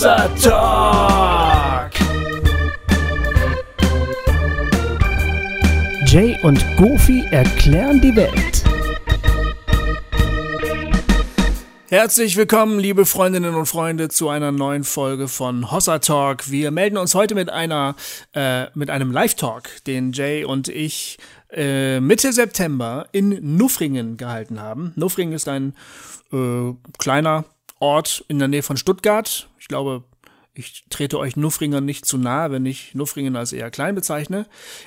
[0.00, 1.90] Hossa Talk.
[6.06, 8.64] Jay und Goofy erklären die Welt.
[11.90, 16.50] Herzlich willkommen, liebe Freundinnen und Freunde, zu einer neuen Folge von Hossa Talk.
[16.50, 17.94] Wir melden uns heute mit einer
[18.32, 21.18] äh, mit einem Live Talk, den Jay und ich
[21.50, 24.94] äh, Mitte September in Nuffringen gehalten haben.
[24.96, 25.74] Nuffringen ist ein
[26.32, 27.44] äh, kleiner
[27.80, 29.48] Ort in der Nähe von Stuttgart.
[29.58, 30.04] Ich glaube,
[30.54, 34.46] ich trete euch Nuffringen nicht zu nahe, wenn ich Nuffringen als eher klein bezeichne.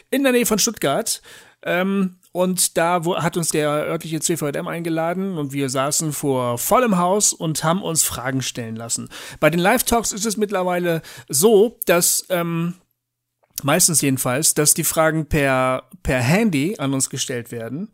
[0.09, 1.21] In der Nähe von Stuttgart.
[1.63, 6.97] Ähm, und da wo, hat uns der örtliche CVM eingeladen und wir saßen vor vollem
[6.97, 9.09] Haus und haben uns Fragen stellen lassen.
[9.39, 12.73] Bei den Live-Talks ist es mittlerweile so, dass ähm,
[13.61, 17.91] meistens jedenfalls, dass die Fragen per, per Handy an uns gestellt werden,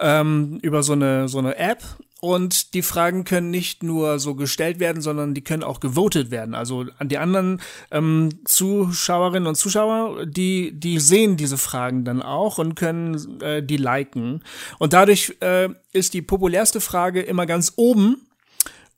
[0.00, 1.82] ähm, über so eine, so eine App.
[2.24, 6.54] Und die Fragen können nicht nur so gestellt werden, sondern die können auch gewotet werden.
[6.54, 12.56] Also an die anderen ähm, Zuschauerinnen und Zuschauer, die, die sehen diese Fragen dann auch
[12.56, 14.42] und können äh, die liken.
[14.78, 18.26] Und dadurch äh, ist die populärste Frage immer ganz oben.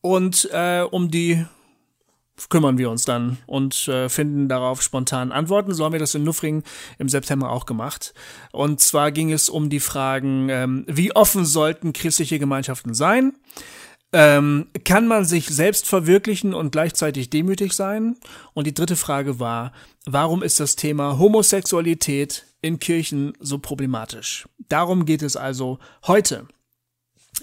[0.03, 1.45] Und äh, um die
[2.49, 5.75] kümmern wir uns dann und äh, finden darauf spontan Antworten.
[5.75, 6.63] So haben wir das in Nuffring
[6.99, 8.15] im September auch gemacht.
[8.53, 13.33] Und zwar ging es um die Fragen, ähm, wie offen sollten christliche Gemeinschaften sein?
[14.13, 18.17] Ähm, kann man sich selbst verwirklichen und gleichzeitig demütig sein?
[18.55, 19.73] Und die dritte Frage war,
[20.05, 24.47] warum ist das Thema Homosexualität in Kirchen so problematisch?
[24.69, 26.47] Darum geht es also heute.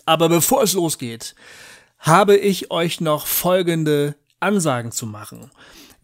[0.06, 1.36] Aber bevor es losgeht,
[2.00, 5.50] habe ich euch noch folgende Ansagen zu machen.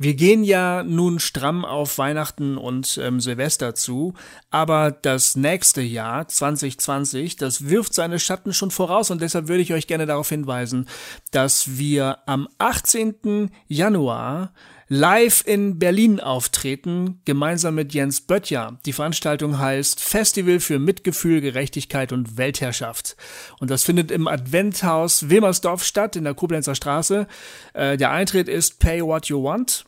[0.01, 4.13] Wir gehen ja nun stramm auf Weihnachten und ähm, Silvester zu,
[4.49, 9.73] aber das nächste Jahr 2020, das wirft seine Schatten schon voraus und deshalb würde ich
[9.73, 10.87] euch gerne darauf hinweisen,
[11.31, 13.51] dass wir am 18.
[13.67, 14.53] Januar
[14.89, 18.79] live in Berlin auftreten, gemeinsam mit Jens Böttcher.
[18.85, 23.15] Die Veranstaltung heißt Festival für Mitgefühl, Gerechtigkeit und Weltherrschaft.
[23.59, 27.27] Und das findet im Adventhaus Wilmersdorf statt, in der Koblenzer Straße.
[27.73, 29.85] Äh, der Eintritt ist Pay What You Want.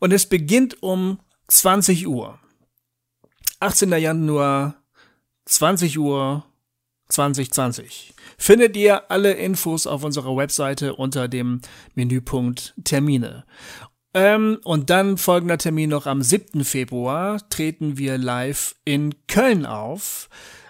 [0.00, 2.38] Und es beginnt um 20 Uhr.
[3.60, 3.92] 18.
[3.92, 4.74] Januar,
[5.44, 6.44] 20 Uhr
[7.10, 8.14] 2020.
[8.38, 11.60] Findet ihr alle Infos auf unserer Webseite unter dem
[11.94, 13.44] Menüpunkt Termine.
[14.14, 16.64] Ähm, und dann folgender Termin noch am 7.
[16.64, 20.28] Februar treten wir live in Köln auf.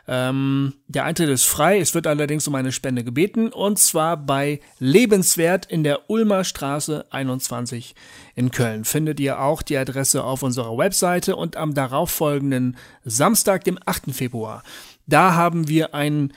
[0.08, 4.60] Ähm, der Eintritt ist frei, es wird allerdings um eine Spende gebeten und zwar bei
[4.80, 7.94] Lebenswert in der Ulmer Straße 21
[8.34, 8.84] in Köln.
[8.84, 14.12] Findet ihr auch die Adresse auf unserer Webseite und am darauffolgenden Samstag, dem 8.
[14.12, 14.64] Februar,
[15.06, 16.32] da haben wir ein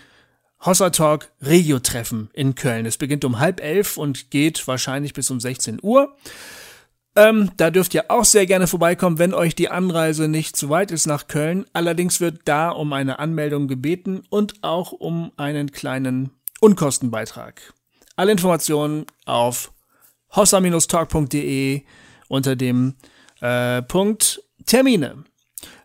[0.64, 2.86] Hossa Talk Regio Treffen in Köln.
[2.86, 6.16] Es beginnt um halb elf und geht wahrscheinlich bis um 16 Uhr.
[7.18, 10.92] Ähm, da dürft ihr auch sehr gerne vorbeikommen, wenn euch die Anreise nicht zu weit
[10.92, 11.66] ist nach Köln.
[11.72, 17.74] Allerdings wird da um eine Anmeldung gebeten und auch um einen kleinen Unkostenbeitrag.
[18.18, 19.72] Alle Informationen auf
[20.36, 21.84] hossa-talk.de
[22.28, 22.96] unter dem
[23.40, 25.24] äh, Punkt Termine.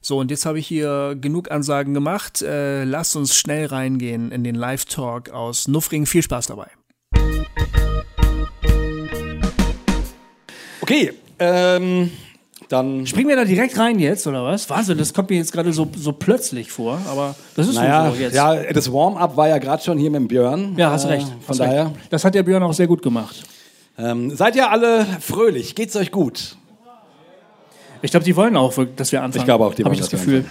[0.00, 2.42] So, und jetzt habe ich hier genug Ansagen gemacht.
[2.42, 6.06] Äh, lasst uns schnell reingehen in den Live-Talk aus Nuffring.
[6.06, 6.70] Viel Spaß dabei.
[10.90, 12.10] Okay, ähm,
[12.68, 13.06] dann.
[13.06, 14.68] Springen wir da direkt rein jetzt, oder was?
[14.68, 18.16] Wahnsinn, das kommt mir jetzt gerade so, so plötzlich vor, aber das ist Naja, so
[18.20, 18.34] jetzt.
[18.34, 20.74] ja, das Warm-up war ja gerade schon hier mit dem Björn.
[20.76, 21.28] Ja, hast Äh, recht.
[21.28, 21.84] Von hast daher.
[21.86, 21.96] Recht.
[22.10, 23.44] Das hat der Björn auch sehr gut gemacht.
[23.98, 25.76] Ähm, seid ihr alle fröhlich?
[25.76, 26.56] Geht's euch gut?
[28.02, 29.42] Ich glaube, die wollen auch, dass wir anfangen.
[29.42, 30.44] Ich glaube auch, die Hab wollen, ich das Gefühl.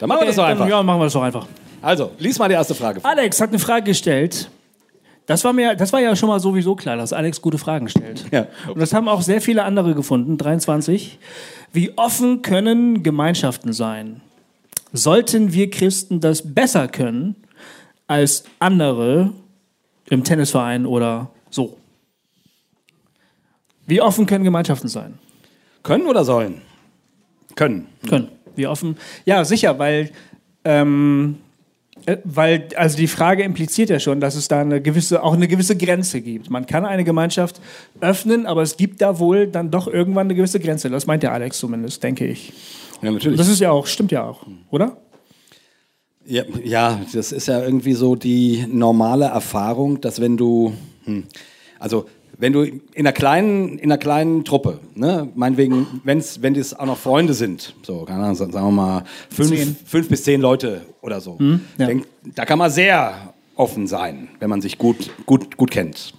[0.00, 0.68] Dann machen wir das doch Dann, einfach.
[0.68, 1.46] Ja, machen wir das doch einfach.
[1.82, 3.10] Also, lies mal die erste Frage vor.
[3.10, 4.48] Alex hat eine Frage gestellt.
[5.26, 8.26] Das war, mir, das war ja schon mal sowieso klar, dass Alex gute Fragen stellt.
[8.30, 8.46] Ja.
[8.68, 11.18] Und das haben auch sehr viele andere gefunden, 23.
[11.72, 14.20] Wie offen können Gemeinschaften sein?
[14.92, 17.36] Sollten wir Christen das besser können
[18.06, 19.32] als andere
[20.10, 21.78] im Tennisverein oder so?
[23.86, 25.18] Wie offen können Gemeinschaften sein?
[25.82, 26.62] Können oder sollen?
[27.56, 27.86] Können.
[28.08, 28.28] Können.
[28.56, 28.96] Wie offen?
[29.24, 30.10] Ja, sicher, weil,
[30.64, 31.43] ähm, äh,
[32.24, 35.76] weil, also die Frage impliziert ja schon, dass es da eine gewisse, auch eine gewisse
[35.76, 36.50] Grenze gibt.
[36.50, 37.60] Man kann eine Gemeinschaft
[38.00, 40.90] öffnen, aber es gibt da wohl dann doch irgendwann eine gewisse Grenze.
[40.90, 42.52] Das meint der Alex zumindest, denke ich.
[43.02, 43.38] Ja, natürlich.
[43.38, 44.98] Das ist ja auch, stimmt ja auch, oder?
[46.26, 50.72] Ja, ja, das ist ja irgendwie so die normale Erfahrung, dass wenn du,
[51.04, 51.24] hm,
[51.78, 52.06] also
[52.38, 56.86] wenn du in einer kleinen, in einer kleinen Truppe, ne, meinetwegen, wenn's, wenn es auch
[56.86, 61.20] noch Freunde sind, so, keine Ahnung, sagen wir mal fünf, fünf bis zehn Leute oder
[61.20, 61.38] so,
[61.78, 61.86] ja.
[61.86, 66.14] denk, da kann man sehr offen sein, wenn man sich gut, gut, gut kennt.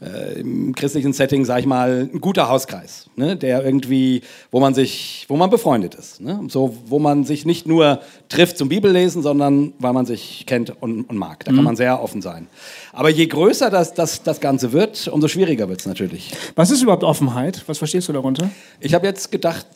[0.00, 3.36] Äh, im christlichen Setting, sag ich mal, ein guter Hauskreis, ne?
[3.36, 6.20] der irgendwie, wo man sich, wo man befreundet ist.
[6.20, 6.40] Ne?
[6.48, 11.04] So, wo man sich nicht nur trifft zum Bibellesen, sondern weil man sich kennt und,
[11.04, 11.44] und mag.
[11.44, 12.46] Da kann man sehr offen sein.
[12.92, 16.30] Aber je größer das, das, das Ganze wird, umso schwieriger wird es natürlich.
[16.54, 17.62] Was ist überhaupt Offenheit?
[17.66, 18.50] Was verstehst du darunter?
[18.80, 19.66] Ich habe jetzt gedacht,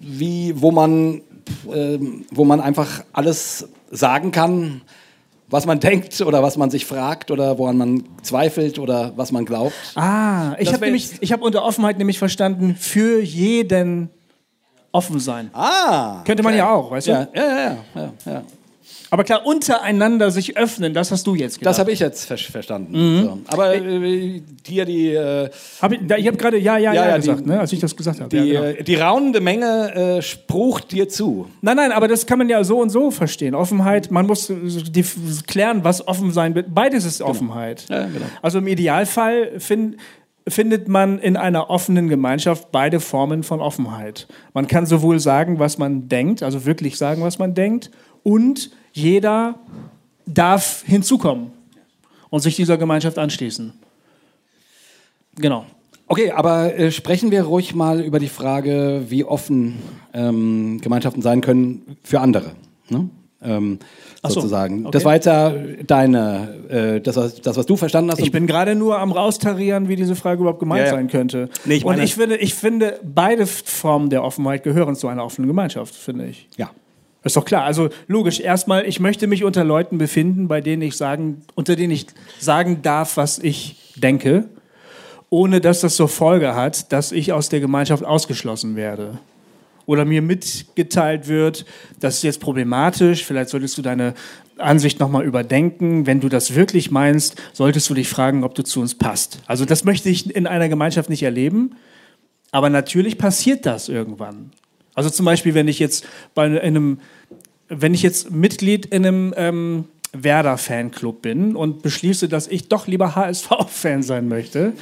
[0.00, 1.22] wie, wo man,
[1.72, 1.98] äh,
[2.30, 4.82] wo man einfach alles sagen kann,
[5.52, 9.44] was man denkt oder was man sich fragt oder woran man zweifelt oder was man
[9.44, 9.74] glaubt.
[9.94, 14.08] Ah, ich habe nämlich, ich habe unter Offenheit nämlich verstanden, für jeden
[14.92, 15.50] offen sein.
[15.52, 16.22] Ah.
[16.24, 17.10] Könnte man ja auch, weißt du?
[17.12, 18.42] Ja, ja, ja, ja, ja.
[19.10, 21.70] Aber klar, untereinander sich öffnen, das hast du jetzt gedacht.
[21.72, 22.92] Das habe ich jetzt ver verstanden.
[22.92, 23.22] Mhm.
[23.24, 23.38] So.
[23.48, 25.50] Aber äh, hier die, äh,
[25.80, 27.96] Hab ich ich habe gerade ja, ja, ja, Ja, gesagt, die- ne, als ich das
[27.96, 28.28] gesagt habe.
[28.30, 28.78] die, Ja, genau.
[28.78, 31.46] äh, die raunende Menge äh, sprucht dir zu.
[31.60, 33.54] Nein, nein, aber das kann man ja so und so verstehen.
[33.54, 34.54] Offenheit, man muss äh,
[35.46, 36.74] klären, was offen sein wird.
[36.74, 37.86] Beides ist Offenheit.
[37.88, 38.26] Ja, genau.
[38.40, 39.96] Also im Idealfall find,
[40.48, 44.26] findet man in einer offenen Gemeinschaft beide Formen von Offenheit.
[44.54, 47.90] Man kann sowohl sagen, was man denkt, also wirklich sagen, was man denkt,
[48.22, 49.54] und jeder
[50.26, 51.50] darf hinzukommen
[52.30, 53.72] und sich dieser Gemeinschaft anschließen.
[55.36, 55.64] Genau.
[56.08, 59.78] Okay, aber äh, sprechen wir ruhig mal über die Frage, wie offen
[60.12, 62.52] ähm, Gemeinschaften sein können für andere.
[62.90, 63.08] Ne?
[63.40, 63.78] Ähm,
[64.22, 64.82] so, sozusagen.
[64.82, 64.90] okay.
[64.92, 65.52] Das war jetzt ja
[65.86, 68.20] deine, äh, das, was- das, was du verstanden hast.
[68.20, 70.92] Ich bin gerade nur am raustarieren, wie diese Frage überhaupt gemeint Ja, ja.
[70.92, 71.48] sein könnte.
[71.64, 75.48] Nee, ich und ich finde, ich finde, beide Formen der Offenheit gehören zu einer offenen
[75.48, 76.48] Gemeinschaft, finde ich.
[76.56, 76.70] ja.
[77.24, 77.64] Ist doch klar.
[77.64, 81.92] Also logisch, erstmal, ich möchte mich unter Leuten befinden, bei denen ich sagen, unter denen
[81.92, 82.06] ich
[82.38, 84.48] sagen darf, was ich denke,
[85.30, 89.18] ohne dass das zur Folge hat, dass ich aus der Gemeinschaft ausgeschlossen werde.
[89.86, 91.64] Oder mir mitgeteilt wird,
[92.00, 94.14] das ist jetzt problematisch, vielleicht solltest du deine
[94.58, 96.06] Ansicht nochmal überdenken.
[96.06, 99.38] Wenn du das wirklich meinst, solltest du dich fragen, ob du zu uns passt.
[99.46, 101.76] Also das möchte ich in einer Gemeinschaft nicht erleben,
[102.50, 104.52] aber natürlich passiert das irgendwann.
[104.94, 106.98] Also zum Beispiel, wenn ich jetzt bei einem,
[107.68, 109.84] wenn ich jetzt Mitglied in einem ähm,
[110.14, 114.74] Werder-Fanclub bin und beschließe, dass ich doch lieber HSV-Fan sein möchte,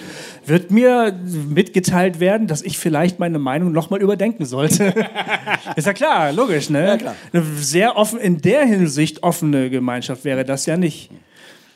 [0.44, 1.16] wird mir
[1.48, 4.92] mitgeteilt werden, dass ich vielleicht meine Meinung nochmal überdenken sollte.
[5.76, 6.84] Ist ja klar, logisch, ne?
[6.84, 7.16] Ja, klar.
[7.32, 11.10] Eine sehr offen, in der Hinsicht offene Gemeinschaft wäre das ja nicht.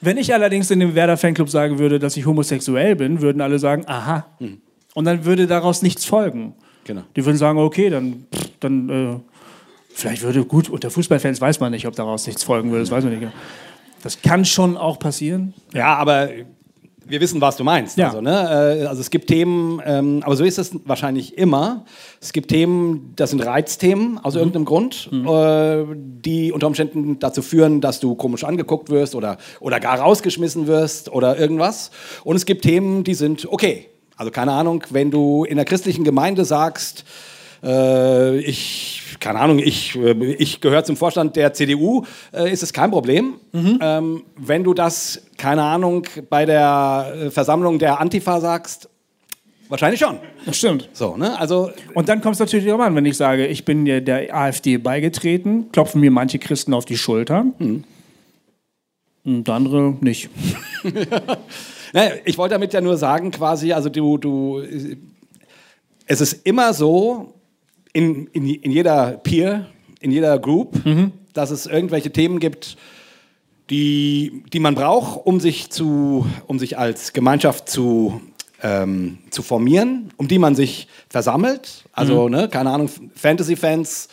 [0.01, 3.85] Wenn ich allerdings in dem Werder-Fanclub sagen würde, dass ich homosexuell bin, würden alle sagen,
[3.87, 4.27] aha.
[4.95, 6.55] Und dann würde daraus nichts folgen.
[6.85, 7.03] Genau.
[7.17, 8.27] Die würden sagen, okay, dann,
[8.61, 9.17] dann äh,
[9.91, 13.05] vielleicht würde gut, unter Fußballfans weiß man nicht, ob daraus nichts folgen würde, das weiß
[13.05, 13.33] man nicht.
[14.03, 15.55] Das kann schon auch passieren.
[15.73, 16.29] Ja, aber
[17.07, 17.97] wir wissen, was du meinst.
[17.97, 18.09] Ja.
[18.09, 18.81] Also, ne?
[18.83, 21.85] äh, also es gibt Themen, ähm, aber so ist es wahrscheinlich immer.
[22.21, 27.81] Es gibt Themen, das sind Reizthemen aus irgendeinem Grund, äh, die unter Umständen dazu führen,
[27.81, 31.91] dass du komisch angeguckt wirst oder, oder gar rausgeschmissen wirst oder irgendwas.
[32.25, 33.87] Und es gibt Themen, die sind okay.
[34.17, 37.05] Also keine Ahnung, wenn du in der christlichen Gemeinde sagst,
[37.65, 42.73] äh, ich, keine Ahnung, ich, äh, ich gehöre zum Vorstand der CDU, äh, ist es
[42.73, 43.35] kein Problem.
[43.81, 48.89] Ähm, wenn du das, keine Ahnung, bei der äh, Versammlung der Antifa sagst,
[49.69, 50.19] wahrscheinlich schon.
[50.47, 50.91] Das stimmt.
[50.93, 51.39] So, ne?
[51.39, 54.77] Also, Und dann kommt es natürlich auch an, wenn ich sage, ich bin der AfD
[54.77, 57.47] beigetreten, klopfen mir manche Christen auf die Schulter.
[59.25, 60.29] Und andere nicht.
[61.95, 64.63] ne, ich wollte damit ja nur sagen, quasi, also du, du,
[66.07, 67.35] es ist immer so,
[67.95, 69.67] in, in, in jeder Peer,
[70.01, 70.77] in jeder Group,
[71.33, 72.77] dass es irgendwelche Themen gibt,
[73.71, 78.21] die, die man braucht, um sich, zu, um sich als Gemeinschaft zu,
[78.63, 81.85] ähm, zu formieren, um die man sich versammelt.
[81.93, 84.09] Also, ne, keine Ahnung, Fantasy-Fans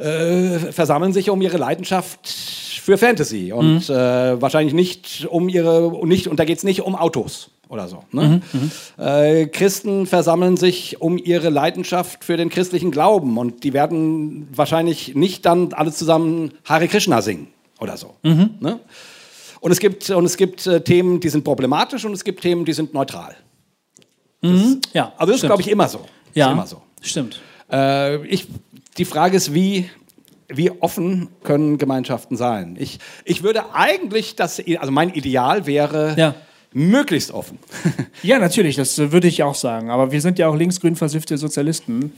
[0.00, 6.08] äh, versammeln sich um ihre Leidenschaft für Fantasy und äh, wahrscheinlich nicht um ihre, und
[6.08, 8.02] nicht, und da geht es nicht um Autos oder so.
[8.10, 8.40] Ne?
[8.98, 15.14] Äh, Christen versammeln sich um ihre Leidenschaft für den christlichen Glauben und die werden wahrscheinlich
[15.14, 18.14] nicht dann alle zusammen Hare Krishna singen oder so.
[18.22, 18.80] Ne?
[19.60, 22.64] Und es gibt, und es gibt äh, Themen, die sind problematisch und es gibt Themen,
[22.64, 23.36] die sind neutral.
[24.94, 26.00] Ja, Also das ist, glaube ich, immer so.
[26.32, 26.80] ja, immer so.
[27.02, 27.40] stimmt.
[27.70, 28.46] Äh, ich,
[28.98, 29.88] die Frage ist, wie,
[30.48, 32.76] wie offen können Gemeinschaften sein?
[32.78, 36.34] Ich, ich würde eigentlich, das, also mein Ideal wäre Ja.
[36.72, 37.58] möglichst offen.
[38.22, 39.90] Ja, natürlich, das äh, würde ich auch sagen.
[39.90, 42.12] Aber wir sind ja auch linksgrün versiffte Sozialisten.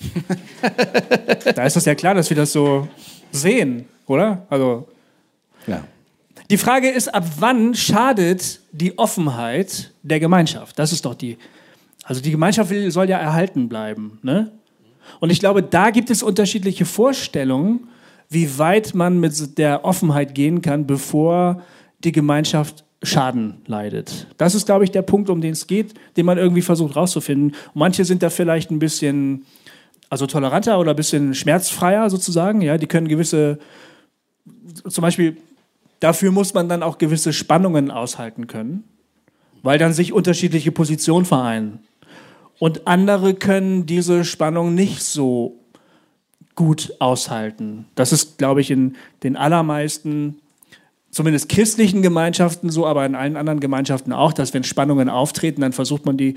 [1.55, 2.89] da ist das ja klar, dass wir das so
[3.31, 4.45] sehen, oder?
[4.51, 4.89] Also
[5.69, 5.85] ja.
[6.51, 10.77] die Frage ist, ab wann schadet die Offenheit der Gemeinschaft?
[10.79, 11.39] Das ist doch die.
[12.03, 14.51] Also die Gemeinschaft soll ja erhalten bleiben, ne?
[15.21, 17.89] Und ich glaube, da gibt es unterschiedliche Vorstellungen,
[18.29, 21.63] wie weit man mit der Offenheit gehen kann, bevor
[22.03, 24.29] die Gemeinschaft Schaden leidet.
[24.39, 27.57] Das ist, glaube ich, der Punkt, um den es geht, den man irgendwie versucht rauszufinden.
[27.75, 29.45] manche sind da vielleicht ein bisschen
[30.09, 32.61] also toleranter oder ein bisschen schmerzfreier sozusagen.
[32.61, 33.59] Ja, die können gewisse,
[34.87, 35.39] zum Beispiel,
[36.01, 38.85] dafür muss man dann auch gewisse Spannungen aushalten können,
[39.63, 41.81] weil dann sich unterschiedliche Positionen vereinen.
[42.63, 45.59] Und andere können diese Spannung nicht so
[46.55, 47.87] gut aushalten.
[47.97, 50.37] Das ist, glaube ich, in den allermeisten
[51.11, 55.73] zumindest christlichen Gemeinschaften so, aber in allen anderen Gemeinschaften auch, dass wenn Spannungen auftreten, dann
[55.73, 56.37] versucht man die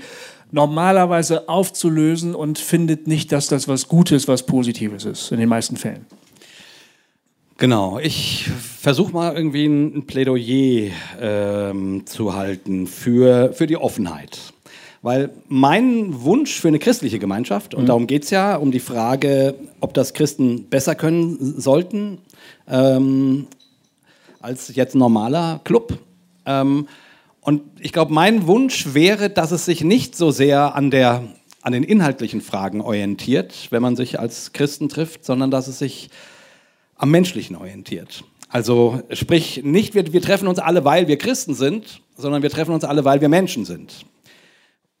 [0.50, 5.76] normalerweise aufzulösen und findet nicht, dass das was Gutes, was Positives ist, in den meisten
[5.76, 6.06] Fällen.
[7.56, 10.90] Genau, ich versuche mal irgendwie ein Plädoyer
[11.20, 14.52] ähm, zu halten für, für die Offenheit.
[15.06, 17.86] Weil mein Wunsch für eine christliche Gemeinschaft, und mhm.
[17.86, 22.18] darum geht es ja, um die Frage, ob das Christen besser können sollten,
[22.68, 23.46] ähm,
[24.40, 25.96] als jetzt normaler Club.
[26.44, 26.88] Ähm,
[27.40, 31.22] und ich glaube, mein Wunsch wäre, dass es sich nicht so sehr an, der,
[31.62, 36.10] an den inhaltlichen Fragen orientiert, wenn man sich als Christen trifft, sondern dass es sich
[36.96, 38.24] am Menschlichen orientiert.
[38.48, 42.74] Also sprich, nicht wir, wir treffen uns alle, weil wir Christen sind, sondern wir treffen
[42.74, 44.04] uns alle, weil wir Menschen sind.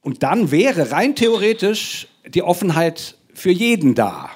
[0.06, 4.30] Und dann wäre rein theoretisch die Offenheit für jeden da.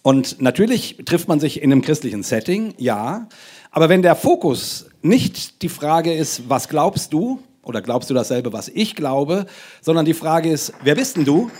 [0.00, 3.28] Und natürlich trifft man sich in einem christlichen Setting, ja,
[3.70, 8.54] aber wenn der Fokus nicht die Frage ist, was glaubst du, oder glaubst du dasselbe,
[8.54, 9.44] was ich glaube,
[9.82, 11.50] sondern die Frage ist, wer bist denn du?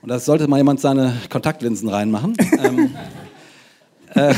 [0.00, 2.36] Und da sollte mal jemand seine Kontaktlinsen reinmachen.
[2.62, 2.94] ähm,
[4.14, 4.32] äh,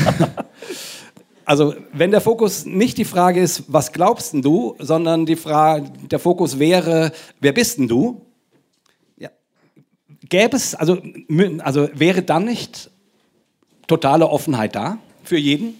[1.49, 5.89] also wenn der Fokus nicht die Frage ist, was glaubst denn du, sondern die Frage,
[6.11, 8.21] der Fokus wäre, wer bist denn du?
[9.17, 9.31] Ja,
[10.29, 11.01] gäbe es, also,
[11.63, 12.91] also wäre dann nicht
[13.87, 15.73] totale Offenheit da für jeden?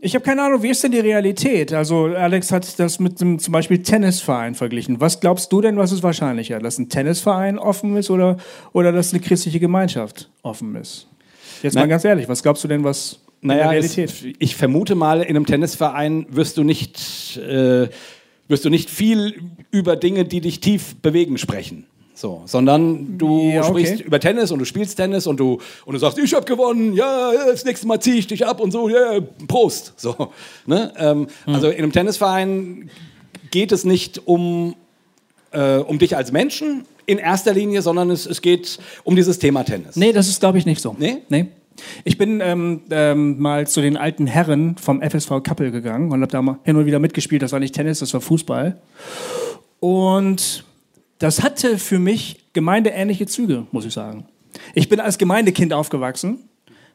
[0.00, 1.72] Ich habe keine Ahnung, wie ist denn die Realität?
[1.72, 5.00] Also Alex hat das mit einem zum Beispiel Tennisverein verglichen.
[5.00, 8.36] Was glaubst du denn, was ist wahrscheinlicher, dass ein Tennisverein offen ist oder,
[8.72, 11.06] oder dass eine christliche Gemeinschaft offen ist?
[11.62, 13.74] Jetzt mal ganz ehrlich, was glaubst du denn, was naja?
[13.74, 17.88] Es, ich vermute mal, in einem Tennisverein wirst du nicht, äh,
[18.48, 21.86] wirst du nicht viel über Dinge, die dich tief bewegen, sprechen.
[22.14, 23.68] So, sondern du ja, okay.
[23.68, 26.92] sprichst über Tennis und du spielst Tennis und du, und du sagst, ich habe gewonnen,
[26.94, 29.18] ja, das nächste Mal ziehe ich dich ab und so, ja,
[29.48, 29.94] Prost.
[29.96, 30.30] So,
[30.66, 30.92] ne?
[30.98, 31.54] Ähm, mhm.
[31.54, 32.90] Also in einem Tennisverein
[33.50, 34.76] geht es nicht um,
[35.50, 39.64] äh, um dich als Menschen in erster Linie, sondern es, es geht um dieses Thema
[39.64, 39.96] Tennis.
[39.96, 40.94] Nee, das ist, glaube ich, nicht so.
[40.96, 41.22] Nee?
[41.28, 41.46] Nee.
[42.04, 46.32] Ich bin ähm, ähm, mal zu den alten Herren vom FSV Kappel gegangen und habe
[46.32, 47.42] da mal hin und wieder mitgespielt.
[47.42, 48.80] Das war nicht Tennis, das war Fußball.
[49.80, 50.64] Und
[51.18, 54.26] das hatte für mich gemeindeähnliche Züge, muss ich sagen.
[54.74, 56.38] Ich bin als Gemeindekind aufgewachsen.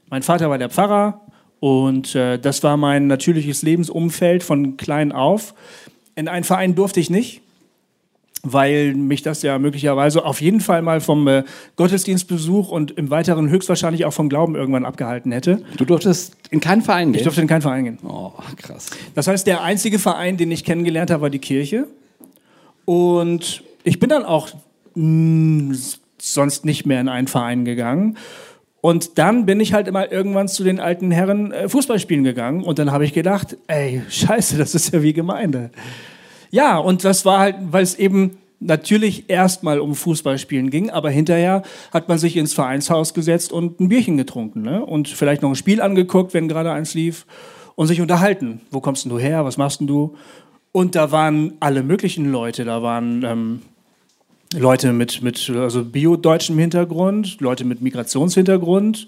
[0.10, 1.22] Mein Vater war der Pfarrer
[1.60, 5.54] und äh, das war mein natürliches Lebensumfeld von klein auf.
[6.16, 7.42] In einen Verein durfte ich nicht,
[8.54, 11.44] weil mich das ja möglicherweise auf jeden Fall mal vom äh,
[11.76, 15.64] Gottesdienstbesuch und im Weiteren höchstwahrscheinlich auch vom Glauben irgendwann abgehalten hätte.
[15.78, 17.20] Du durftest in keinen Verein gehen?
[17.20, 18.00] Ich durfte in keinen Verein gehen.
[18.04, 18.90] Oh, krass.
[19.16, 21.88] Das heißt, der einzige Verein, den ich kennengelernt habe, war die Kirche.
[22.86, 24.50] Und ich bin dann auch
[24.96, 25.78] mh, hm,
[26.20, 28.18] sonst nicht mehr in einen Verein gegangen.
[28.82, 32.64] Und dann bin ich halt immer irgendwann zu den alten Herren äh, Fußballspielen gegangen.
[32.64, 35.72] Und dann habe ich gedacht, ey, scheiße, das ist ja wie Gemeinde.
[36.52, 41.64] Ja, und das war halt, weil es eben natürlich erstmal um Fußballspielen ging, aber hinterher
[41.94, 44.84] hat man sich ins Vereinshaus gesetzt und ein Bierchen getrunken ne?
[44.84, 47.26] und vielleicht noch ein Spiel angeguckt, wenn gerade eins lief
[47.76, 48.62] und sich unterhalten.
[48.72, 49.46] Wo kommst denn du her?
[49.46, 50.16] Was machst denn du?
[50.72, 52.66] Und da waren alle möglichen Leute.
[52.66, 53.62] Da waren ähm,
[54.56, 59.08] Leute mit, mit also bio-deutschem Hintergrund, Leute mit Migrationshintergrund,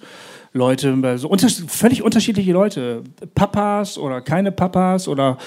[0.54, 3.04] Leute, also unter, völlig unterschiedliche Leute,
[3.36, 5.38] Papas oder keine Papas oder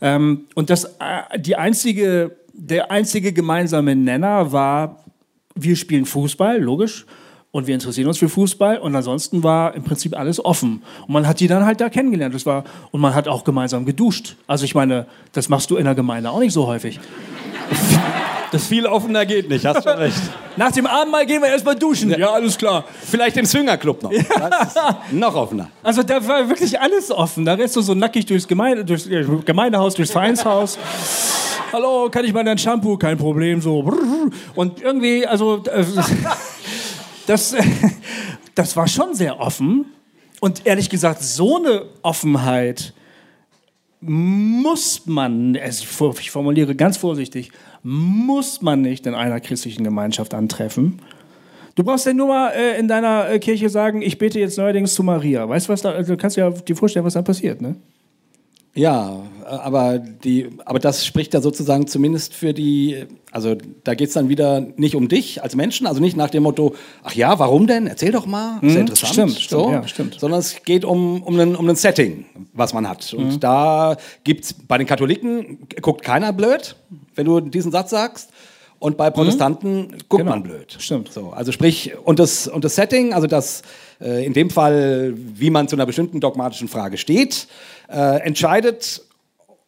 [0.00, 5.04] ähm, und das äh, die einzige der einzige gemeinsame Nenner war,
[5.54, 7.06] wir spielen Fußball, logisch,
[7.50, 11.26] und wir interessieren uns für Fußball und ansonsten war im Prinzip alles offen und man
[11.26, 12.34] hat die dann halt da kennengelernt.
[12.34, 14.36] Das war und man hat auch gemeinsam geduscht.
[14.46, 17.00] Also ich meine, das machst du in der Gemeinde auch nicht so häufig.
[18.50, 20.16] Das viel offener geht nicht, hast schon recht.
[20.56, 22.10] Nach dem Abendmahl gehen wir erstmal duschen.
[22.18, 22.84] Ja, alles klar.
[23.04, 24.12] Vielleicht im Swingerclub noch.
[25.10, 25.70] Noch offener.
[25.82, 27.44] Also da war wirklich alles offen.
[27.44, 29.08] Da rennst du so nackig durchs, Gemeinde, durchs
[29.44, 30.78] Gemeindehaus, durchs Vereinshaus.
[31.72, 32.96] Hallo, kann ich mal dein Shampoo?
[32.96, 33.60] Kein Problem.
[33.60, 33.92] So.
[34.54, 35.84] Und irgendwie, also äh,
[37.26, 37.54] das,
[38.54, 39.84] das war schon sehr offen.
[40.40, 42.94] Und ehrlich gesagt, so eine Offenheit
[44.00, 47.50] muss man, ich formuliere ganz vorsichtig,
[47.82, 51.00] muss man nicht in einer christlichen Gemeinschaft antreffen.
[51.74, 54.94] Du brauchst ja nur mal äh, in deiner äh, Kirche sagen, ich bete jetzt neuerdings
[54.94, 55.48] zu Maria.
[55.48, 57.76] Weißt du, was da, also, du kannst ja dir vorstellen, was da passiert, ne?
[58.78, 64.14] Ja, aber, die, aber das spricht ja sozusagen zumindest für die, also da geht es
[64.14, 67.66] dann wieder nicht um dich als Menschen, also nicht nach dem Motto, ach ja, warum
[67.66, 67.88] denn?
[67.88, 69.12] Erzähl doch mal, ist ja interessant.
[69.12, 70.20] stimmt, stimmt, so, ja, stimmt.
[70.20, 73.12] Sondern es geht um, um, ein, um ein Setting, was man hat.
[73.14, 76.76] Und da gibt es, bei den Katholiken guckt keiner blöd,
[77.16, 78.30] wenn du diesen Satz sagst.
[78.80, 80.30] Und bei Protestanten guckt Genau.
[80.30, 80.76] man blöd.
[80.78, 81.12] Stimmt.
[81.12, 83.62] So, also sprich, und das, und das Setting, also das
[84.00, 87.48] äh, in dem Fall, wie man zu einer bestimmten dogmatischen Frage steht,
[87.88, 89.02] äh, entscheidet,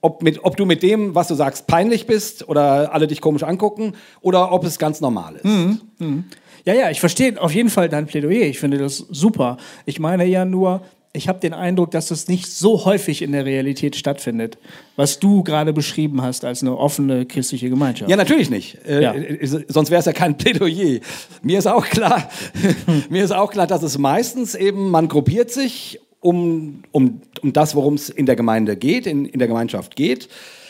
[0.03, 3.43] ob, mit, ob du mit dem, was du sagst, peinlich bist oder alle dich komisch
[3.43, 5.45] angucken oder ob es ganz normal ist.
[5.45, 6.25] Mhm.
[6.65, 8.43] Ja, ja, ich verstehe auf jeden Fall dein Plädoyer.
[8.47, 9.57] Ich finde das super.
[9.87, 13.45] Ich meine ja nur, ich habe den Eindruck, dass das nicht so häufig in der
[13.45, 14.59] Realität stattfindet,
[14.97, 18.11] was du gerade beschrieben hast als eine offene christliche Gemeinschaft.
[18.11, 18.79] Ja, natürlich nicht.
[18.87, 19.15] Äh, Ja.
[19.15, 21.01] äh, Sonst wäre es ja kein Plädoyer.
[21.43, 22.29] Mir ist auch klar,
[23.11, 27.75] mir ist auch klar, dass es meistens eben, man gruppiert sich um, um, um das,
[27.75, 30.29] worum es in der Gemeinde geht, in, in der Gemeinschaft geht.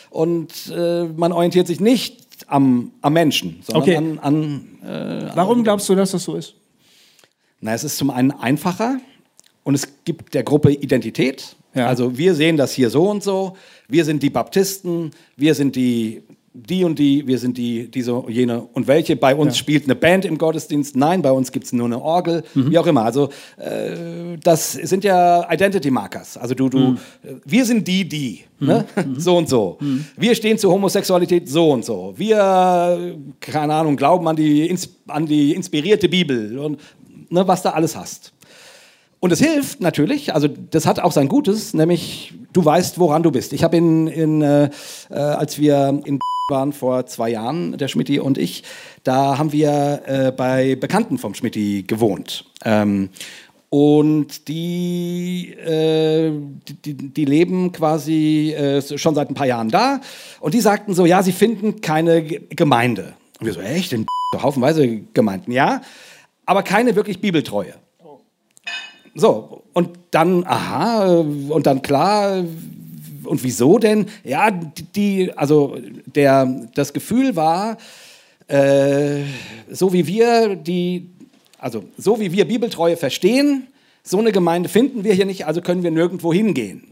[0.09, 2.17] Und äh, man orientiert sich nicht
[2.47, 3.95] am, am Menschen, sondern Okay.
[3.95, 6.55] an, an Warum glaubst du, dass das so ist?
[7.59, 8.99] Na, es ist zum einen einfacher
[9.63, 11.55] und es gibt der Gruppe Identität.
[11.73, 11.87] Ja.
[11.87, 13.55] Also wir sehen das hier so und so.
[13.87, 18.61] Wir sind die Baptisten, wir sind die die und die, wir sind die, diese, jene
[18.73, 19.15] und welche.
[19.15, 20.97] Bei uns spielt eine Band im Gottesdienst.
[20.97, 22.71] Nein, bei uns gibt es nur eine Orgel, Mhm.
[22.71, 23.03] wie auch immer.
[23.05, 26.35] Also äh, das sind ja Identity Markers.
[26.37, 26.97] Also du, du, Mhm.
[27.23, 28.85] äh, wir sind die, die, ne?
[29.17, 29.77] so und so.
[30.17, 32.13] Wir stehen zur Homosexualität so und so.
[32.17, 34.75] Wir, keine Ahnung, glauben an die,
[35.07, 36.79] an die inspirierte Bibel und
[37.29, 38.30] ne, was da alles hast.
[39.21, 43.31] Und es hilft natürlich, also das hat auch sein Gutes, nämlich du weißt, woran du
[43.31, 43.53] bist.
[43.53, 44.69] Ich habe in, in äh,
[45.11, 48.63] äh, als wir in waren vor zwei Jahren, der Schmidti und ich,
[49.03, 52.45] da haben wir äh, bei Bekannten vom Schmidti gewohnt.
[52.65, 53.09] Ähm,
[53.69, 56.31] und die, äh,
[56.83, 60.01] die, die, leben quasi äh, schon seit ein paar Jahren da.
[60.41, 63.13] Und die sagten so, ja, sie finden keine Ge- Gemeinde.
[63.39, 63.93] Und wir so, echt?
[63.93, 64.05] In
[64.41, 65.81] haufenweise Gemeinden, ja.
[66.45, 67.75] Aber keine wirklich Bibeltreue.
[69.15, 72.43] So, und dann, aha, und dann klar,
[73.23, 74.07] und wieso denn?
[74.23, 77.77] Ja, die also der, das Gefühl war,
[78.47, 79.21] äh,
[79.69, 81.09] so wie wir die,
[81.57, 83.67] also so wie wir Bibeltreue verstehen,
[84.03, 86.91] so eine Gemeinde finden wir hier nicht, also können wir nirgendwo hingehen.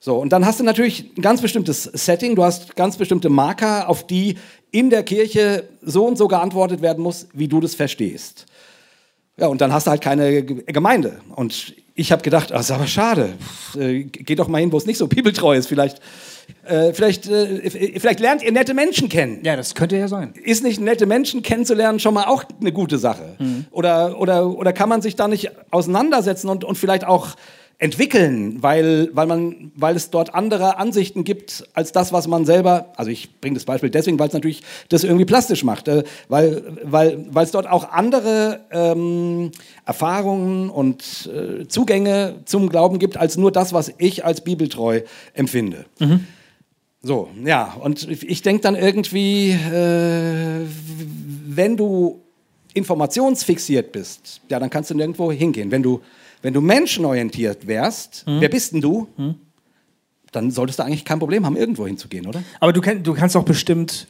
[0.00, 3.88] So, und dann hast du natürlich ein ganz bestimmtes Setting, du hast ganz bestimmte Marker,
[3.88, 4.36] auf die
[4.72, 8.46] in der Kirche so und so geantwortet werden muss, wie du das verstehst.
[9.38, 11.20] Ja, und dann hast du halt keine Ge- Gemeinde.
[11.34, 13.34] Und ich habe gedacht, ach, ist aber schade.
[13.78, 15.66] Äh, Geh doch mal hin, wo es nicht so bibeltreu ist.
[15.68, 16.00] Vielleicht,
[16.64, 19.40] äh, vielleicht, äh, vielleicht lernt ihr nette Menschen kennen.
[19.42, 20.34] Ja, das könnte ja sein.
[20.42, 23.36] Ist nicht nette Menschen kennenzulernen schon mal auch eine gute Sache?
[23.70, 27.28] Oder, oder, oder kann man sich da nicht auseinandersetzen und, und vielleicht auch
[27.82, 32.92] entwickeln, weil, weil, man, weil es dort andere Ansichten gibt als das, was man selber,
[32.96, 36.62] also ich bringe das Beispiel deswegen, weil es natürlich das irgendwie plastisch macht, äh, weil,
[36.84, 39.50] weil, weil es dort auch andere ähm,
[39.84, 45.00] Erfahrungen und äh, Zugänge zum Glauben gibt, als nur das, was ich als bibeltreu
[45.34, 45.84] empfinde.
[47.02, 50.60] So, ja, und ich denke dann irgendwie, äh,
[51.48, 52.20] wenn du
[52.74, 55.72] informationsfixiert bist, ja, dann kannst du nirgendwo hingehen.
[55.72, 56.00] Wenn du,
[56.42, 59.08] wenn du menschenorientiert wärst, wer bist denn du?
[60.32, 62.42] Dann solltest du eigentlich kein Problem haben, irgendwo hinzugehen, oder?
[62.60, 64.06] Aber du, kenn, du kannst auch bestimmt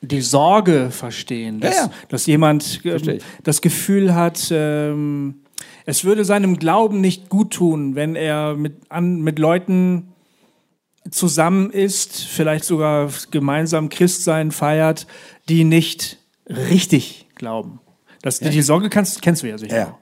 [0.00, 1.90] die Sorge verstehen, dass, Ja, ja.
[2.08, 5.36] dass jemand ähm, das Gefühl hat, ähm,
[5.86, 10.08] es würde seinem Glauben nicht gut tun, wenn er mit, an, mit Leuten
[11.10, 15.06] zusammen ist, vielleicht sogar gemeinsam Christsein feiert,
[15.48, 17.80] die nicht richtig glauben.
[18.22, 19.76] Das, Die Sorge kannst, kennst du ja sicher.
[19.76, 19.98] Ja.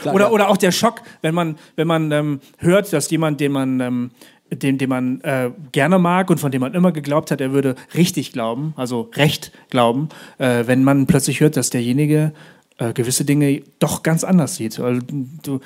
[0.00, 0.30] Klar, oder, ja.
[0.30, 4.10] oder auch der Schock, wenn man, wenn man ähm, hört, dass jemand, den man, ähm,
[4.50, 7.74] den, den man äh, gerne mag und von dem man immer geglaubt hat, er würde
[7.94, 12.32] richtig glauben, also recht glauben, äh, wenn man plötzlich hört, dass derjenige
[12.78, 14.78] äh, gewisse Dinge doch ganz anders sieht.
[14.78, 15.00] Also,
[15.42, 15.60] du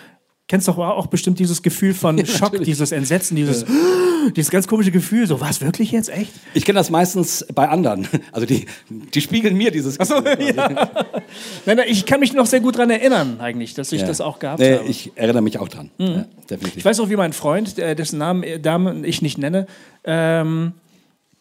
[0.50, 2.66] kennst doch auch bestimmt dieses Gefühl von Schock, natürlich.
[2.66, 3.64] dieses Entsetzen, dieses,
[4.36, 6.32] dieses ganz komische Gefühl, so, was wirklich jetzt echt?
[6.54, 8.08] Ich kenne das meistens bei anderen.
[8.32, 10.22] Also die, die spiegeln mir dieses Gefühl.
[10.22, 10.52] quasi.
[11.66, 14.06] Nein, nein, ich kann mich noch sehr gut daran erinnern, eigentlich, dass ich Ja.
[14.08, 14.88] das auch gehabt Nee, habe.
[14.88, 15.90] ich erinnere mich auch dran.
[15.98, 16.76] Ja, definitiv.
[16.78, 19.66] Ich weiß auch, wie mein Freund, der- dessen Namen äh, Dame ich nicht nenne,
[20.04, 20.72] ähm,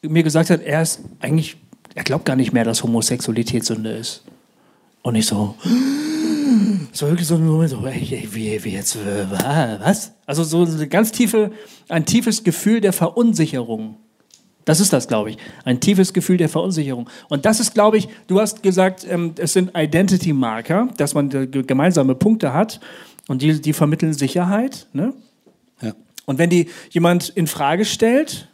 [0.04, 1.58] mir gesagt hat, er ist eigentlich,
[1.96, 4.24] er glaubt gar nicht mehr, dass Homosexualität Sünde ist.
[5.02, 5.56] Und ich so,
[6.92, 10.14] so wirklich so ein Moment, so, ey, wie, wie jetzt, äh, wa- was?
[10.26, 11.52] Also so eine ganz tiefe,
[11.90, 13.98] ein tiefes Gefühl der Verunsicherung.
[14.66, 15.38] Das ist das, glaube ich.
[15.66, 17.10] Ein tiefes Gefühl der Verunsicherung.
[17.30, 21.48] Und das ist, glaube ich, du hast gesagt, ähm, es sind Identity-Marker, dass man äh,
[21.48, 22.80] ge- gemeinsame Punkte hat
[23.28, 24.88] und die, die vermitteln Sicherheit.
[24.94, 25.14] Ne?
[25.82, 25.94] Ja.
[26.26, 28.48] Und wenn die jemand in Frage stellt,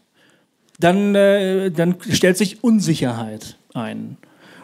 [0.79, 4.17] dann, äh, dann stellt sich Unsicherheit ein.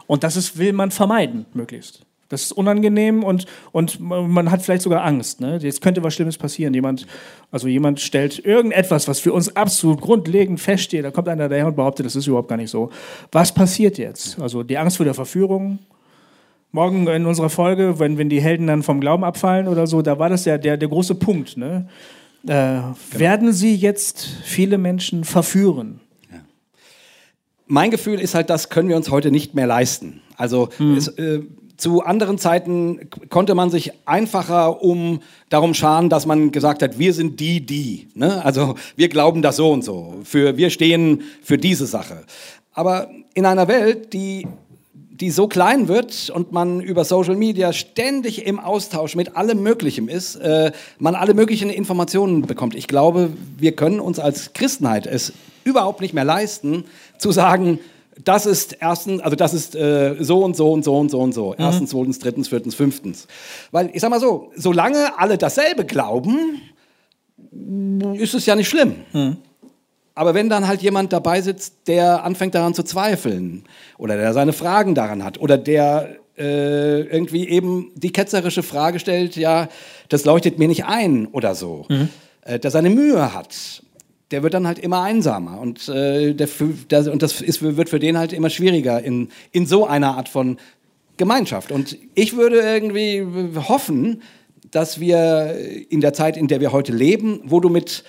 [0.08, 2.02] Und das ist, will man vermeiden, möglichst.
[2.32, 5.42] Das ist unangenehm und, und man hat vielleicht sogar Angst.
[5.42, 5.60] Ne?
[5.62, 6.74] Jetzt könnte was Schlimmes passieren.
[6.74, 7.06] Jemand,
[7.52, 11.04] also jemand stellt irgendetwas, was für uns absolut grundlegend feststeht.
[11.04, 12.90] Da kommt einer daher und behauptet, das ist überhaupt gar nicht so.
[13.34, 14.40] Was passiert jetzt?
[14.40, 15.80] Also die Angst vor der Verführung.
[16.72, 20.18] Morgen in unserer Folge, wenn, wenn die Helden dann vom Glauben abfallen oder so, da
[20.18, 21.58] war das ja der, der große Punkt.
[21.58, 21.90] Ne?
[22.44, 22.96] Äh, genau.
[23.12, 26.00] Werden sie jetzt viele Menschen verführen?
[27.68, 30.22] Mein Gefühl ist halt, das können wir uns heute nicht mehr leisten.
[30.36, 30.98] Also hm.
[30.98, 31.42] es, äh,
[31.82, 37.14] zu anderen Zeiten konnte man sich einfacher um darum scharen, dass man gesagt hat, wir
[37.14, 38.08] sind die, die.
[38.14, 38.46] Ne?
[38.46, 40.14] Also wir glauben das so und so.
[40.24, 42.24] Für, wir stehen für diese Sache.
[42.74, 44.48] Aber in einer Welt, die
[45.10, 50.08] die so klein wird und man über Social Media ständig im Austausch mit allem Möglichen
[50.08, 52.74] ist, äh, man alle möglichen Informationen bekommt.
[52.74, 55.32] Ich glaube, wir können uns als Christenheit es
[55.64, 56.86] überhaupt nicht mehr leisten,
[57.20, 57.80] zu sagen,
[58.24, 61.34] das ist erstens, also das ist äh, so und so und so und so und
[61.34, 61.50] so.
[61.50, 61.56] Mhm.
[61.58, 63.28] Erstens, zweitens, drittens, viertens, fünftens.
[63.72, 66.62] Weil ich sag mal so, solange alle dasselbe glauben,
[68.16, 68.96] ist es ja nicht schlimm.
[69.14, 69.38] Mhm.
[70.14, 73.64] Aber wenn dann halt jemand dabei sitzt, der anfängt daran zu zweifeln
[73.98, 79.36] oder der seine Fragen daran hat oder der äh, irgendwie eben die ketzerische Frage stellt,
[79.36, 79.70] ja,
[80.10, 82.10] das leuchtet mir nicht ein oder so, mhm.
[82.42, 83.84] äh, der seine Mühe hat
[84.32, 86.48] der wird dann halt immer einsamer und, äh, der,
[86.90, 90.30] der, und das ist, wird für den halt immer schwieriger in, in so einer Art
[90.30, 90.58] von
[91.18, 91.72] Gemeinschaft.
[91.72, 93.26] Und ich würde irgendwie
[93.68, 94.22] hoffen,
[94.72, 95.56] dass wir
[95.90, 98.04] in der Zeit, in der wir heute leben, wo du mit,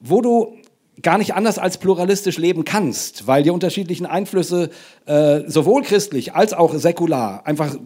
[0.00, 0.56] wo du
[1.02, 4.70] gar nicht anders als pluralistisch leben kannst, weil die unterschiedlichen Einflüsse
[5.04, 7.76] äh, sowohl christlich als auch säkular einfach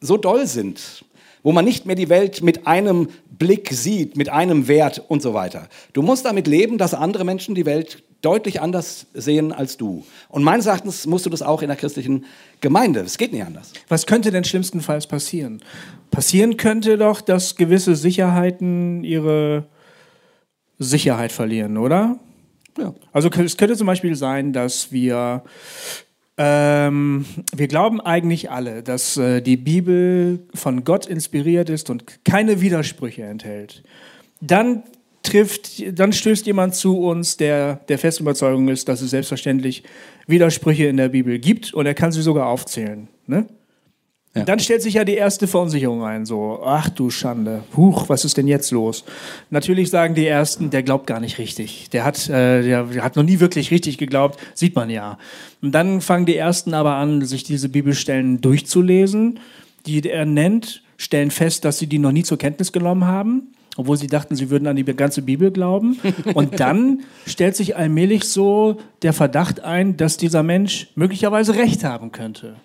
[0.00, 1.04] so doll sind
[1.42, 5.34] wo man nicht mehr die Welt mit einem Blick sieht, mit einem Wert und so
[5.34, 5.68] weiter.
[5.92, 10.04] Du musst damit leben, dass andere Menschen die Welt deutlich anders sehen als du.
[10.28, 12.24] Und meines Erachtens musst du das auch in der christlichen
[12.60, 13.00] Gemeinde.
[13.00, 13.72] Es geht nicht anders.
[13.88, 15.60] Was könnte denn schlimmstenfalls passieren?
[16.10, 19.64] Passieren könnte doch, dass gewisse Sicherheiten ihre
[20.78, 22.18] Sicherheit verlieren, oder?
[22.78, 22.94] Ja.
[23.12, 25.42] Also es könnte zum Beispiel sein, dass wir
[26.38, 32.60] ähm, wir glauben eigentlich alle, dass äh, die Bibel von Gott inspiriert ist und keine
[32.60, 33.82] Widersprüche enthält.
[34.40, 34.82] Dann
[35.22, 39.82] trifft, dann stößt jemand zu uns, der der festen Überzeugung ist, dass es selbstverständlich
[40.26, 43.08] Widersprüche in der Bibel gibt und er kann sie sogar aufzählen.
[43.26, 43.46] Ne?
[44.34, 44.44] Ja.
[44.44, 48.38] Dann stellt sich ja die erste Verunsicherung ein, so, ach du Schande, huch, was ist
[48.38, 49.04] denn jetzt los?
[49.50, 51.90] Natürlich sagen die Ersten, der glaubt gar nicht richtig.
[51.90, 55.18] Der hat, äh, der, der hat noch nie wirklich richtig geglaubt, sieht man ja.
[55.60, 59.38] Und dann fangen die Ersten aber an, sich diese Bibelstellen durchzulesen,
[59.84, 63.96] die er nennt, stellen fest, dass sie die noch nie zur Kenntnis genommen haben obwohl
[63.96, 65.98] sie dachten, sie würden an die ganze Bibel glauben.
[66.34, 72.12] Und dann stellt sich allmählich so der Verdacht ein, dass dieser Mensch möglicherweise recht haben
[72.12, 72.56] könnte.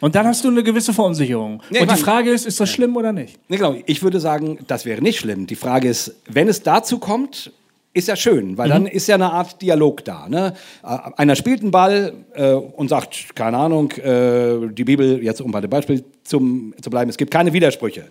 [0.00, 1.62] Und dann hast du eine gewisse Verunsicherung.
[1.70, 3.38] Nee, und die Frage ist, ist das schlimm oder nicht?
[3.48, 3.74] Nee, genau.
[3.86, 5.46] Ich würde sagen, das wäre nicht schlimm.
[5.46, 7.50] Die Frage ist, wenn es dazu kommt,
[7.96, 8.72] ist ja schön, weil mhm.
[8.72, 10.28] dann ist ja eine Art Dialog da.
[10.28, 10.52] Ne?
[10.84, 15.50] Äh, einer spielt einen Ball äh, und sagt, keine Ahnung, äh, die Bibel, jetzt um
[15.50, 18.04] bei dem Beispiel zum, zu bleiben, es gibt keine Widersprüche.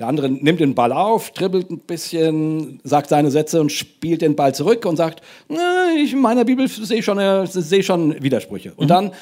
[0.00, 4.34] Der andere nimmt den Ball auf, dribbelt ein bisschen, sagt seine Sätze und spielt den
[4.34, 5.20] Ball zurück und sagt,
[6.02, 8.70] ich in meiner Bibel sehe schon, äh, seh schon Widersprüche.
[8.70, 8.74] Mhm.
[8.76, 9.12] Und, dann,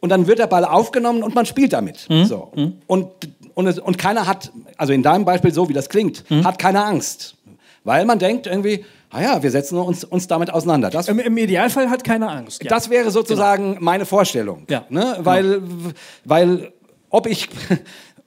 [0.00, 2.10] und dann wird der Ball aufgenommen und man spielt damit.
[2.10, 2.24] Mhm.
[2.24, 2.50] So.
[2.56, 2.72] Mhm.
[2.88, 3.06] Und,
[3.54, 6.44] und, es, und keiner hat, also in deinem Beispiel so wie das klingt, mhm.
[6.44, 7.36] hat keine Angst.
[7.84, 10.90] Weil man denkt irgendwie, ah ja, wir setzen uns, uns damit auseinander.
[10.90, 12.64] Das, Im, Im, Idealfall hat keine Angst.
[12.64, 12.70] Ja.
[12.70, 13.84] Das wäre sozusagen genau.
[13.84, 14.64] meine Vorstellung.
[14.68, 14.84] Ja.
[14.88, 15.16] Ne?
[15.20, 15.92] Weil, genau.
[16.24, 16.72] weil
[17.10, 17.48] ob ich,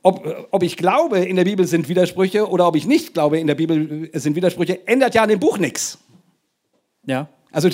[0.07, 3.47] ob, ob ich glaube, in der Bibel sind Widersprüche oder ob ich nicht glaube, in
[3.47, 5.97] der Bibel sind Widersprüche, ändert ja an dem Buch nichts.
[7.05, 7.27] Ja.
[7.51, 7.69] Also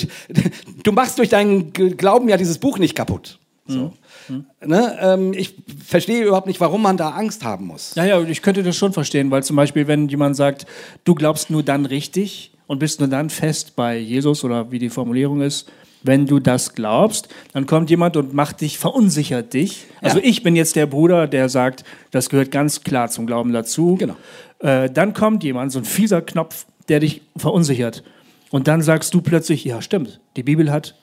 [0.82, 3.38] du machst durch deinen Glauben ja dieses Buch nicht kaputt.
[3.66, 3.78] So.
[3.78, 3.92] Mhm.
[4.26, 4.46] Hm.
[4.64, 7.94] Ne, ähm, ich verstehe überhaupt nicht, warum man da Angst haben muss.
[7.94, 10.66] Ja, ja, ich könnte das schon verstehen, weil zum Beispiel, wenn jemand sagt,
[11.04, 14.90] du glaubst nur dann richtig und bist nur dann fest bei Jesus oder wie die
[14.90, 15.70] Formulierung ist,
[16.04, 19.86] wenn du das glaubst, dann kommt jemand und macht dich, verunsichert dich.
[20.00, 20.24] Also ja.
[20.24, 23.96] ich bin jetzt der Bruder, der sagt, das gehört ganz klar zum Glauben dazu.
[23.96, 24.14] Genau.
[24.60, 28.04] Äh, dann kommt jemand, so ein fieser Knopf, der dich verunsichert.
[28.50, 30.94] Und dann sagst du plötzlich, ja stimmt, die Bibel hat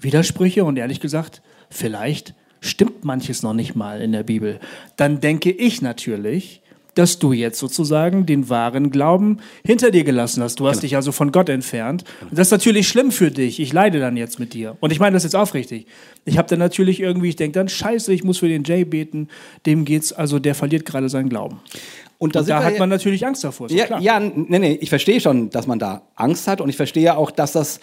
[0.00, 4.58] Widersprüche und ehrlich gesagt, vielleicht stimmt manches noch nicht mal in der Bibel,
[4.96, 6.62] dann denke ich natürlich,
[6.96, 10.58] dass du jetzt sozusagen den wahren Glauben hinter dir gelassen hast.
[10.58, 12.04] Du hast dich also von Gott entfernt.
[12.22, 13.60] Und das ist natürlich schlimm für dich.
[13.60, 14.76] Ich leide dann jetzt mit dir.
[14.80, 15.86] Und ich meine das jetzt aufrichtig.
[16.24, 19.28] Ich habe dann natürlich irgendwie, ich denke dann, scheiße, ich muss für den Jay beten.
[19.66, 21.60] Dem geht's, also der verliert gerade seinen Glauben.
[22.18, 23.70] Und da, Und da hat ja- man natürlich Angst davor.
[23.70, 24.00] Ja, klar.
[24.00, 27.30] ja, nee, nee, ich verstehe schon, dass man da Angst hat und ich verstehe auch,
[27.30, 27.78] dass das,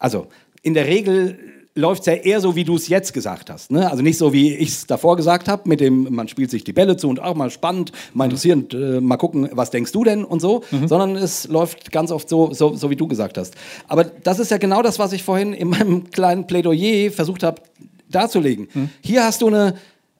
[0.00, 0.26] also
[0.62, 1.38] in der Regel
[1.78, 3.70] läuft es ja eher so, wie du es jetzt gesagt hast.
[3.70, 3.90] Ne?
[3.90, 6.72] Also nicht so, wie ich es davor gesagt habe, mit dem, man spielt sich die
[6.72, 10.24] Bälle zu und auch mal spannend, mal interessierend, äh, mal gucken, was denkst du denn
[10.24, 13.54] und so, sondern es läuft ganz oft so, so, so, wie du gesagt hast.
[13.86, 17.62] Aber das ist ja genau das, was ich vorhin in meinem kleinen Plädoyer versucht habe
[18.10, 18.68] darzulegen.
[19.02, 19.74] Hier hast du eine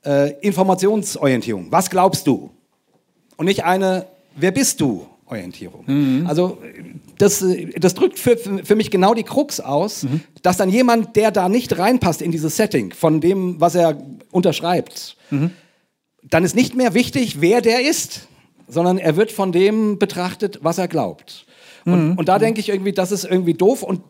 [0.05, 1.69] äh, Informationsorientierung.
[1.71, 2.51] Was glaubst du?
[3.39, 5.07] und nicht eine Wer bist du?
[5.29, 5.85] Orientierung.
[6.27, 6.59] Also
[7.19, 10.07] das, äh, das drückt für, für mich genau die Krux aus,
[10.43, 13.99] dass dann jemand, der da nicht reinpasst in dieses Setting von dem, was er
[14.31, 15.17] unterschreibt,
[16.23, 18.29] dann ist nicht mehr wichtig, wer der ist,
[18.67, 21.47] sondern er wird von dem betrachtet, was er glaubt.
[21.85, 24.01] Und, und da denke ich irgendwie, das ist irgendwie doof und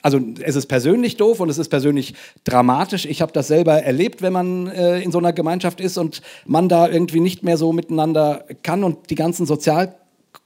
[0.00, 3.04] also es ist persönlich doof und es ist persönlich dramatisch.
[3.04, 6.68] Ich habe das selber erlebt, wenn man äh, in so einer Gemeinschaft ist und man
[6.68, 9.44] da irgendwie nicht mehr so miteinander kann und die ganzen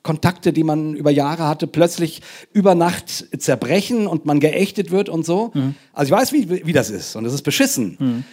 [0.02, 5.24] Sozialkontakte, die man über Jahre hatte, plötzlich über Nacht zerbrechen und man geächtet wird und
[5.24, 5.52] so.
[5.92, 8.24] Also ich weiß, wie, wie das ist und es ist beschissen.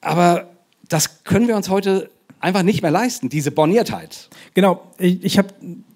[0.00, 0.50] Aber
[0.88, 4.28] das können wir uns heute einfach nicht mehr leisten, diese Borniertheit.
[4.54, 5.48] Genau, ich, ich habe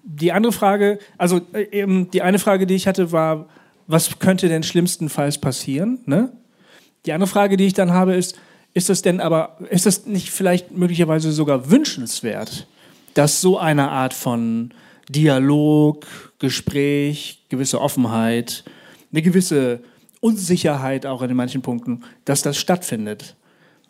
[0.03, 3.47] die andere Frage, also äh, eben die eine Frage, die ich hatte, war,
[3.87, 5.99] was könnte denn schlimmstenfalls passieren?
[6.05, 6.33] Ne?
[7.05, 8.37] Die andere Frage, die ich dann habe, ist,
[8.73, 12.67] ist es denn aber, ist es nicht vielleicht möglicherweise sogar wünschenswert,
[13.13, 14.73] dass so eine Art von
[15.09, 16.05] Dialog,
[16.39, 18.63] Gespräch, gewisse Offenheit,
[19.11, 19.81] eine gewisse
[20.21, 23.35] Unsicherheit auch in manchen Punkten, dass das stattfindet?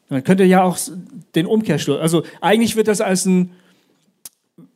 [0.09, 0.77] Man könnte ja auch
[1.35, 3.51] den Umkehrschluss, also eigentlich wird das als ein,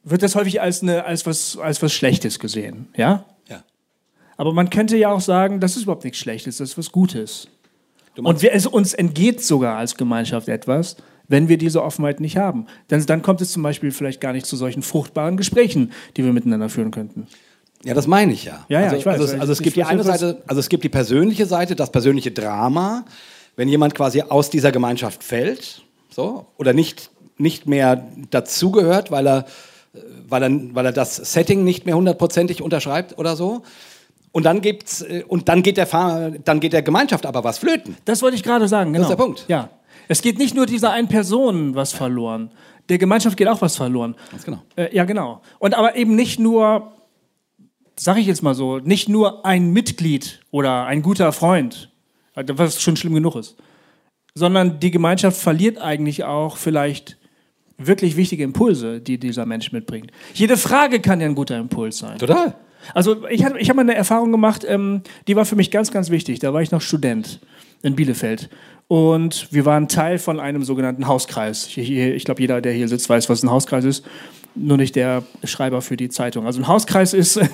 [0.04, 3.26] wird das häufig als, eine, als, was, als was Schlechtes gesehen, ja?
[3.50, 3.64] Ja.
[4.38, 7.48] Aber man könnte ja auch sagen, das ist überhaupt nichts Schlechtes, das ist was Gutes.
[8.16, 10.96] Und wir, es, uns entgeht sogar als Gemeinschaft etwas,
[11.28, 12.68] wenn wir diese Offenheit nicht haben.
[12.90, 16.34] Denn dann kommt es zum Beispiel vielleicht gar nicht zu solchen fruchtbaren Gesprächen, die wir
[16.34, 17.28] miteinander führen könnten.
[17.84, 18.66] Ja, das meine ich ja.
[18.68, 19.22] Ja, ja, also, ich weiß.
[19.22, 21.92] Also, also es Ich- gibt die eine Seite, also es gibt die persönliche Seite, das
[21.92, 23.06] persönliche Drama,
[23.56, 29.46] wenn jemand quasi aus dieser Gemeinschaft fällt, so oder nicht nicht mehr dazugehört, weil er
[30.28, 33.64] weil er weil er das Setting nicht mehr hundertprozentig unterschreibt oder so.
[34.32, 35.88] Und dann gibt's äh, und dann geht der
[36.44, 37.96] dann geht der Gemeinschaft aber was flöten.
[38.06, 39.04] Das wollte ich gerade sagen, genau.
[39.04, 39.46] ist der Punkt.
[39.48, 39.70] Ja.
[40.08, 42.52] Es geht nicht nur dieser einen Person was verloren.
[42.90, 44.16] Der Gemeinschaft geht auch was verloren.
[44.32, 44.62] Ganz genau.
[44.76, 45.42] Äh, ja, genau.
[45.60, 46.94] Und aber eben nicht nur,
[47.96, 51.92] sag ich jetzt mal so, nicht nur ein Mitglied oder ein guter Freund,
[52.36, 53.56] also was schon schlimm genug ist,
[54.36, 57.18] sondern die Gemeinschaft verliert eigentlich auch vielleicht
[57.78, 60.12] wirklich wichtige Impulse, die dieser Mensch mitbringt.
[60.34, 62.18] Jede Frage kann ja ein guter Impuls sein.
[62.18, 62.56] Total.
[62.94, 65.92] Also ich, hatte, ich habe mal eine Erfahrung gemacht, ähm, die war für mich ganz,
[65.92, 66.40] ganz wichtig.
[66.40, 67.40] Da war ich noch Student
[67.82, 68.50] in Bielefeld.
[68.88, 71.68] Und wir waren Teil von einem sogenannten Hauskreis.
[71.76, 74.06] Ich, ich, glaube, jeder, der hier sitzt, weiß, was ein Hauskreis ist.
[74.54, 76.46] Nur nicht der Schreiber für die Zeitung.
[76.46, 77.40] Also ein Hauskreis ist...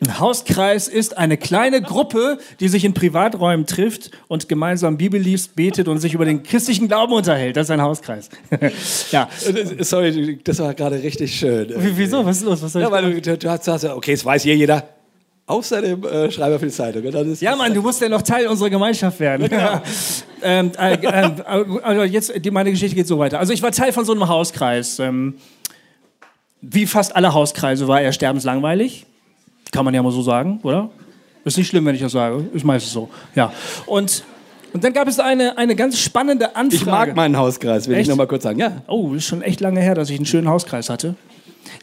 [0.00, 5.56] Ein Hauskreis ist eine kleine Gruppe, die sich in Privaträumen trifft und gemeinsam Bibel liest,
[5.56, 7.56] betet und sich über den christlichen Glauben unterhält.
[7.56, 8.28] Das ist ein Hauskreis.
[9.12, 9.30] ja.
[9.78, 11.72] Sorry, das war gerade richtig schön.
[11.76, 12.26] Wieso?
[12.26, 12.60] Was ist los?
[12.60, 14.86] Was soll Ja, weil du, du hast, du hast okay, es weiß hier jeder,
[15.46, 17.02] außer dem äh, Schreiber für die Zeitung.
[17.40, 19.48] Ja, Mann, du musst ja noch Teil unserer Gemeinschaft werden.
[20.42, 21.30] ähm, äh, äh,
[21.82, 23.38] also jetzt, die, meine Geschichte geht so weiter.
[23.38, 24.98] Also ich war Teil von so einem Hauskreis.
[24.98, 25.34] Ähm,
[26.60, 29.06] wie fast alle Hauskreise war er sterbenslangweilig.
[29.70, 30.90] Kann man ja mal so sagen, oder?
[31.44, 32.46] Ist nicht schlimm, wenn ich das sage.
[32.54, 33.10] Ist meistens so.
[33.34, 33.52] Ja.
[33.84, 34.24] Und,
[34.72, 36.74] und dann gab es eine, eine ganz spannende Anfrage.
[36.74, 38.04] ich mag meinen Hauskreis, will Echt?
[38.04, 38.58] ich noch mal kurz sagen.
[38.58, 38.82] Ja.
[38.86, 41.16] Oh, ist schon echt lange her, dass ich einen schönen Hauskreis hatte.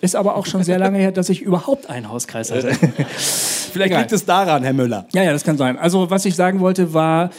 [0.01, 2.73] Ist aber auch schon sehr lange her, dass ich überhaupt einen Hauskreis hatte.
[2.73, 4.01] Vielleicht Egal.
[4.01, 5.07] liegt es daran, Herr Müller.
[5.13, 5.77] Ja, ja, das kann sein.
[5.77, 7.29] Also, was ich sagen wollte, war,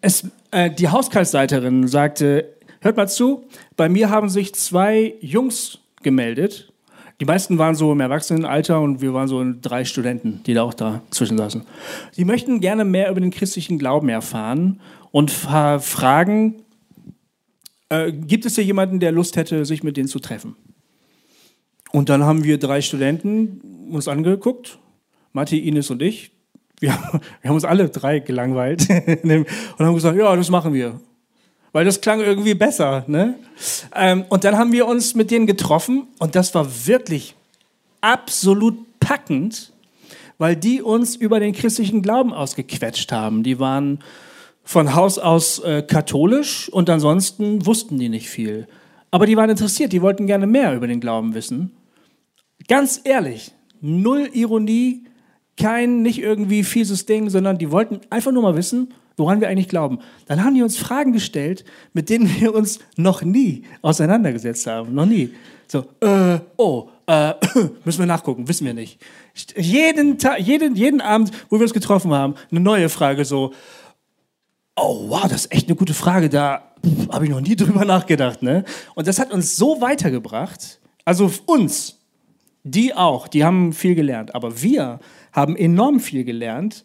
[0.00, 3.44] es, äh, die Hauskreisleiterin sagte, hört mal zu,
[3.76, 6.72] bei mir haben sich zwei Jungs gemeldet.
[7.20, 10.74] Die meisten waren so im Erwachsenenalter und wir waren so drei Studenten, die da auch
[10.74, 11.62] dazwischen saßen.
[12.16, 14.80] Die möchten gerne mehr über den christlichen Glauben erfahren
[15.12, 16.64] und fragen,
[17.90, 20.56] äh, gibt es hier jemanden, der Lust hätte, sich mit denen zu treffen?
[21.92, 24.78] Und dann haben wir drei Studenten uns angeguckt,
[25.32, 26.30] Matti, Ines und ich.
[26.80, 28.88] Wir, haben- wir haben uns alle drei gelangweilt
[29.22, 29.46] und
[29.78, 31.00] haben gesagt, ja, das machen wir.
[31.72, 33.04] Weil das klang irgendwie besser.
[33.06, 33.34] Ne?
[33.94, 37.34] Ähm, und dann haben wir uns mit denen getroffen und das war wirklich
[38.02, 39.72] absolut packend,
[40.38, 43.42] weil die uns über den christlichen Glauben ausgequetscht haben.
[43.42, 44.00] Die waren
[44.64, 48.66] von Haus aus äh, katholisch und ansonsten wussten die nicht viel.
[49.10, 51.72] Aber die waren interessiert, die wollten gerne mehr über den Glauben wissen.
[52.68, 55.04] Ganz ehrlich, null Ironie,
[55.56, 59.68] kein nicht irgendwie fieses Ding, sondern die wollten einfach nur mal wissen, woran wir eigentlich
[59.68, 59.98] glauben.
[60.26, 64.94] Dann haben die uns Fragen gestellt, mit denen wir uns noch nie auseinandergesetzt haben.
[64.94, 65.32] Noch nie.
[65.68, 67.34] So, äh, oh, äh,
[67.84, 69.00] müssen wir nachgucken, wissen wir nicht.
[69.56, 73.52] Jeden, jeden, jeden Abend, wo wir uns getroffen haben, eine neue Frage so,
[74.76, 76.72] oh wow, das ist echt eine gute Frage, da
[77.10, 78.42] habe ich noch nie drüber nachgedacht.
[78.42, 78.64] Ne?
[78.94, 81.98] Und das hat uns so weitergebracht, also uns,
[82.64, 85.00] die auch, die haben viel gelernt, aber wir
[85.32, 86.84] haben enorm viel gelernt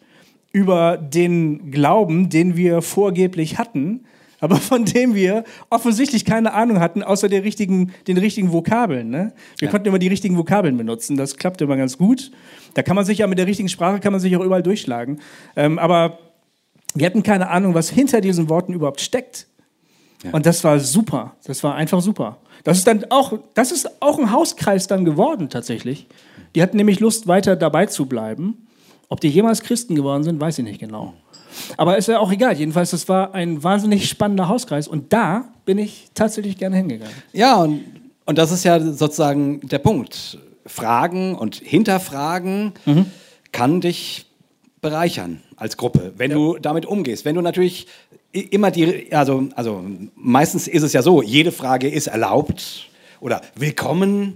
[0.52, 4.06] über den Glauben, den wir vorgeblich hatten,
[4.40, 9.10] aber von dem wir offensichtlich keine Ahnung hatten, außer der richtigen, den richtigen Vokabeln.
[9.10, 9.34] Ne?
[9.58, 9.72] Wir ja.
[9.72, 12.32] konnten immer die richtigen Vokabeln benutzen, das klappte immer ganz gut.
[12.74, 15.20] Da kann man sich ja mit der richtigen Sprache, kann man sich auch überall durchschlagen.
[15.56, 16.20] Ähm, aber
[16.94, 19.48] wir hatten keine Ahnung, was hinter diesen Worten überhaupt steckt.
[20.24, 20.32] Ja.
[20.32, 21.36] Und das war super.
[21.46, 22.38] Das war einfach super.
[22.64, 26.08] Das ist dann auch, das ist auch ein Hauskreis dann geworden tatsächlich.
[26.56, 28.68] Die hatten nämlich Lust, weiter dabei zu bleiben.
[29.10, 31.14] Ob die jemals Christen geworden sind, weiß ich nicht genau.
[31.78, 32.58] Aber ist ja auch egal.
[32.58, 34.88] Jedenfalls, das war ein wahnsinnig spannender Hauskreis.
[34.88, 37.14] Und da bin ich tatsächlich gerne hingegangen.
[37.34, 37.84] Ja, und,
[38.26, 40.40] und das ist ja sozusagen der Punkt.
[40.66, 43.06] Fragen und Hinterfragen mhm.
[43.52, 44.26] kann dich
[44.82, 46.38] bereichern als Gruppe, wenn ja.
[46.38, 47.26] du damit umgehst.
[47.26, 47.88] Wenn du natürlich
[48.32, 49.84] immer die, also, also
[50.16, 54.36] meistens ist es ja so, jede Frage ist erlaubt oder willkommen,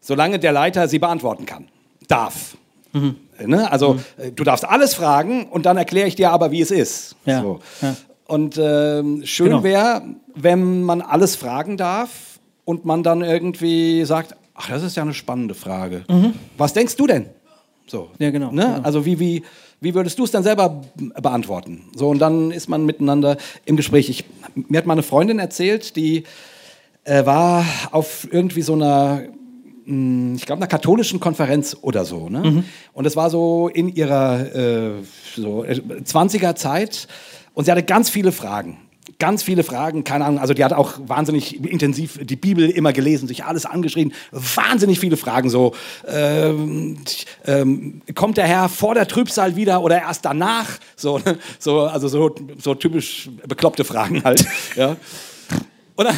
[0.00, 1.68] solange der Leiter sie beantworten kann,
[2.08, 2.56] darf.
[2.92, 3.16] Mhm.
[3.44, 3.70] Ne?
[3.70, 4.00] Also mhm.
[4.18, 7.16] Äh, du darfst alles fragen und dann erkläre ich dir aber, wie es ist.
[7.24, 7.42] Ja.
[7.42, 7.60] So.
[7.80, 7.96] Ja.
[8.26, 9.62] Und äh, schön genau.
[9.62, 10.02] wäre,
[10.34, 15.14] wenn man alles fragen darf und man dann irgendwie sagt, ach, das ist ja eine
[15.14, 16.04] spannende Frage.
[16.08, 16.34] Mhm.
[16.56, 17.26] Was denkst du denn?
[17.86, 18.10] So.
[18.18, 18.52] Ja, genau.
[18.52, 18.62] Ne?
[18.62, 18.80] genau.
[18.82, 19.42] Also wie, wie,
[19.80, 21.84] wie würdest du es dann selber beantworten?
[21.94, 24.08] So, und dann ist man miteinander im Gespräch.
[24.10, 26.24] Ich, mir hat mal eine Freundin erzählt, die
[27.04, 29.22] äh, war auf irgendwie so einer
[29.84, 32.28] hm, ich glaube, einer katholischen Konferenz oder so.
[32.28, 32.40] Ne?
[32.40, 32.64] Mhm.
[32.92, 34.92] Und es war so in ihrer äh,
[35.34, 37.08] so 20er Zeit
[37.54, 38.78] und sie hatte ganz viele Fragen
[39.20, 43.28] ganz viele Fragen, keine Ahnung, also die hat auch wahnsinnig intensiv die Bibel immer gelesen,
[43.28, 45.74] sich alles angeschrieben, wahnsinnig viele Fragen, so
[46.08, 46.98] ähm,
[47.46, 51.38] ähm, kommt der Herr vor der Trübsal wieder oder erst danach, so, ne?
[51.60, 54.44] so also so, so typisch bekloppte Fragen halt,
[54.76, 54.96] ja.
[55.94, 56.16] Und dann,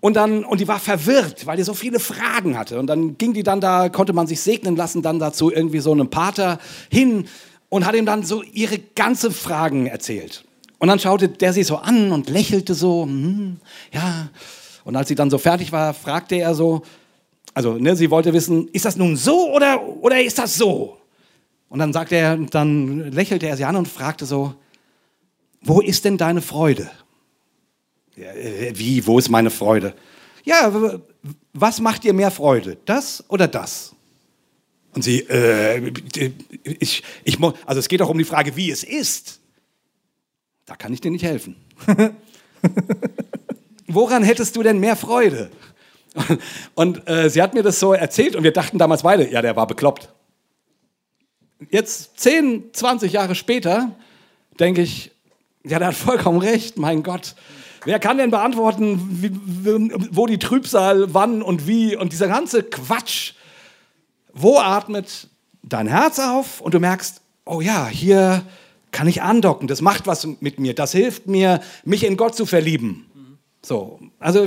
[0.00, 2.78] und dann, und die war verwirrt, weil die so viele Fragen hatte.
[2.78, 5.90] Und dann ging die dann da, konnte man sich segnen lassen, dann dazu irgendwie so
[5.90, 6.58] einem Pater
[6.90, 7.26] hin
[7.70, 10.45] und hat ihm dann so ihre ganzen Fragen erzählt.
[10.78, 13.58] Und dann schaute der sie so an und lächelte so, hm,
[13.92, 14.28] ja.
[14.84, 16.82] Und als sie dann so fertig war, fragte er so,
[17.54, 20.98] also ne, sie wollte wissen, ist das nun so oder, oder ist das so?
[21.68, 24.54] Und dann sagte er, dann lächelte er sie an und fragte so,
[25.62, 26.90] wo ist denn deine Freude?
[28.14, 29.94] Ja, äh, wie, wo ist meine Freude?
[30.44, 31.00] Ja,
[31.52, 33.94] was macht dir mehr Freude, das oder das?
[34.94, 35.92] Und sie, äh,
[36.62, 39.40] ich, ich, also es geht auch um die Frage, wie es ist.
[40.66, 41.56] Da kann ich dir nicht helfen.
[43.86, 45.50] Woran hättest du denn mehr Freude?
[46.74, 49.54] Und äh, sie hat mir das so erzählt und wir dachten damals beide, ja, der
[49.54, 50.08] war bekloppt.
[51.70, 53.92] Jetzt 10, 20 Jahre später
[54.58, 55.12] denke ich,
[55.64, 57.34] ja, der hat vollkommen recht, mein Gott.
[57.84, 59.30] Wer kann denn beantworten, wie,
[60.10, 63.34] wo die Trübsal, wann und wie und dieser ganze Quatsch?
[64.32, 65.28] Wo atmet
[65.62, 68.42] dein Herz auf und du merkst, oh ja, hier
[68.96, 72.46] kann ich andocken, das macht was mit mir, das hilft mir, mich in Gott zu
[72.46, 73.04] verlieben.
[73.60, 74.46] So, also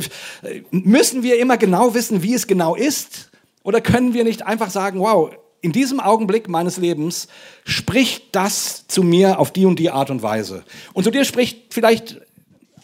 [0.72, 3.30] müssen wir immer genau wissen, wie es genau ist,
[3.62, 5.30] oder können wir nicht einfach sagen, wow,
[5.62, 7.28] in diesem Augenblick meines Lebens
[7.64, 10.64] spricht das zu mir auf die und die Art und Weise.
[10.94, 12.20] Und zu dir spricht vielleicht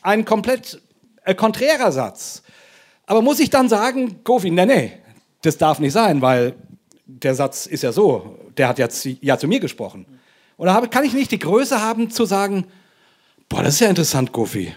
[0.04, 0.84] ein komplett
[1.24, 2.44] äh, konträrer Satz.
[3.08, 4.92] Aber muss ich dann sagen, Kofi, nee, nee,
[5.42, 6.54] das darf nicht sein, weil
[7.08, 10.06] der Satz ist ja so, der hat jetzt ja zu mir gesprochen.
[10.58, 12.66] Oder kann ich nicht die Größe haben zu sagen,
[13.50, 14.74] boah, das ist ja interessant, Gofi.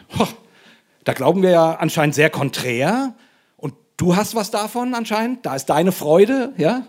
[1.05, 3.15] Da glauben wir ja anscheinend sehr konträr.
[3.57, 5.47] Und du hast was davon anscheinend.
[5.47, 6.87] Da ist deine Freude, ja.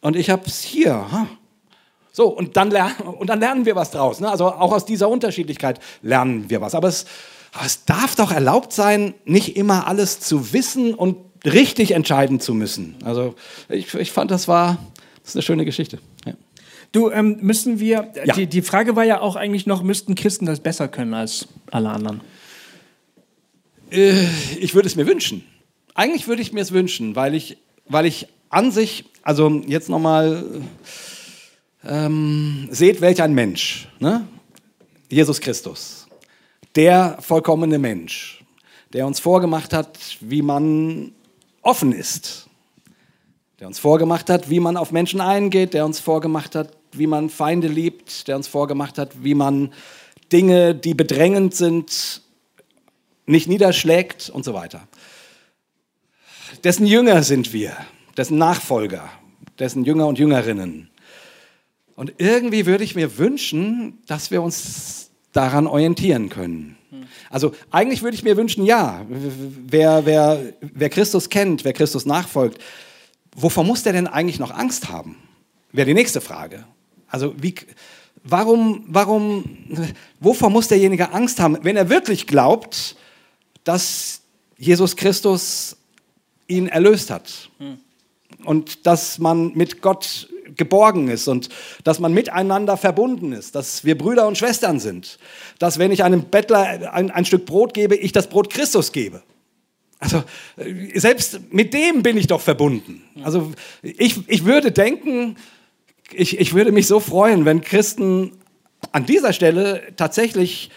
[0.00, 1.06] Und ich habe es hier.
[2.10, 2.72] So, und dann,
[3.18, 4.18] und dann lernen wir was draus.
[4.18, 4.28] Ne?
[4.28, 6.74] Also auch aus dieser Unterschiedlichkeit lernen wir was.
[6.74, 7.04] Aber es,
[7.64, 12.96] es darf doch erlaubt sein, nicht immer alles zu wissen und richtig entscheiden zu müssen.
[13.04, 13.34] Also
[13.68, 14.78] ich, ich fand, das war
[15.22, 16.00] das ist eine schöne Geschichte.
[16.92, 18.34] Du, ähm, müssen wir, ja.
[18.34, 21.88] die, die Frage war ja auch eigentlich noch, müssten Christen das besser können als alle
[21.88, 22.20] anderen?
[23.90, 24.26] Äh,
[24.60, 25.44] ich würde es mir wünschen.
[25.94, 27.56] Eigentlich würde ich mir es wünschen, weil ich,
[27.88, 30.44] weil ich an sich, also jetzt nochmal,
[31.84, 34.28] ähm, seht, welch ein Mensch, ne?
[35.08, 36.06] Jesus Christus,
[36.74, 38.44] der vollkommene Mensch,
[38.92, 41.12] der uns vorgemacht hat, wie man
[41.62, 42.48] offen ist,
[43.60, 47.30] der uns vorgemacht hat, wie man auf Menschen eingeht, der uns vorgemacht hat, wie man
[47.30, 49.72] Feinde liebt, der uns vorgemacht hat, wie man
[50.32, 52.22] Dinge, die bedrängend sind,
[53.26, 54.88] nicht niederschlägt und so weiter.
[56.64, 57.76] Dessen Jünger sind wir,
[58.16, 59.08] dessen Nachfolger,
[59.58, 60.90] dessen Jünger und Jüngerinnen.
[61.94, 66.76] Und irgendwie würde ich mir wünschen, dass wir uns daran orientieren können.
[67.30, 72.60] Also eigentlich würde ich mir wünschen, ja, wer, wer, wer Christus kennt, wer Christus nachfolgt,
[73.34, 75.16] wovor muss der denn eigentlich noch Angst haben?
[75.72, 76.64] Wäre die nächste Frage.
[77.12, 77.54] Also wie,
[78.24, 79.44] warum, warum,
[80.18, 82.96] wovor muss derjenige Angst haben, wenn er wirklich glaubt,
[83.64, 84.22] dass
[84.56, 85.76] Jesus Christus
[86.48, 87.50] ihn erlöst hat?
[87.58, 87.78] Hm.
[88.44, 91.50] Und dass man mit Gott geborgen ist und
[91.84, 95.18] dass man miteinander verbunden ist, dass wir Brüder und Schwestern sind,
[95.58, 99.22] dass wenn ich einem Bettler ein, ein Stück Brot gebe, ich das Brot Christus gebe.
[99.98, 100.24] Also
[100.56, 103.02] äh, selbst mit dem bin ich doch verbunden.
[103.22, 103.52] Also
[103.82, 105.36] ich, ich würde denken,
[106.14, 108.32] ich, ich würde mich so freuen, wenn Christen
[108.92, 110.70] an dieser Stelle tatsächlich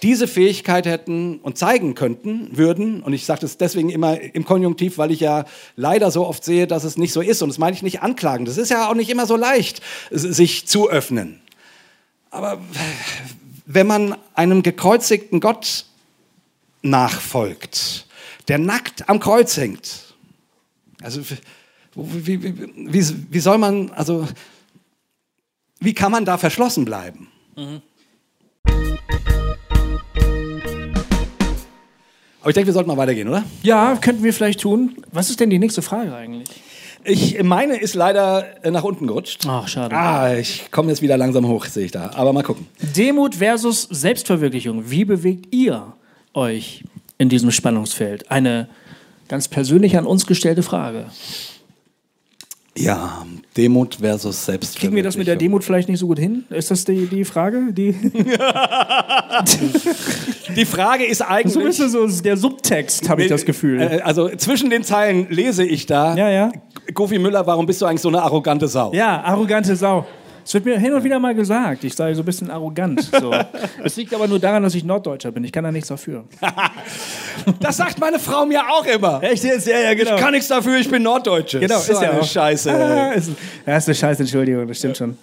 [0.00, 4.96] diese Fähigkeit hätten und zeigen könnten, würden, und ich sage das deswegen immer im Konjunktiv,
[4.96, 5.44] weil ich ja
[5.76, 8.46] leider so oft sehe, dass es nicht so ist, und das meine ich nicht anklagen,
[8.46, 11.40] das ist ja auch nicht immer so leicht, sich zu öffnen.
[12.30, 12.58] Aber
[13.66, 15.84] wenn man einem gekreuzigten Gott
[16.80, 18.06] nachfolgt,
[18.48, 20.14] der nackt am Kreuz hängt,
[21.02, 21.20] also
[21.94, 24.26] wie, wie, wie, wie soll man, also
[25.84, 27.28] wie kann man da verschlossen bleiben?
[27.56, 27.82] Mhm.
[32.40, 33.44] Aber ich denke, wir sollten mal weitergehen, oder?
[33.62, 34.96] Ja, könnten wir vielleicht tun.
[35.12, 36.48] Was ist denn die nächste Frage eigentlich?
[37.04, 39.44] Ich meine ist leider äh, nach unten gerutscht.
[39.48, 39.94] Ach, schade.
[39.96, 42.10] Ah, ich komme jetzt wieder langsam hoch, sehe ich da.
[42.14, 42.66] Aber mal gucken.
[42.96, 44.90] Demut versus Selbstverwirklichung.
[44.90, 45.94] Wie bewegt ihr
[46.34, 46.84] euch
[47.18, 48.30] in diesem Spannungsfeld?
[48.30, 48.68] Eine
[49.28, 51.06] ganz persönlich an uns gestellte Frage.
[52.76, 54.80] Ja, Demut versus Selbstverwirklichung.
[54.80, 56.44] Kriegen wir das mit der Demut vielleicht nicht so gut hin?
[56.48, 57.70] Ist das die, die Frage?
[57.70, 57.92] Die,
[60.56, 61.52] die Frage ist eigentlich.
[61.52, 63.78] So ein bisschen so der Subtext, habe ich das Gefühl.
[63.80, 66.16] Äh, also zwischen den Zeilen lese ich da.
[66.16, 66.50] Ja, ja.
[66.94, 68.92] Gofi Müller, warum bist du eigentlich so eine arrogante Sau?
[68.94, 70.06] Ja, arrogante Sau.
[70.44, 73.02] Es wird mir hin und wieder mal gesagt, ich sei so ein bisschen arrogant.
[73.20, 73.32] So.
[73.84, 75.44] Es liegt aber nur daran, dass ich Norddeutscher bin.
[75.44, 76.24] Ich kann da nichts dafür.
[77.60, 79.22] das sagt meine Frau mir auch immer.
[79.22, 79.66] Echt jetzt?
[79.66, 80.14] Ja, ja, genau.
[80.14, 81.60] Ich kann nichts dafür, ich bin Norddeutsche.
[81.60, 82.24] Genau, so ist ja auch.
[82.24, 82.72] Scheiße.
[82.82, 83.30] Ah, ist,
[83.66, 85.06] ja, ist eine Scheiße, Entschuldigung, das stimmt ja.
[85.06, 85.16] schon.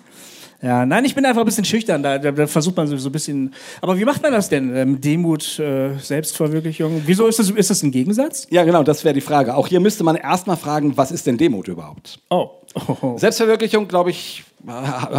[0.61, 2.03] Ja, nein, ich bin einfach ein bisschen schüchtern.
[2.03, 3.53] Da, da, da, versucht man so ein bisschen.
[3.81, 4.75] Aber wie macht man das denn?
[4.75, 7.03] Ähm, Demut, äh, Selbstverwirklichung.
[7.05, 8.45] Wieso ist das, ist das ein Gegensatz?
[8.49, 9.55] Ja, genau, das wäre die Frage.
[9.55, 12.19] Auch hier müsste man erstmal fragen, was ist denn Demut überhaupt?
[12.29, 12.58] Oh.
[12.75, 13.17] Oh.
[13.17, 14.43] Selbstverwirklichung, glaube ich,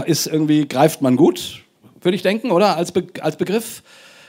[0.06, 1.62] ist irgendwie, greift man gut,
[2.00, 2.76] würde ich denken, oder?
[2.76, 3.82] Als, Be als Begriff.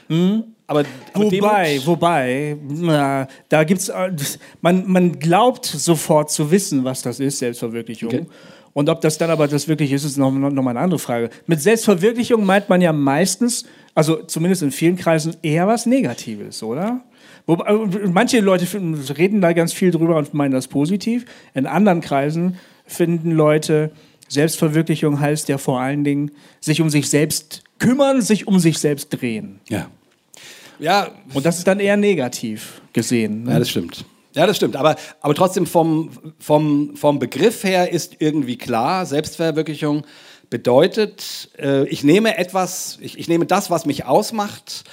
[0.07, 0.43] Mhm.
[0.67, 1.87] Aber, aber, wobei, Demut?
[1.87, 4.11] wobei, na, da gibt's, äh,
[4.61, 8.09] man, man glaubt sofort zu wissen, was das ist, Selbstverwirklichung.
[8.09, 8.25] Okay.
[8.73, 11.29] Und ob das dann aber das wirklich ist, ist noch, noch mal eine andere Frage.
[11.45, 13.65] Mit Selbstverwirklichung meint man ja meistens,
[13.95, 17.01] also zumindest in vielen Kreisen, eher was Negatives, oder?
[17.45, 18.65] Wobei, äh, manche Leute
[19.17, 21.25] reden da ganz viel drüber und meinen das positiv.
[21.53, 22.57] In anderen Kreisen
[22.91, 23.91] finden Leute,
[24.27, 29.09] Selbstverwirklichung heißt ja vor allen Dingen, sich um sich selbst kümmern, sich um sich selbst
[29.09, 29.59] drehen.
[29.67, 29.89] Ja.
[30.79, 31.09] Ja.
[31.33, 33.43] Und das ist dann eher negativ gesehen.
[33.43, 33.51] Ne?
[33.51, 34.05] Ja, das stimmt.
[34.33, 34.75] Ja, das stimmt.
[34.75, 40.05] Aber, aber trotzdem vom, vom, vom Begriff her ist irgendwie klar, Selbstverwirklichung
[40.49, 44.83] bedeutet, äh, ich nehme etwas, ich, ich nehme das, was mich ausmacht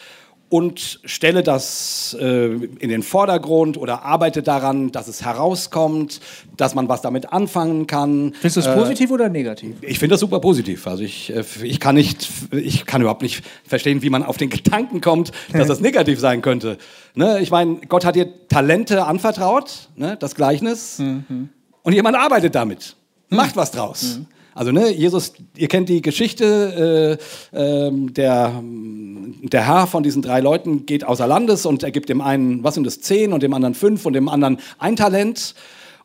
[0.51, 6.21] und stelle das äh, in den Vordergrund oder arbeite daran, dass es herauskommt,
[6.57, 8.33] dass man was damit anfangen kann.
[8.33, 9.77] Findest du das äh, positiv oder negativ?
[9.83, 10.87] Ich finde das super positiv.
[10.87, 14.49] Also ich, äh, ich kann nicht, ich kann überhaupt nicht verstehen, wie man auf den
[14.49, 16.79] Gedanken kommt, dass das negativ sein könnte.
[17.15, 17.41] Ne?
[17.41, 20.17] Ich meine, Gott hat dir Talente anvertraut, ne?
[20.19, 21.51] das Gleichnis, mhm.
[21.83, 22.97] und jemand arbeitet damit,
[23.29, 24.19] macht was draus.
[24.19, 24.27] Mhm.
[24.59, 27.19] Also ne, Jesus, ihr kennt die Geschichte,
[27.53, 32.09] äh, äh, der, der Herr von diesen drei Leuten geht außer Landes und er gibt
[32.09, 35.55] dem einen, was sind das, zehn und dem anderen fünf und dem anderen ein Talent.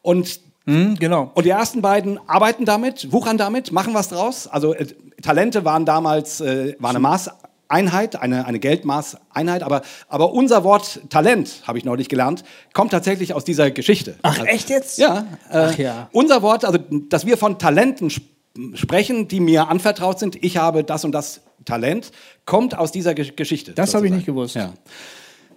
[0.04, 1.30] Und Mhm, genau.
[1.34, 4.47] Und die ersten beiden arbeiten damit, wuchern damit, machen was draus.
[4.47, 4.86] Also äh,
[5.22, 11.64] Talente waren damals äh, war eine Maßeinheit, eine, eine Geldmaßeinheit, aber, aber unser Wort Talent,
[11.68, 14.16] habe ich neulich gelernt, kommt tatsächlich aus dieser Geschichte.
[14.22, 14.99] Ach, also, echt jetzt?
[14.99, 16.08] Ja, äh, Ach, ja.
[16.14, 16.80] Unser Wort, also
[17.10, 18.32] dass wir von Talenten sprechen,
[18.76, 20.43] sprechen, die mir anvertraut sind.
[20.43, 22.12] Ich habe das und das Talent,
[22.45, 23.74] kommt aus dieser Geschichte.
[23.74, 24.56] Das habe ich nicht gewusst.
[24.56, 24.74] Ja.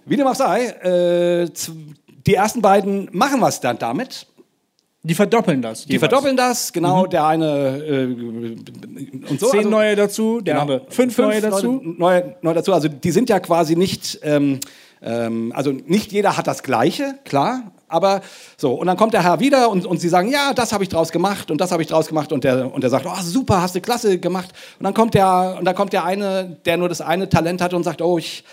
[0.05, 1.49] Wie dem auch sei, äh,
[2.25, 4.25] die ersten beiden machen was dann damit.
[5.03, 5.85] Die verdoppeln das.
[5.85, 7.05] Die verdoppeln das, genau.
[7.05, 9.49] Der eine äh, und so.
[9.49, 10.61] Zehn also- neue dazu, der Genau.
[10.63, 11.81] andere fünf, neue dazu.
[11.83, 12.73] Neue, neue dazu.
[12.73, 14.59] Also die sind ja quasi nicht, ähm,
[15.01, 17.71] ähm, also nicht jeder hat das Gleiche, klar.
[17.87, 18.21] Aber
[18.57, 20.89] so, und dann kommt der Herr wieder und, und sie sagen, ja, das habe ich
[20.89, 23.61] draus gemacht und das habe ich draus gemacht und der, und der sagt, oh, super,
[23.61, 24.49] hast du klasse gemacht.
[24.79, 27.73] Und dann kommt der, und dann kommt der eine, der nur das eine Talent hat
[27.73, 28.43] und sagt, oh, ich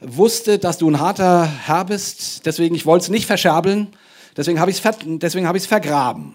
[0.00, 3.88] wusste, dass du ein harter Herr bist, deswegen, ich wollte es nicht verscherbeln,
[4.36, 6.34] deswegen habe ich es ver deswegen hab vergraben.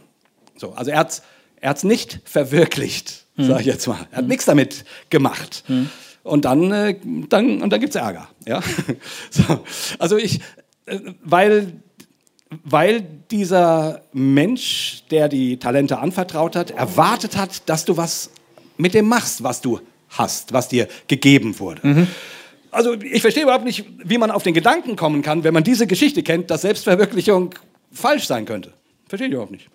[0.56, 1.22] So, also er hat
[1.66, 4.08] er hat's nicht verwirklicht, sage ich jetzt mal.
[4.12, 5.64] Er hat nichts damit gemacht.
[6.26, 6.96] Und dann, äh,
[7.30, 8.28] dann, und dann gibt es Ärger.
[8.48, 8.60] Ja?
[9.30, 9.64] So,
[10.00, 10.40] also ich,
[10.88, 11.74] äh, weil,
[12.64, 18.32] weil dieser Mensch, der die Talente anvertraut hat, erwartet hat, dass du was
[18.78, 22.08] mit dem machst, was du hast, was dir gegeben wurde.
[22.72, 25.86] Also ich verstehe überhaupt nicht, wie man auf den Gedanken kommen kann, wenn man diese
[25.86, 27.54] Geschichte kennt, dass Selbstverwirklichung
[27.92, 28.74] falsch sein könnte.
[29.08, 29.70] Verstehe ich überhaupt nicht.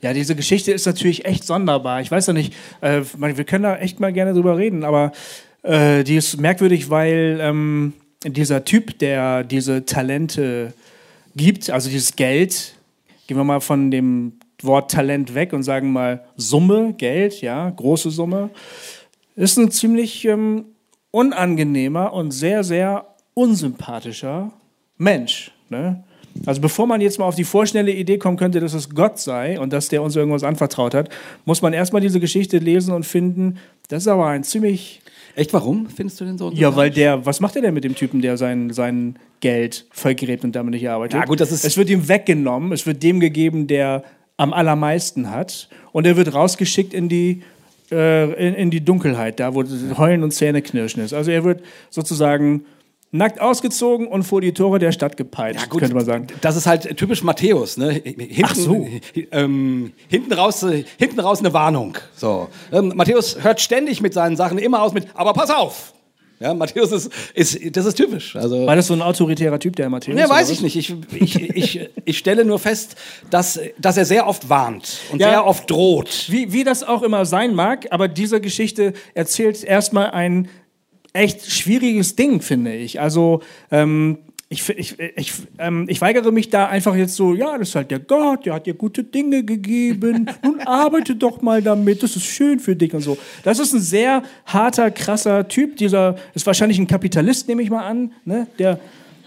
[0.00, 2.00] Ja, diese Geschichte ist natürlich echt sonderbar.
[2.00, 5.12] Ich weiß ja nicht, äh, wir können da echt mal gerne drüber reden, aber
[5.62, 7.92] äh, die ist merkwürdig, weil ähm,
[8.24, 10.72] dieser Typ, der diese Talente
[11.36, 12.74] gibt, also dieses Geld,
[13.26, 18.10] gehen wir mal von dem Wort Talent weg und sagen mal Summe, Geld, ja, große
[18.10, 18.50] Summe,
[19.36, 20.64] ist ein ziemlich ähm,
[21.10, 24.52] unangenehmer und sehr, sehr unsympathischer
[24.98, 25.52] Mensch.
[25.68, 26.04] Ne?
[26.46, 29.58] Also bevor man jetzt mal auf die vorschnelle Idee kommen könnte, dass es Gott sei
[29.58, 31.08] und dass der uns irgendwas anvertraut hat,
[31.44, 33.58] muss man erstmal diese Geschichte lesen und finden,
[33.88, 35.02] das ist aber ein ziemlich...
[35.36, 36.50] Echt, warum findest du den so?
[36.52, 40.42] Ja, weil der, was macht er denn mit dem Typen, der sein, sein Geld vergräbt
[40.44, 41.18] und damit nicht arbeitet?
[41.20, 44.02] Ja, gut, das ist- es wird ihm weggenommen, es wird dem gegeben, der
[44.36, 47.42] am allermeisten hat und er wird rausgeschickt in die,
[47.92, 49.62] äh, in, in die Dunkelheit, da wo
[49.98, 51.12] Heulen und Zähneknirschen ist.
[51.12, 52.64] Also er wird sozusagen
[53.12, 56.26] nackt ausgezogen und vor die Tore der Stadt gepeitscht, könnte man sagen.
[56.40, 57.76] Das ist halt typisch Matthäus.
[57.76, 57.90] Ne?
[57.92, 58.86] Hinten, Ach so.
[59.32, 61.98] ähm, hinten, raus, äh, hinten raus eine Warnung.
[62.14, 62.48] So.
[62.72, 65.92] Ähm, Matthäus hört ständig mit seinen Sachen immer aus mit, aber pass auf.
[66.42, 68.34] Ja, Matthäus ist, ist, das ist typisch.
[68.34, 70.16] Also, War das so ein autoritärer Typ, der Matthäus?
[70.18, 70.74] ja, oder weiß ich nicht.
[70.74, 72.96] Ich, ich, ich, ich stelle nur fest,
[73.28, 75.28] dass, dass er sehr oft warnt und Ja.
[75.28, 76.28] sehr oft droht.
[76.30, 80.48] Wie, wie das auch immer sein mag, aber diese Geschichte erzählt erstmal ein
[81.12, 83.00] echt schwieriges Ding, finde ich.
[83.00, 83.40] Also,
[83.70, 84.18] ähm,
[84.52, 87.92] ich, ich, ich, ähm, ich weigere mich da einfach jetzt so, ja, das ist halt
[87.92, 92.24] der Gott, der hat dir gute Dinge gegeben, nun arbeite doch mal damit, das ist
[92.24, 93.16] schön für dich und so.
[93.44, 97.84] Das ist ein sehr harter, krasser Typ, dieser ist wahrscheinlich ein Kapitalist, nehme ich mal
[97.86, 98.48] an, ne?
[98.58, 98.80] der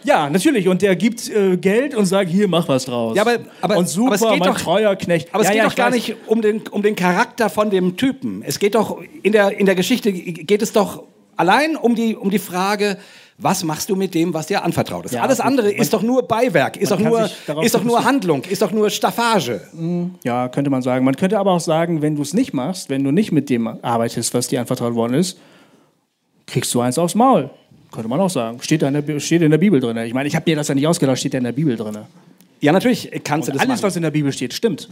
[0.06, 0.68] ja, natürlich.
[0.68, 3.16] Und der gibt äh, Geld und sagt, hier, mach was draus.
[3.16, 5.30] Ja, aber- aber- und super, aber es geht mein doch- treuer Knecht.
[5.34, 5.96] Aber es ja, geht ja, doch gar weiß.
[5.96, 8.44] nicht um den, um den Charakter von dem Typen.
[8.46, 11.04] Es geht doch, in der, in der Geschichte geht es doch
[11.44, 12.98] allein um die, um die Frage,
[13.38, 15.14] was machst du mit dem, was dir anvertraut ist?
[15.14, 17.30] Ja, Alles andere Man- ist doch nur Beiwerk, ist doch nur,
[17.64, 18.04] ist doch nur.
[18.06, 19.60] Handlung, ist doch nur Staffage.
[20.24, 21.04] Ja, könnte man sagen.
[21.04, 23.68] Man könnte aber auch sagen, wenn du es nicht machst, wenn du nicht mit dem
[23.68, 25.38] arbeitest, was dir anvertraut worden ist,
[26.48, 27.50] kriegst du eins aufs Maul.
[27.92, 28.60] Könnte man auch sagen.
[28.62, 29.98] Steht, da in der, steht in der Bibel drin.
[29.98, 31.98] Ich meine, ich habe mir das ja nicht ausgedacht, steht ja in der Bibel drin.
[32.62, 33.84] Ja, natürlich kannst du das Alles, machen.
[33.84, 34.90] was in der Bibel steht, stimmt.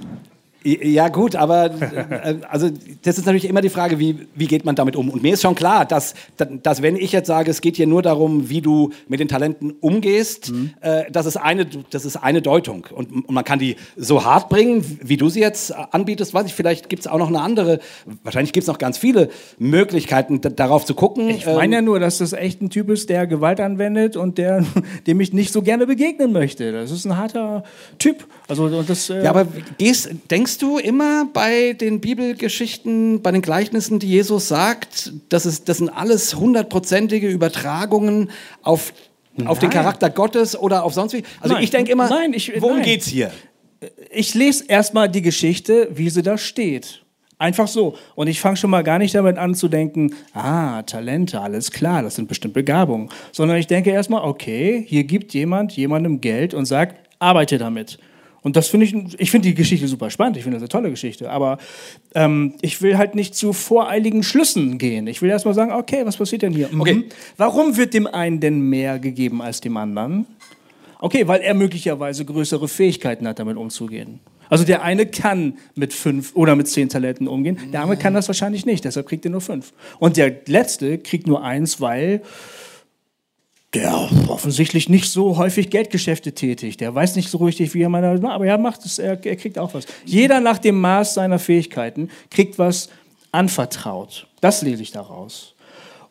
[0.64, 2.70] Ja gut, aber äh, also
[3.02, 5.10] das ist natürlich immer die Frage, wie, wie geht man damit um?
[5.10, 8.04] Und mir ist schon klar, dass, dass wenn ich jetzt sage, es geht hier nur
[8.04, 12.86] darum, wie du mit den Talenten umgehst, äh, das, ist eine, das ist eine Deutung.
[12.94, 16.54] Und, und man kann die so hart bringen, wie du sie jetzt anbietest, weiß ich,
[16.54, 17.80] vielleicht gibt es auch noch eine andere,
[18.24, 21.30] wahrscheinlich gibt es noch ganz viele Möglichkeiten, da, darauf zu gucken.
[21.30, 24.64] Ich meine ja nur, dass das echt ein Typ ist, der Gewalt anwendet und der,
[25.08, 26.72] dem ich nicht so gerne begegnen möchte.
[26.72, 27.64] Das ist ein harter
[27.98, 28.28] Typ.
[28.48, 29.48] Also, und das, äh, Ja, aber
[29.80, 35.70] gehst, denkst du immer bei den Bibelgeschichten, bei den Gleichnissen, die Jesus sagt, das, ist,
[35.70, 38.32] das sind alles hundertprozentige Übertragungen
[38.64, 38.94] auf,
[39.46, 39.70] auf den.
[39.70, 41.24] Charakter Gottes oder auf sonst wie?
[41.40, 41.64] Also Nein.
[41.64, 42.86] ich denke immer, Nein, ich- worum nein.
[42.86, 43.32] geht's hier?
[44.12, 47.02] ich lese erstmal die Geschichte, wie sie da steht.
[47.40, 47.96] Einfach so.
[48.14, 52.04] Und ich fange schon mal gar nicht damit an zu denken, ah, Talente, alles klar,
[52.04, 53.10] das sind bestimmt Begabungen.
[53.32, 57.98] Sondern ich denke erstmal, okay, hier gibt jemand jemandem Geld und sagt, arbeite damit.
[58.44, 60.90] Und das finde ich, ich finde die Geschichte super spannend, ich finde das eine tolle
[60.90, 61.30] Geschichte.
[61.30, 61.58] Aber
[62.16, 65.08] ähm, ich will halt nicht zu voreiligen Schlüssen gehen.
[65.08, 66.70] Ich will erstmal sagen, okay, was passiert denn hier?
[66.70, 66.82] Mhm.
[66.82, 67.04] Okay.
[67.38, 70.26] Warum wird dem einen denn mehr gegeben als dem anderen?
[71.00, 74.20] Okay, weil er möglicherweise größere Fähigkeiten hat, damit umzugehen.
[74.50, 78.28] Also der eine kann mit fünf oder mit zehn Talenten umgehen, der andere kann das
[78.28, 79.72] wahrscheinlich nicht, deshalb kriegt er nur fünf.
[79.98, 82.22] Und der letzte kriegt nur eins, weil
[83.74, 86.82] der offensichtlich nicht so häufig Geldgeschäfte tätigt.
[86.82, 89.58] Der weiß nicht so richtig, wie er mal, aber er macht es, er, er kriegt
[89.58, 89.86] auch was.
[90.06, 92.90] Jeder nach dem Maß seiner Fähigkeiten kriegt was
[93.32, 94.28] anvertraut.
[94.42, 95.56] Das lese ich daraus.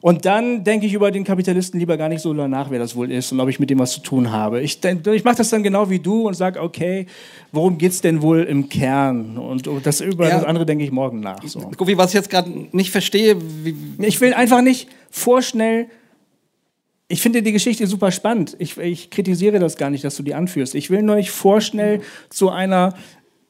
[0.03, 3.11] Und dann denke ich über den Kapitalisten lieber gar nicht so nach, wer das wohl
[3.13, 4.63] ist und ob ich mit dem was zu tun habe.
[4.63, 7.05] Ich, ich mache das dann genau wie du und sage, okay,
[7.53, 9.37] worum geht es denn wohl im Kern?
[9.37, 10.37] Und das über ja.
[10.37, 11.43] das andere denke ich morgen nach.
[11.47, 11.71] So.
[11.77, 13.37] Gofi, was ich jetzt gerade nicht verstehe.
[13.99, 15.89] ich will einfach nicht vorschnell.
[17.13, 18.55] Ich finde die Geschichte super spannend.
[18.61, 20.77] Ich, ich kritisiere das gar nicht, dass du die anführst.
[20.77, 22.95] Ich will nur nicht vorschnell zu einer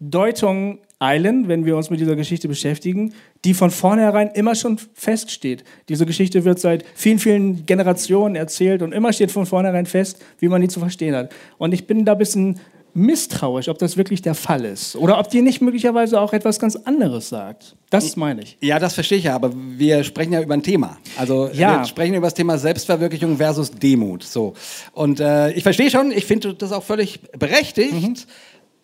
[0.00, 3.12] Deutung eilen, wenn wir uns mit dieser Geschichte beschäftigen,
[3.44, 5.62] die von vornherein immer schon feststeht.
[5.90, 10.48] Diese Geschichte wird seit vielen, vielen Generationen erzählt und immer steht von vornherein fest, wie
[10.48, 11.30] man die zu verstehen hat.
[11.58, 12.61] Und ich bin da ein bisschen
[12.95, 14.97] misstrauisch, ob das wirklich der Fall ist.
[14.97, 17.76] Oder ob die nicht möglicherweise auch etwas ganz anderes sagt.
[17.91, 18.57] Das meine ich.
[18.61, 20.99] Ja, das verstehe ich ja, aber wir sprechen ja über ein Thema.
[21.18, 21.80] Also ja.
[21.80, 24.22] wir sprechen über das Thema Selbstverwirklichung versus Demut.
[24.22, 24.55] So.
[24.93, 27.93] Und äh, ich verstehe schon, ich finde das auch völlig berechtigt.
[27.93, 28.14] Mhm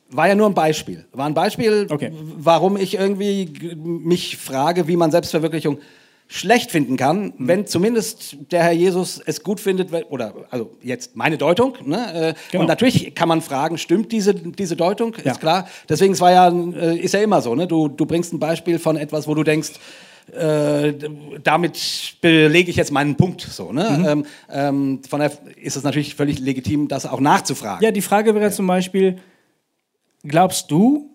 [0.09, 1.05] war ja nur ein Beispiel.
[1.13, 2.13] War ein Beispiel, okay.
[2.15, 5.79] warum ich irgendwie mich frage, wie man Selbstverwirklichung
[6.29, 7.49] schlecht finden kann, mhm.
[7.49, 11.74] wenn zumindest der Herr Jesus es gut findet, oder also jetzt meine Deutung.
[11.85, 11.97] Ne?
[12.14, 12.62] Äh, genau.
[12.62, 15.14] Und natürlich kann man fragen, stimmt diese, diese Deutung?
[15.22, 15.33] Ja.
[15.33, 15.68] Ist klar.
[15.89, 17.55] Deswegen ist, war ja, äh, ist ja immer so.
[17.55, 17.66] Ne?
[17.66, 19.72] Du, du bringst ein Beispiel von etwas, wo du denkst,
[20.33, 20.93] äh,
[21.45, 23.43] damit belege ich jetzt meinen Punkt.
[23.43, 23.91] So, ne?
[23.91, 24.05] Mhm.
[24.07, 27.85] Ähm, ähm, von daher ist es natürlich völlig legitim, das auch nachzufragen.
[27.85, 28.51] Ja, die Frage wäre ja.
[28.51, 29.18] zum Beispiel,
[30.27, 31.11] Glaubst du,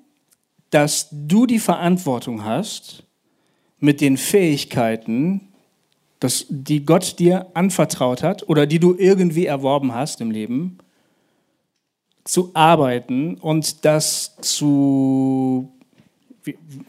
[0.69, 3.03] dass du die Verantwortung hast,
[3.81, 5.41] mit den Fähigkeiten,
[6.21, 10.77] das, die Gott dir anvertraut hat oder die du irgendwie erworben hast im Leben,
[12.23, 15.71] zu arbeiten und das zu,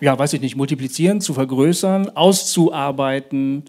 [0.00, 3.64] ja, weiß ich nicht, multiplizieren, zu vergrößern, auszuarbeiten,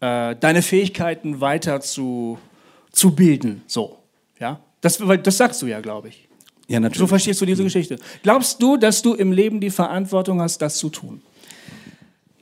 [0.00, 2.38] äh, deine Fähigkeiten weiter zu,
[2.92, 3.62] zu bilden.
[3.66, 3.96] So,
[4.38, 6.28] ja, das, das sagst du ja, glaube ich.
[6.68, 6.98] Ja, natürlich.
[6.98, 7.98] So verstehst du diese Geschichte.
[8.22, 11.22] Glaubst du, dass du im Leben die Verantwortung hast, das zu tun?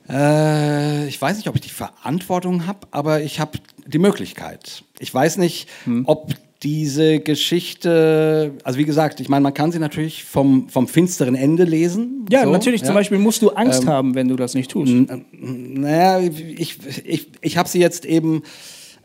[0.09, 4.83] Äh, ich weiß nicht, ob ich die Verantwortung habe, aber ich habe die Möglichkeit.
[4.99, 6.03] Ich weiß nicht, hm.
[6.05, 6.33] ob
[6.63, 11.63] diese Geschichte, also wie gesagt, ich meine, man kann sie natürlich vom, vom finsteren Ende
[11.63, 12.25] lesen.
[12.31, 12.81] Ja, so, natürlich.
[12.81, 12.87] Ja.
[12.87, 14.91] Zum Beispiel musst du Angst ähm, haben, wenn du das nicht tust.
[15.31, 18.41] Naja, ich, ich, ich habe sie jetzt eben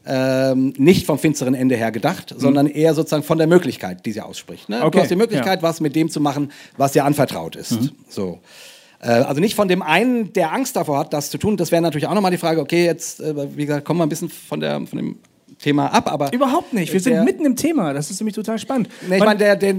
[0.07, 2.41] ähm, nicht vom finsteren Ende her gedacht, mhm.
[2.41, 4.69] sondern eher sozusagen von der Möglichkeit, die sie ausspricht.
[4.69, 4.79] Ne?
[4.83, 4.91] Okay.
[4.91, 5.63] Du hast die Möglichkeit, ja.
[5.63, 7.73] was mit dem zu machen, was dir anvertraut ist.
[7.73, 7.91] Mhm.
[8.09, 8.41] So.
[9.01, 11.57] Äh, also nicht von dem einen, der Angst davor hat, das zu tun.
[11.57, 14.09] Das wäre natürlich auch nochmal die Frage, okay, jetzt, äh, wie gesagt, kommen wir ein
[14.09, 15.17] bisschen von, der, von dem
[15.61, 16.33] Thema ab, aber.
[16.33, 16.93] Überhaupt nicht.
[16.93, 17.93] Wir sind mitten im Thema.
[17.93, 18.89] Das ist nämlich total spannend.
[19.07, 19.75] Nee, ich meine, der, der,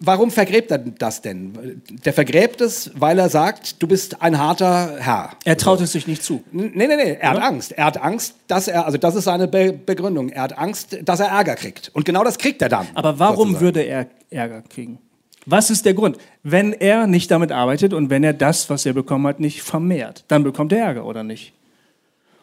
[0.00, 1.82] warum vergräbt er das denn?
[2.04, 5.30] Der vergräbt es, weil er sagt, du bist ein harter Herr.
[5.44, 5.84] Er traut so.
[5.84, 6.44] es sich nicht zu.
[6.52, 7.16] Nee, nee, nee.
[7.20, 7.40] Er Oder?
[7.40, 7.72] hat Angst.
[7.72, 10.28] Er hat Angst, dass er, also das ist seine Be Begründung.
[10.28, 11.90] Er hat Angst, dass er Ärger kriegt.
[11.94, 12.86] Und genau das kriegt er dann.
[12.94, 13.60] Aber warum sozusagen.
[13.64, 14.98] würde er Ärger kriegen?
[15.46, 16.18] Was ist der Grund?
[16.42, 20.24] Wenn er nicht damit arbeitet und wenn er das, was er bekommen hat, nicht vermehrt,
[20.28, 21.52] dann bekommt er Ärger, oder nicht?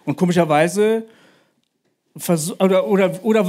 [0.06, 1.04] Und komischerweise
[2.60, 3.46] oder, oder, oder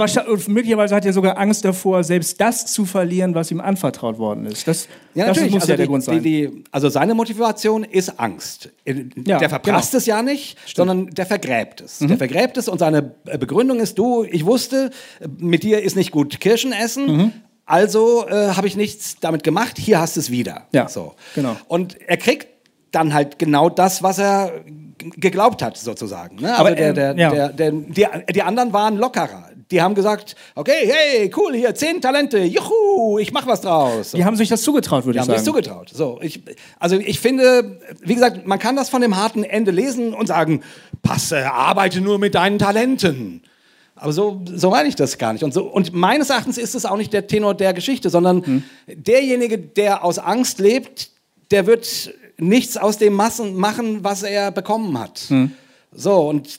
[0.46, 4.68] möglicherweise hat er sogar Angst davor, selbst das zu verlieren, was ihm anvertraut worden ist.
[4.68, 6.22] Das, ja, das muss also ja der die, Grund sein.
[6.22, 8.70] Die, die, also seine Motivation ist Angst.
[8.84, 9.98] Ja, der verprasst genau.
[9.98, 10.76] es ja nicht, Stimmt.
[10.76, 12.00] sondern der vergräbt es.
[12.00, 12.08] Mhm.
[12.08, 14.90] Der vergräbt es und seine Begründung ist, du, ich wusste,
[15.38, 17.32] mit dir ist nicht gut Kirschen essen, mhm.
[17.66, 20.66] Also äh, habe ich nichts damit gemacht, hier hast du es wieder.
[20.72, 21.14] Ja, so.
[21.34, 21.56] genau.
[21.68, 22.48] Und er kriegt
[22.90, 24.62] dann halt genau das, was er
[24.98, 26.36] geglaubt hat, sozusagen.
[26.36, 26.54] Ne?
[26.54, 27.30] Aber also der, der, ja.
[27.30, 29.48] der, der, die, die anderen waren lockerer.
[29.70, 34.10] Die haben gesagt, okay, hey, cool, hier zehn Talente, juhu, ich mach was draus.
[34.10, 34.18] So.
[34.18, 35.32] Die haben sich das zugetraut, würde ich sagen.
[35.32, 35.90] Die haben sich zugetraut.
[35.94, 36.42] So, ich,
[36.78, 40.62] also ich finde, wie gesagt, man kann das von dem harten Ende lesen und sagen,
[41.02, 43.42] passe, arbeite nur mit deinen Talenten.
[44.02, 45.44] Aber so, so meine ich das gar nicht.
[45.44, 48.62] Und, so, und meines Erachtens ist es auch nicht der Tenor der Geschichte, sondern hm.
[48.88, 51.10] derjenige, der aus Angst lebt,
[51.52, 55.20] der wird nichts aus dem Massen machen, was er bekommen hat.
[55.28, 55.52] Hm.
[55.92, 56.58] So, und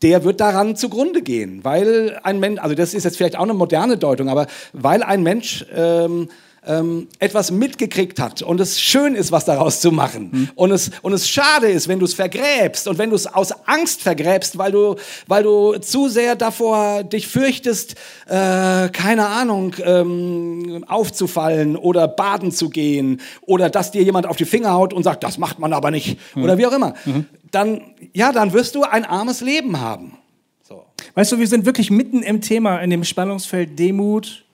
[0.00, 3.52] der wird daran zugrunde gehen, weil ein Mensch, also das ist jetzt vielleicht auch eine
[3.52, 6.30] moderne Deutung, aber weil ein Mensch ähm,
[6.68, 10.50] ähm, etwas mitgekriegt hat und es schön ist, was daraus zu machen mhm.
[10.54, 13.52] und, es, und es schade ist, wenn du es vergräbst und wenn du es aus
[13.66, 14.96] Angst vergräbst, weil du,
[15.26, 17.94] weil du zu sehr davor dich fürchtest,
[18.26, 24.44] äh, keine Ahnung, ähm, aufzufallen oder baden zu gehen oder dass dir jemand auf die
[24.44, 26.44] Finger haut und sagt, das macht man aber nicht mhm.
[26.44, 27.24] oder wie auch immer, mhm.
[27.50, 27.80] dann,
[28.12, 30.18] ja, dann wirst du ein armes Leben haben.
[30.62, 30.84] So.
[31.14, 34.44] Weißt du, wir sind wirklich mitten im Thema, in dem Spannungsfeld Demut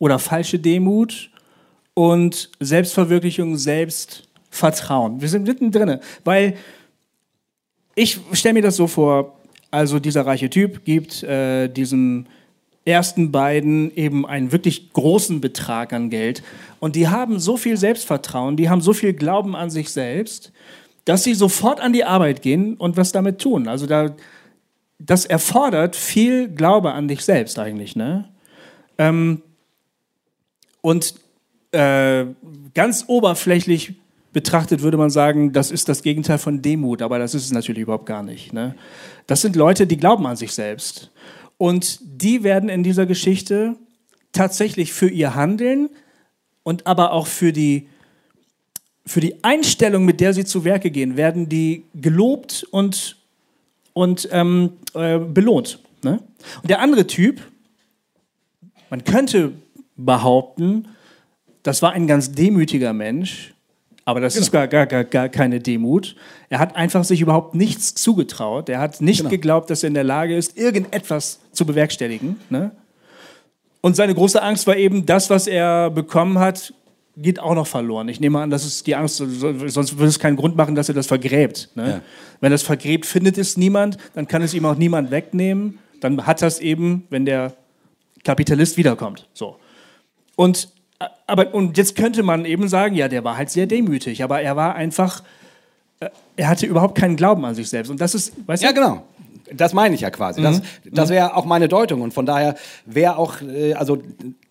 [0.00, 1.30] oder falsche Demut
[1.94, 5.20] und Selbstverwirklichung, Selbstvertrauen.
[5.20, 6.56] Wir sind mittendrin, weil
[7.94, 9.38] ich stelle mir das so vor,
[9.70, 12.26] also dieser reiche Typ gibt äh, diesem
[12.84, 16.42] ersten beiden eben einen wirklich großen Betrag an Geld
[16.78, 20.52] und die haben so viel Selbstvertrauen, die haben so viel Glauben an sich selbst,
[21.04, 23.68] dass sie sofort an die Arbeit gehen und was damit tun.
[23.68, 24.14] Also da
[24.98, 28.28] das erfordert viel Glaube an dich selbst eigentlich, ne?
[28.98, 29.42] Ähm,
[30.82, 31.14] und
[31.72, 32.26] äh,
[32.74, 33.94] ganz oberflächlich
[34.32, 37.82] betrachtet würde man sagen, das ist das Gegenteil von Demut, aber das ist es natürlich
[37.82, 38.52] überhaupt gar nicht.
[38.52, 38.74] Ne?
[39.26, 41.10] Das sind Leute, die glauben an sich selbst.
[41.58, 43.76] Und die werden in dieser Geschichte
[44.32, 45.90] tatsächlich für ihr Handeln
[46.62, 47.88] und aber auch für die,
[49.04, 53.16] für die Einstellung, mit der sie zu Werke gehen, werden die gelobt und,
[53.92, 55.80] und ähm, äh, belohnt.
[56.02, 56.22] Ne?
[56.62, 57.40] Und der andere Typ,
[58.88, 59.52] man könnte
[59.96, 60.88] behaupten,
[61.62, 63.54] das war ein ganz demütiger Mensch,
[64.04, 64.44] aber das genau.
[64.44, 66.16] ist gar, gar, gar, gar keine Demut.
[66.48, 68.68] Er hat einfach sich überhaupt nichts zugetraut.
[68.68, 69.30] Er hat nicht genau.
[69.30, 72.40] geglaubt, dass er in der Lage ist, irgendetwas zu bewerkstelligen.
[72.48, 72.72] Ne?
[73.82, 76.74] Und seine große Angst war eben, das, was er bekommen hat,
[77.16, 78.08] geht auch noch verloren.
[78.08, 80.94] Ich nehme an, das ist die Angst, sonst würde es keinen Grund machen, dass er
[80.94, 81.70] das vergräbt.
[81.74, 81.88] Ne?
[81.88, 82.00] Ja.
[82.40, 85.78] Wenn es vergräbt, findet es niemand, dann kann es ihm auch niemand wegnehmen.
[86.00, 87.54] Dann hat das eben, wenn der
[88.24, 89.28] Kapitalist wiederkommt.
[89.34, 89.56] So.
[90.36, 90.68] Und
[91.26, 94.56] aber und jetzt könnte man eben sagen, ja, der war halt sehr demütig, aber er
[94.56, 95.22] war einfach,
[96.00, 97.90] äh, er hatte überhaupt keinen Glauben an sich selbst.
[97.90, 98.66] Und das ist, weißt du?
[98.66, 99.02] Ja, genau.
[99.52, 100.40] Das meine ich ja quasi.
[100.40, 100.44] Mhm.
[100.44, 102.02] Das, das wäre auch meine Deutung.
[102.02, 102.54] Und von daher
[102.86, 104.02] wäre auch, äh, also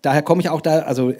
[0.02, 1.12] daher komme ich auch da, also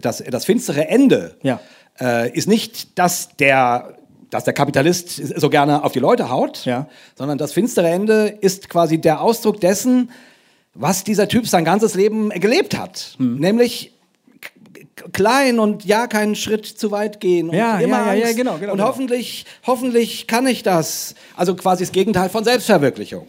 [0.00, 1.60] das, das finstere Ende ja.
[2.00, 3.94] äh, ist nicht, dass der
[4.30, 6.86] dass der Kapitalist so gerne auf die Leute haut, ja.
[7.14, 10.10] sondern das finstere Ende ist quasi der Ausdruck dessen,
[10.74, 13.14] was dieser Typ sein ganzes Leben gelebt hat.
[13.16, 13.36] Hm.
[13.36, 13.97] Nämlich
[15.12, 18.58] klein und ja keinen Schritt zu weit gehen und ja, immer ja, ja, ja, genau,
[18.58, 18.88] genau, und genau.
[18.88, 23.26] hoffentlich hoffentlich kann ich das also quasi das Gegenteil von Selbstverwirklichung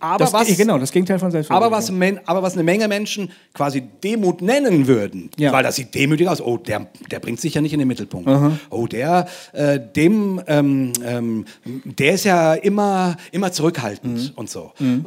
[0.00, 1.90] aber das, was, genau, das Gegenteil von Selbstverwirklichung.
[1.90, 5.52] Aber was, aber was eine Menge Menschen quasi Demut nennen würden, ja.
[5.52, 6.40] weil das sieht demütig aus.
[6.40, 8.28] Oh, der, der bringt sich ja nicht in den Mittelpunkt.
[8.28, 14.30] Uh Oh, der, äh, dem, ähm, ähm, der ist ja immer, immer zurückhaltend mhm.
[14.36, 14.72] und so.
[14.78, 15.04] Mhm.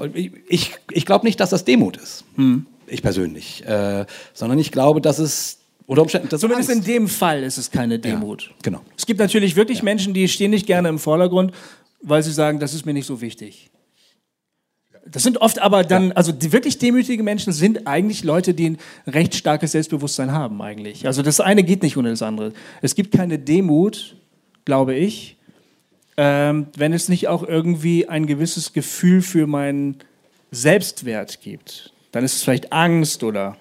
[0.48, 2.26] Ich, ich glaube nicht, dass das Demut ist.
[2.36, 2.66] Mhm.
[2.88, 3.66] Ich persönlich.
[3.66, 5.61] Äh, sondern ich glaube, dass es
[5.92, 8.44] oder Umständen, Zumindest in dem Fall ist es keine Demut.
[8.44, 8.82] Ja, genau.
[8.98, 9.84] Es gibt natürlich wirklich ja.
[9.84, 11.52] Menschen, die stehen nicht gerne im Vordergrund,
[12.02, 13.70] weil sie sagen, das ist mir nicht so wichtig.
[15.06, 16.16] Das sind oft aber dann, ja.
[16.16, 21.08] also die wirklich demütige Menschen sind eigentlich Leute, die ein recht starkes Selbstbewusstsein haben eigentlich.
[21.08, 22.54] Also das eine geht nicht ohne das andere.
[22.82, 24.16] Es gibt keine Demut,
[24.64, 25.36] glaube ich,
[26.16, 29.98] ähm, wenn es nicht auch irgendwie ein gewisses Gefühl für meinen
[30.52, 31.92] Selbstwert gibt.
[32.14, 33.58] Dann ist es vielleicht Angst oder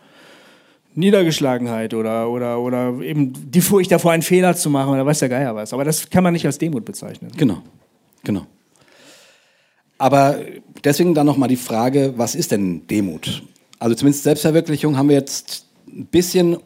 [0.94, 5.28] Niedergeschlagenheit oder, oder, oder eben die Furcht davor, einen Fehler zu machen oder weiß der
[5.28, 5.72] Geier was.
[5.72, 7.30] Aber das kann man nicht als Demut bezeichnen.
[7.36, 7.62] Genau,
[8.24, 8.46] genau.
[9.98, 10.38] Aber
[10.82, 13.42] deswegen dann nochmal die Frage, was ist denn Demut?
[13.78, 16.56] Also zumindest Selbstverwirklichung haben wir jetzt ein bisschen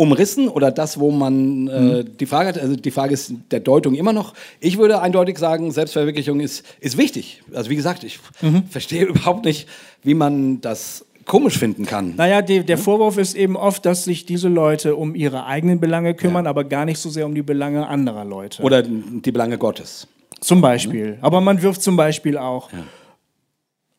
[0.00, 2.16] umrissen oder das, wo man äh, mhm.
[2.16, 4.32] die Frage hat, also die Frage ist der Deutung immer noch.
[4.58, 7.42] Ich würde eindeutig sagen, Selbstverwirklichung ist, ist wichtig.
[7.52, 8.64] Also wie gesagt, ich mhm.
[8.70, 9.68] verstehe überhaupt nicht,
[10.02, 12.14] wie man das komisch finden kann.
[12.16, 16.14] Naja, die, der Vorwurf ist eben oft, dass sich diese Leute um ihre eigenen Belange
[16.14, 16.50] kümmern, ja.
[16.50, 18.60] aber gar nicht so sehr um die Belange anderer Leute.
[18.64, 20.08] Oder die Belange Gottes.
[20.40, 21.18] Zum Beispiel.
[21.20, 22.72] Aber man wirft zum Beispiel auch.
[22.72, 22.78] Ja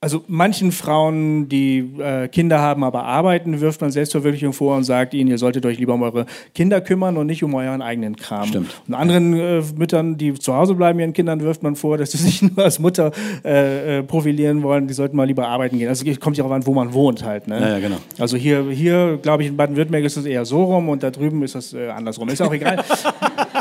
[0.03, 5.13] also manchen Frauen, die äh, Kinder haben, aber arbeiten, wirft man Selbstverwirklichung vor und sagt
[5.13, 6.25] ihnen, ihr solltet euch lieber um eure
[6.55, 8.47] Kinder kümmern und nicht um euren eigenen Kram.
[8.47, 8.81] Stimmt.
[8.87, 12.17] Und anderen äh, Müttern, die zu Hause bleiben, ihren Kindern wirft man vor, dass sie
[12.17, 13.11] sich nur als Mutter
[13.45, 15.87] äh, äh, profilieren wollen, die sollten mal lieber arbeiten gehen.
[15.87, 17.47] Also kommt ja auch an, wo man wohnt halt.
[17.47, 17.61] Ne?
[17.61, 17.97] Ja, ja, genau.
[18.17, 21.43] Also hier, hier glaube ich, in Baden-Württemberg ist es eher so rum und da drüben
[21.43, 22.27] ist das äh, andersrum.
[22.29, 22.83] Ist auch egal.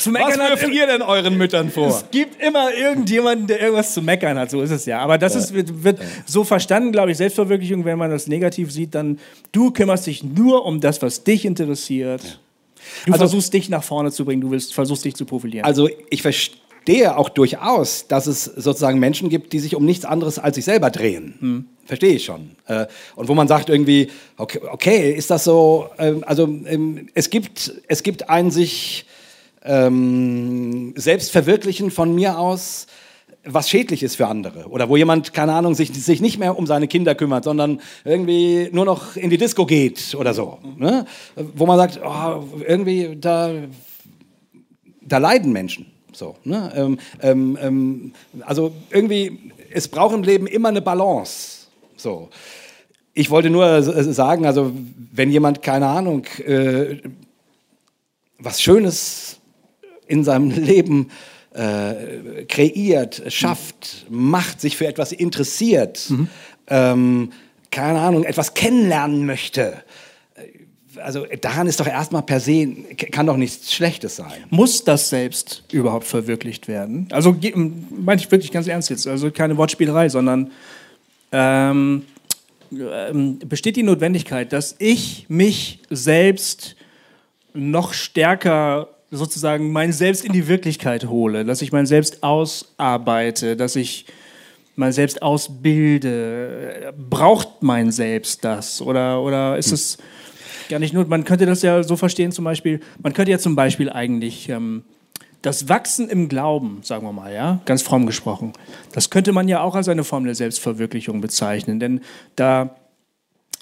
[0.00, 1.88] zu meckern Was wirft ihr denn euren Müttern vor?
[1.88, 5.00] Es gibt immer irgendjemanden, der irgendwas zu meckern hat, so ist es ja.
[5.00, 8.94] Aber das ist, wird, wird so verstanden, glaube ich, Selbstverwirklichung, wenn man das negativ sieht,
[8.94, 9.18] dann
[9.52, 12.22] du kümmerst dich nur um das, was dich interessiert.
[12.22, 12.30] Ja.
[13.06, 15.64] Du also, versuchst dich nach vorne zu bringen, du willst, versuchst dich zu profilieren.
[15.64, 20.38] Also ich verstehe auch durchaus, dass es sozusagen Menschen gibt, die sich um nichts anderes
[20.38, 21.34] als sich selber drehen.
[21.40, 21.64] Hm.
[21.86, 22.52] Verstehe ich schon.
[22.66, 27.30] Äh, und wo man sagt irgendwie, okay, okay ist das so, ähm, also ähm, es
[27.30, 29.06] gibt, es gibt ein sich
[29.64, 32.86] ähm, selbst verwirklichen von mir aus,
[33.44, 34.68] was schädlich ist für andere.
[34.68, 38.68] Oder wo jemand, keine Ahnung, sich, sich nicht mehr um seine Kinder kümmert, sondern irgendwie
[38.72, 40.58] nur noch in die Disco geht oder so.
[40.76, 41.04] Ne?
[41.36, 43.50] Wo man sagt, oh, irgendwie, da,
[45.02, 45.86] da leiden Menschen.
[46.12, 46.72] So, ne?
[46.74, 48.12] ähm, ähm, ähm
[48.46, 51.66] also irgendwie, es braucht im Leben immer eine Balance.
[51.96, 52.30] So.
[53.12, 54.72] Ich wollte nur sagen, also
[55.12, 56.96] wenn jemand, keine Ahnung, äh,
[58.38, 59.38] was Schönes
[60.06, 61.10] in seinem Leben
[61.52, 64.30] äh, kreiert, schafft, mhm.
[64.30, 66.28] macht, sich für etwas interessiert, mhm.
[66.68, 67.32] ähm,
[67.70, 69.82] keine Ahnung, etwas kennenlernen möchte,
[71.02, 72.66] also daran ist doch erstmal per se,
[73.10, 74.44] kann doch nichts Schlechtes sein.
[74.50, 77.08] Muss das selbst überhaupt verwirklicht werden?
[77.10, 77.36] Also
[77.90, 80.50] meine ich wirklich ganz ernst jetzt, also keine Wortspielerei, sondern
[81.32, 82.04] ähm,
[82.72, 86.76] ähm, besteht die Notwendigkeit, dass ich mich selbst
[87.52, 93.76] noch stärker sozusagen mein Selbst in die Wirklichkeit hole, dass ich mein Selbst ausarbeite, dass
[93.76, 94.06] ich
[94.76, 96.92] mein Selbst ausbilde.
[97.10, 98.82] Braucht mein Selbst das?
[98.82, 99.98] Oder, oder ist es
[100.68, 103.54] gar nicht nur, man könnte das ja so verstehen zum Beispiel, man könnte ja zum
[103.54, 104.84] Beispiel eigentlich ähm,
[105.42, 108.54] das Wachsen im Glauben, sagen wir mal, ja, ganz fromm gesprochen,
[108.92, 111.80] das könnte man ja auch als eine Form der Selbstverwirklichung bezeichnen.
[111.80, 112.00] Denn
[112.34, 112.76] da,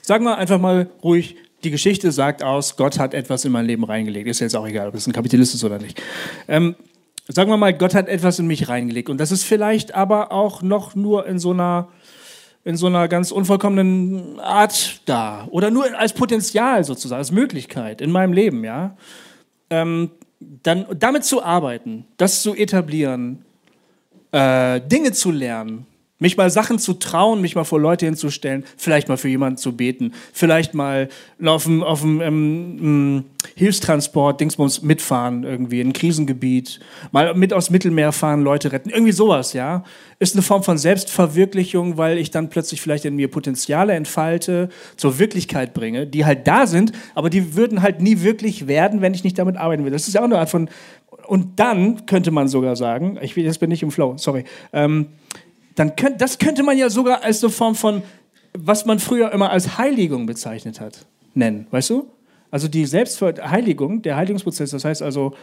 [0.01, 3.85] sagen wir einfach mal ruhig, die Geschichte sagt aus, Gott hat etwas in mein Leben
[3.85, 4.29] reingelegt.
[4.29, 6.01] Ist jetzt auch egal, ob es ein Kapitalist ist oder nicht.
[6.49, 6.75] Ähm,
[7.29, 9.09] sagen wir mal, Gott hat etwas in mich reingelegt.
[9.09, 11.89] Und das ist vielleicht aber auch noch nur in so einer,
[12.65, 15.47] in so einer ganz unvollkommenen Art da.
[15.51, 18.97] Oder nur als Potenzial sozusagen, als Möglichkeit in meinem Leben, ja.
[19.71, 20.11] Ähm,
[20.63, 23.45] dann damit zu arbeiten, das zu etablieren,
[24.33, 25.87] äh, Dinge zu lernen,
[26.23, 29.77] mich mal Sachen zu trauen, mich mal vor Leute hinzustellen, vielleicht mal für jemanden zu
[29.77, 31.09] beten, vielleicht mal
[31.45, 33.25] auf dem, auf dem ähm,
[33.57, 36.79] Hilfstransport, Dingsbums mitfahren irgendwie in ein Krisengebiet,
[37.11, 39.83] mal mit aus Mittelmeer fahren, Leute retten, irgendwie sowas, ja.
[40.21, 45.19] Ist eine Form von Selbstverwirklichung, weil ich dann plötzlich vielleicht in mir Potenziale entfalte, zur
[45.19, 49.25] Wirklichkeit bringe, die halt da sind, aber die würden halt nie wirklich werden, wenn ich
[49.25, 49.91] nicht damit arbeiten will.
[49.91, 50.69] Das ist ja auch eine Art von
[51.27, 54.45] und dann könnte man sogar sagen, ich jetzt bin ich im Flow, sorry.
[54.73, 55.07] Ähm,
[55.75, 58.03] dann könnt, das könnte man ja sogar als eine Form von,
[58.53, 62.11] was man früher immer als Heiligung bezeichnet hat, nennen, weißt du?
[62.51, 65.35] Also die Selbstheiligung, der Heiligungsprozess, das heißt also,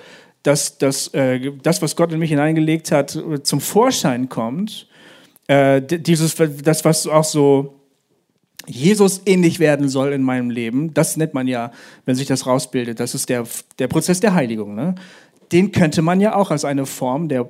[0.43, 4.87] dass, dass äh, das, was Gott in mich hineingelegt hat, zum Vorschein kommt,
[5.47, 7.79] äh, dieses, das, was auch so
[8.67, 11.71] Jesus ähnlich werden soll in meinem Leben, das nennt man ja,
[12.05, 13.45] wenn sich das rausbildet, das ist der,
[13.79, 14.75] der Prozess der Heiligung.
[14.75, 14.93] Ne?
[15.51, 17.43] Den könnte man ja auch als eine Form der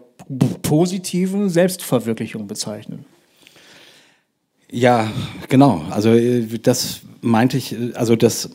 [0.62, 3.06] positiven Selbstverwirklichung bezeichnen.
[4.72, 5.12] Ja,
[5.48, 5.84] genau.
[5.90, 8.52] Also äh, das meinte ich, also das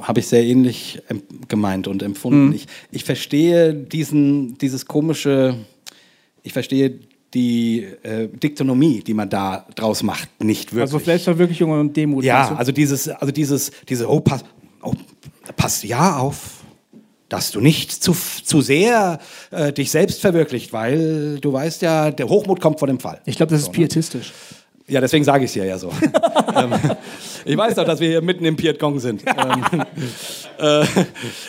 [0.00, 1.02] habe ich sehr ähnlich
[1.48, 2.48] gemeint und empfunden.
[2.48, 2.54] Mhm.
[2.54, 5.56] Ich, ich verstehe diesen, dieses komische,
[6.42, 7.00] ich verstehe
[7.32, 10.82] die äh, Diktonomie, die man da draus macht, nicht wirklich.
[10.82, 12.24] Also Selbstverwirklichung und Demut.
[12.24, 14.44] Ja, also dieses, also dieses, diese, oh, pass,
[14.82, 14.92] oh,
[15.56, 16.63] passt ja auf,
[17.34, 18.14] dass du nicht zu,
[18.44, 19.18] zu sehr
[19.50, 23.20] äh, dich selbst verwirklicht, weil du weißt ja, der Hochmut kommt vor dem Fall.
[23.24, 23.78] Ich glaube, das ist so, ne?
[23.78, 24.32] pietistisch.
[24.86, 25.90] Ja, deswegen sage ich es ja ja so.
[26.56, 26.72] Ähm,
[27.44, 29.24] ich weiß doch, dass wir hier mitten im Piet Gong sind.
[29.26, 29.82] Ähm,
[30.58, 30.86] äh,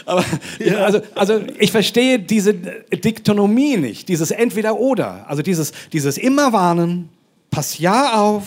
[0.07, 0.25] aber
[0.57, 0.77] ja.
[0.77, 7.09] also, also ich verstehe diese Diktonomie nicht, dieses Entweder-Oder, also dieses, dieses immer warnen,
[7.51, 8.45] pass ja auf,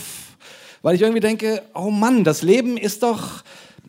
[0.82, 3.44] weil ich irgendwie denke, oh Mann, das Leben ist doch,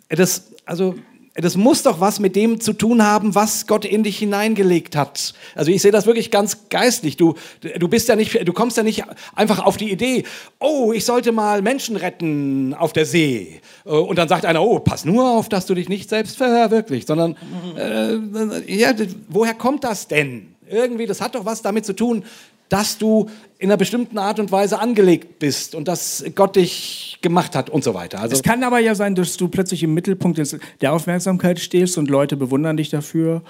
[0.10, 0.94] das, also
[1.42, 5.34] das muss doch was mit dem zu tun haben, was Gott in dich hineingelegt hat.
[5.56, 7.18] Also ich sehe das wirklich ganz geistlich.
[7.18, 9.04] Du, du bist ja nicht, du kommst ja nicht
[9.36, 10.24] einfach auf die Idee,
[10.60, 13.62] oh, ich sollte mal Menschen retten auf der See.
[13.84, 17.36] Und dann sagt einer, oh, pass nur auf, dass du dich nicht selbst verwirklichst, sondern
[17.78, 18.94] äh, ja,
[19.28, 20.56] woher kommt das denn?
[20.70, 22.24] Irgendwie, das hat doch was damit zu tun,
[22.70, 23.30] dass du
[23.60, 27.84] in einer bestimmten Art und Weise angelegt bist und dass Gott dich gemacht hat und
[27.84, 28.22] so weiter.
[28.22, 30.42] Also es kann aber ja sein, dass du plötzlich im Mittelpunkt
[30.82, 33.42] der Aufmerksamkeit stehst und Leute bewundern dich dafür.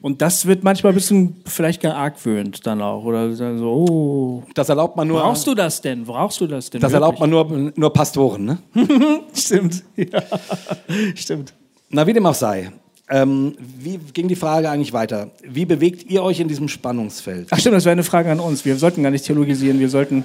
[0.00, 3.02] Und das wird manchmal ein bisschen vielleicht gar argwöhnt dann auch.
[3.04, 4.42] Oder so, oh.
[4.54, 5.20] Das erlaubt man nur.
[5.20, 6.04] Brauchst du das denn?
[6.04, 6.80] Brauchst du das denn?
[6.80, 7.02] Das wirklich?
[7.02, 8.58] erlaubt man nur, nur Pastoren, ne?
[9.34, 9.82] Stimmt.
[9.96, 10.22] Ja.
[11.16, 11.52] Stimmt.
[11.90, 12.70] Na, wie dem auch sei.
[13.10, 15.30] Ähm, wie ging die Frage eigentlich weiter?
[15.42, 17.48] Wie bewegt ihr euch in diesem Spannungsfeld?
[17.50, 18.64] Ach stimmt, das wäre eine Frage an uns.
[18.64, 20.24] Wir sollten gar nicht theologisieren, wir sollten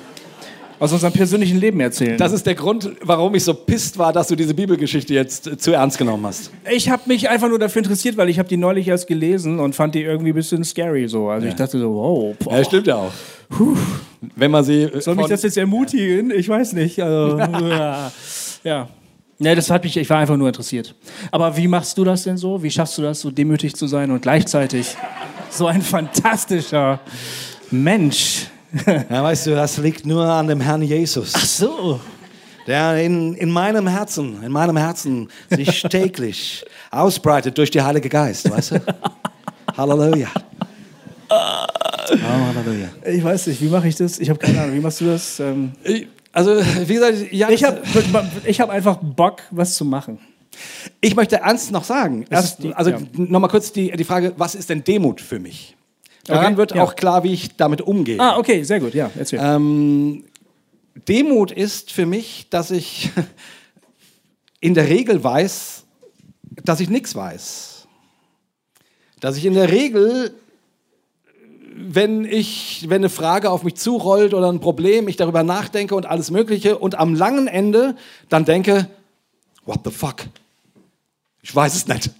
[0.80, 2.18] aus unserem persönlichen Leben erzählen.
[2.18, 5.72] Das ist der Grund, warum ich so pisst war, dass du diese Bibelgeschichte jetzt zu
[5.72, 6.52] ernst genommen hast.
[6.70, 9.76] Ich habe mich einfach nur dafür interessiert, weil ich habe die neulich erst gelesen und
[9.76, 11.30] fand die irgendwie ein bisschen scary so.
[11.30, 11.52] Also ja.
[11.52, 12.36] ich dachte so, wow.
[12.38, 12.58] Boah.
[12.58, 13.12] Ja, stimmt ja auch.
[13.50, 13.78] Puh.
[14.36, 16.32] Wenn man sie Soll mich das jetzt ermutigen?
[16.32, 17.02] Ich weiß nicht.
[17.02, 17.38] Also,
[18.64, 18.90] ja.
[19.44, 20.96] Nee, das hat mich, ich war einfach nur interessiert.
[21.30, 22.64] Aber wie machst du das denn so?
[22.64, 24.96] Wie schaffst du das, so demütig zu sein und gleichzeitig
[25.50, 27.02] so ein fantastischer
[27.70, 28.48] Mensch?
[28.88, 31.34] Ja, weißt du, das liegt nur an dem Herrn Jesus.
[31.36, 32.00] Ach so.
[32.66, 38.50] Der in, in meinem Herzen, in meinem Herzen sich täglich ausbreitet durch die Heilige Geist,
[38.50, 38.82] weißt du?
[39.78, 40.28] Halleluja.
[41.30, 41.36] Oh,
[42.10, 42.88] Halleluja.
[43.06, 44.18] Ich weiß nicht, wie mache ich das?
[44.18, 44.76] Ich habe keine Ahnung.
[44.76, 45.39] Wie machst du das?
[45.39, 47.82] Ähm ich, also, wie gesagt, ja, ich habe
[48.46, 50.20] ich hab einfach Bock, was zu machen.
[51.00, 53.00] Ich möchte ernst noch sagen, erst, die, also ja.
[53.14, 55.76] nochmal kurz die, die Frage, was ist denn Demut für mich?
[56.26, 56.84] Daran okay, wird ja.
[56.84, 58.20] auch klar, wie ich damit umgehe.
[58.20, 59.40] Ah, okay, sehr gut, ja, erzähl.
[59.42, 60.24] Ähm,
[61.08, 63.12] Demut ist für mich, dass ich
[64.60, 65.84] in der Regel weiß,
[66.64, 67.88] dass ich nichts weiß.
[69.20, 70.34] Dass ich in der Regel,
[71.76, 76.05] wenn ich, wenn eine Frage auf mich zurollt oder ein Problem, ich darüber nachdenke und
[76.05, 77.95] alles Mögliche und am langen Ende
[78.30, 78.88] dann denke,
[79.65, 80.17] what the fuck?
[81.41, 82.11] Ich weiß es nicht.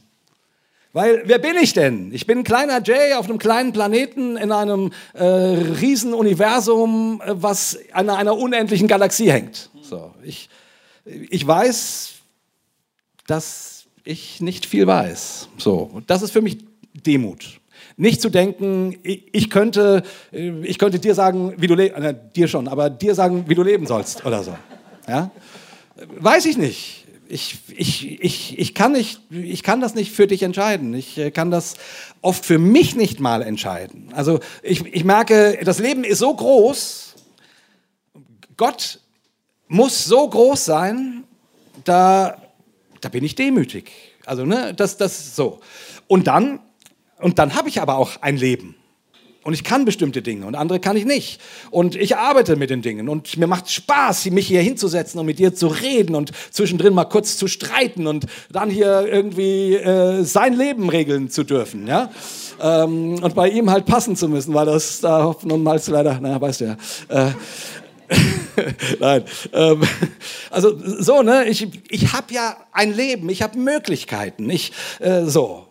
[0.91, 2.13] Weil, wer bin ich denn?
[2.13, 7.33] Ich bin ein kleiner Jay auf einem kleinen Planeten in einem äh, riesen Universum, äh,
[7.33, 9.71] was an einer unendlichen Galaxie hängt.
[9.81, 10.49] So, ich,
[11.05, 12.13] ich weiß,
[13.25, 15.49] dass ich nicht viel weiß.
[15.57, 16.59] So, und das ist für mich
[16.93, 17.59] Demut.
[17.95, 22.47] Nicht zu denken, ich könnte, äh, ich könnte dir sagen, wie du lebst, äh, dir
[22.47, 24.55] schon, aber dir sagen, wie du leben sollst oder so.
[25.07, 25.31] Ja?
[26.19, 30.43] Weiß ich nicht ich, ich, ich, ich, kann nicht, ich kann das nicht für dich
[30.43, 30.93] entscheiden.
[30.93, 31.75] Ich äh, kann das
[32.21, 34.09] oft für mich nicht mal entscheiden.
[34.13, 37.15] Also ich, ich merke, das Leben ist so groß,
[38.55, 38.99] Gott
[39.67, 41.23] muss so groß sein,
[41.83, 42.37] da,
[43.01, 43.91] da bin ich demütig.
[44.25, 45.59] Also, ne, das, das so.
[46.07, 46.59] Und dann,
[47.24, 48.76] und dann habe ich aber auch ein Leben.
[49.43, 51.41] Und ich kann bestimmte Dinge und andere kann ich nicht.
[51.69, 55.38] Und ich arbeite mit den Dingen und mir macht Spaß, mich hier hinzusetzen und mit
[55.38, 60.53] dir zu reden und zwischendrin mal kurz zu streiten und dann hier irgendwie äh, sein
[60.53, 61.88] Leben regeln zu dürfen.
[61.88, 62.09] Ja?
[62.61, 66.39] Ähm, und bei ihm halt passen zu müssen, weil das da nun mal leider, naja,
[66.39, 66.78] weißt du ja.
[67.09, 67.32] Äh,
[68.99, 69.24] Nein.
[69.51, 69.82] Ähm,
[70.51, 71.45] also so, ne?
[71.49, 74.49] Ich, ich habe ja ein Leben, ich habe Möglichkeiten.
[74.49, 75.62] Ich, äh, so.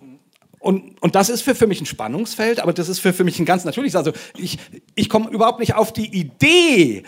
[0.62, 3.40] Und, und das ist für, für mich ein Spannungsfeld, aber das ist für, für mich
[3.40, 3.96] ein ganz natürliches.
[3.96, 4.58] Also ich,
[4.94, 7.02] ich komme überhaupt nicht auf die Idee,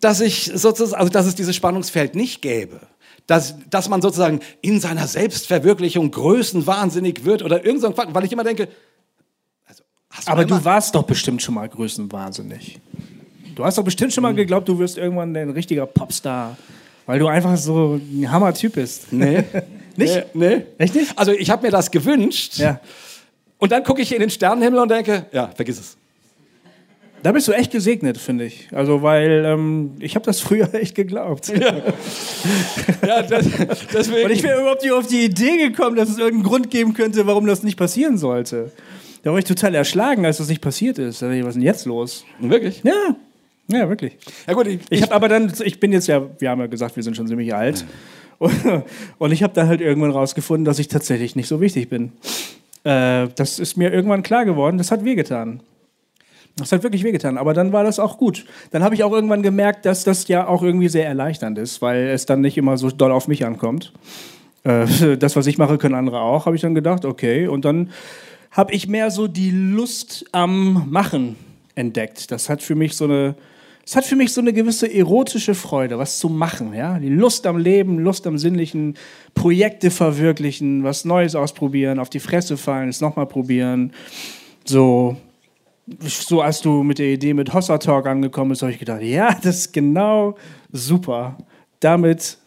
[0.00, 2.80] dass ich sozusagen, also dass es dieses Spannungsfeld nicht gäbe.
[3.26, 8.24] Dass, dass man sozusagen in seiner Selbstverwirklichung größenwahnsinnig wird oder irgend so ein Quatsch, weil
[8.24, 8.68] ich immer denke,
[9.66, 9.82] also,
[10.26, 12.78] aber du warst doch bestimmt schon mal größenwahnsinnig.
[13.54, 14.36] Du hast doch bestimmt schon mal hm.
[14.36, 16.58] geglaubt, du wirst irgendwann ein richtiger Popstar,
[17.06, 19.12] weil du einfach so ein Hammer-Typ bist.
[19.12, 19.44] Nee.
[19.98, 20.34] Nicht?
[20.34, 20.62] Nee, nee.
[20.78, 21.18] Echt nicht?
[21.18, 22.58] Also ich habe mir das gewünscht.
[22.58, 22.80] Ja.
[23.58, 25.96] Und dann gucke ich in den Sternenhimmel und denke, ja, vergiss es.
[27.22, 28.68] Da bist du echt gesegnet, finde ich.
[28.72, 31.48] Also, weil ähm, ich habe das früher echt geglaubt.
[31.48, 31.82] Ja,
[33.04, 33.46] ja das,
[33.92, 34.26] deswegen.
[34.26, 37.26] Und ich wäre überhaupt nicht auf die Idee gekommen, dass es irgendeinen Grund geben könnte,
[37.26, 38.70] warum das nicht passieren sollte.
[39.22, 41.20] Da war ich total erschlagen, als das nicht passiert ist.
[41.20, 42.24] Da dachte ich, was ist denn jetzt los?
[42.38, 42.82] Wirklich?
[42.84, 43.16] Ja.
[43.68, 44.16] Ja, wirklich.
[44.46, 46.94] Ja gut, ich, ich habe aber dann, ich bin jetzt ja, wir haben ja gesagt,
[46.94, 47.84] wir sind schon ziemlich alt.
[49.18, 52.12] Und ich habe dann halt irgendwann rausgefunden, dass ich tatsächlich nicht so wichtig bin.
[52.84, 55.60] Äh, das ist mir irgendwann klar geworden, das hat wehgetan.
[56.58, 58.46] Das hat wirklich wehgetan, aber dann war das auch gut.
[58.70, 62.06] Dann habe ich auch irgendwann gemerkt, dass das ja auch irgendwie sehr erleichternd ist, weil
[62.08, 63.92] es dann nicht immer so doll auf mich ankommt.
[64.64, 67.46] Äh, das, was ich mache, können andere auch, habe ich dann gedacht, okay.
[67.46, 67.90] Und dann
[68.50, 71.36] habe ich mehr so die Lust am Machen
[71.74, 72.30] entdeckt.
[72.30, 73.34] Das hat für mich so eine,
[73.86, 77.46] es hat für mich so eine gewisse erotische Freude, was zu machen, ja, die Lust
[77.46, 78.96] am Leben, Lust am Sinnlichen,
[79.34, 83.92] Projekte verwirklichen, was Neues ausprobieren, auf die Fresse fallen, es nochmal probieren,
[84.64, 85.16] so.
[86.00, 89.32] So als du mit der Idee mit Hossa Talk angekommen bist, habe ich gedacht, ja,
[89.40, 90.34] das ist genau
[90.72, 91.38] super.
[91.78, 92.38] Damit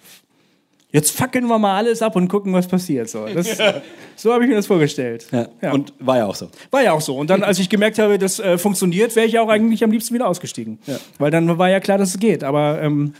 [0.91, 3.09] jetzt fackeln wir mal alles ab und gucken, was passiert.
[3.09, 3.57] So, das,
[4.15, 5.27] so habe ich mir das vorgestellt.
[5.31, 5.47] Ja.
[5.61, 5.71] Ja.
[5.71, 6.49] Und war ja auch so.
[6.71, 7.15] War ja auch so.
[7.15, 10.13] Und dann, als ich gemerkt habe, das äh, funktioniert, wäre ich auch eigentlich am liebsten
[10.13, 10.79] wieder ausgestiegen.
[10.85, 10.97] Ja.
[11.17, 12.43] Weil dann war ja klar, dass es geht.
[12.43, 13.13] Aber, ähm,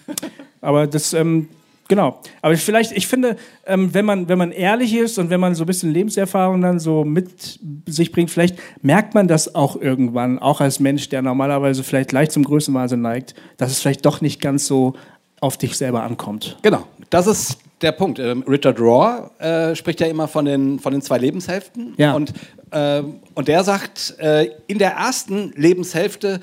[0.62, 1.48] aber das, ähm,
[1.88, 2.20] genau.
[2.42, 3.36] Aber vielleicht, ich finde,
[3.68, 6.80] ähm, wenn, man, wenn man ehrlich ist und wenn man so ein bisschen Lebenserfahrung dann
[6.80, 11.84] so mit sich bringt, vielleicht merkt man das auch irgendwann, auch als Mensch, der normalerweise
[11.84, 14.96] vielleicht leicht zum Größenwahnsinn neigt, dass es vielleicht doch nicht ganz so
[15.42, 16.58] auf dich selber ankommt.
[16.62, 18.20] Genau, das ist der Punkt.
[18.20, 21.94] Ähm, Richard Rohr äh, spricht ja immer von den, von den zwei Lebenshälften.
[21.98, 22.14] Ja.
[22.14, 22.34] Und,
[22.72, 23.04] äh,
[23.36, 26.40] und der sagt, äh, in der ersten Lebenshälfte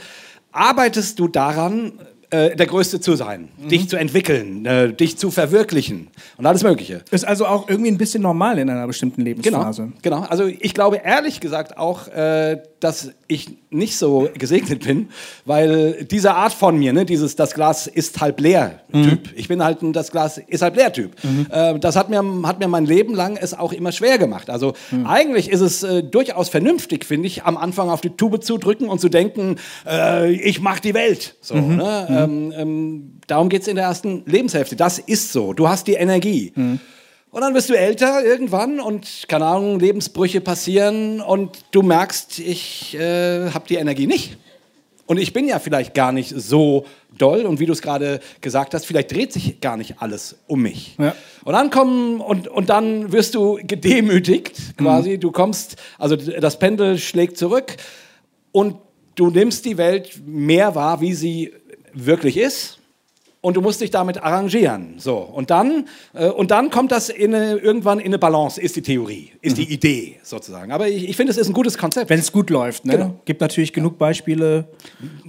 [0.53, 1.93] arbeitest du daran,
[2.31, 3.69] äh, der Größte zu sein, mhm.
[3.69, 7.03] dich zu entwickeln, äh, dich zu verwirklichen und alles Mögliche.
[7.11, 9.93] Ist also auch irgendwie ein bisschen normal in einer bestimmten Lebensphase.
[10.03, 10.29] Genau, genau.
[10.29, 15.09] also ich glaube ehrlich gesagt auch, äh, dass ich nicht so gesegnet bin,
[15.45, 19.32] weil diese Art von mir, ne, dieses das Glas ist halb leer Typ, mhm.
[19.34, 21.12] ich bin halt ein das Glas ist halb leer Typ.
[21.24, 21.47] Mhm.
[21.51, 24.51] Äh, das hat mir, hat mir mein Leben lang es auch immer schwer gemacht.
[24.51, 25.05] Also mhm.
[25.07, 28.89] eigentlich ist es äh, durchaus vernünftig, finde ich, am Anfang auf die Tube zu drücken
[28.89, 31.34] und zu denken, äh, ich mache die Welt.
[31.41, 31.76] So, mhm.
[31.76, 32.07] ne?
[32.09, 32.16] Mhm.
[32.16, 34.76] Ähm, ähm, darum geht es in der ersten Lebenshälfte.
[34.76, 35.53] Das ist so.
[35.53, 36.53] Du hast die Energie.
[37.37, 42.95] Und dann wirst du älter irgendwann und, keine Ahnung, Lebensbrüche passieren und du merkst, ich
[42.95, 44.39] äh, habe die Energie nicht.
[45.05, 46.87] Und ich bin ja vielleicht gar nicht so
[47.18, 50.62] doll und wie du es gerade gesagt hast, vielleicht dreht sich gar nicht alles um
[50.62, 50.97] mich.
[50.99, 51.14] Ja.
[51.45, 55.16] Und dann kommen und, und dann wirst du gedemütigt quasi.
[55.16, 55.20] Mhm.
[55.20, 57.76] Du kommst, also das Pendel schlägt zurück
[58.51, 58.76] und
[59.14, 61.53] du nimmst die Welt mehr wahr, wie sie
[61.93, 62.78] wirklich ist
[63.47, 64.95] und du musst dich damit arrangieren.
[64.99, 65.19] So.
[65.19, 65.85] Und dann,
[66.15, 69.57] äh, und dann kommt das in eine, irgendwann in eine Balance, ist die Theorie, ist
[69.57, 70.73] die Idee sozusagen.
[70.73, 72.11] Aber ich, ich finde, es ist ein gutes Konzept.
[72.11, 72.93] Wenn es gut läuft, ne?
[72.95, 73.15] Genau.
[73.25, 74.65] Gibt natürlich genug Beispiele.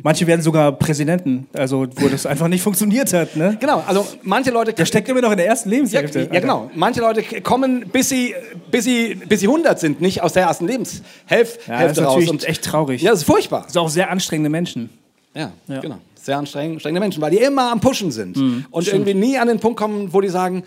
[0.01, 3.55] Manche werden sogar Präsidenten, also wo das einfach nicht funktioniert hat, ne?
[3.59, 4.74] Genau, also manche Leute.
[4.74, 6.30] Der steckt immer noch in der ersten ja, Lebenshälfte.
[6.34, 6.72] ja, genau.
[6.74, 8.34] Manche Leute kommen, bis sie,
[8.72, 12.07] bis, sie, bis sie 100 sind, nicht aus der ersten Lebenshälfte Ja, das ist raus.
[12.15, 13.03] natürlich Und, echt traurig.
[13.03, 13.61] ja, das ist furchtbar.
[13.65, 14.89] Das sind auch sehr anstrengende Menschen.
[15.36, 15.82] Ja, Ja.
[15.82, 15.97] genau.
[16.28, 19.47] Sehr anstrengend, anstrengende Menschen, weil die immer am Pushen sind Mhm, und irgendwie nie an
[19.47, 20.63] den Punkt kommen, wo die sagen,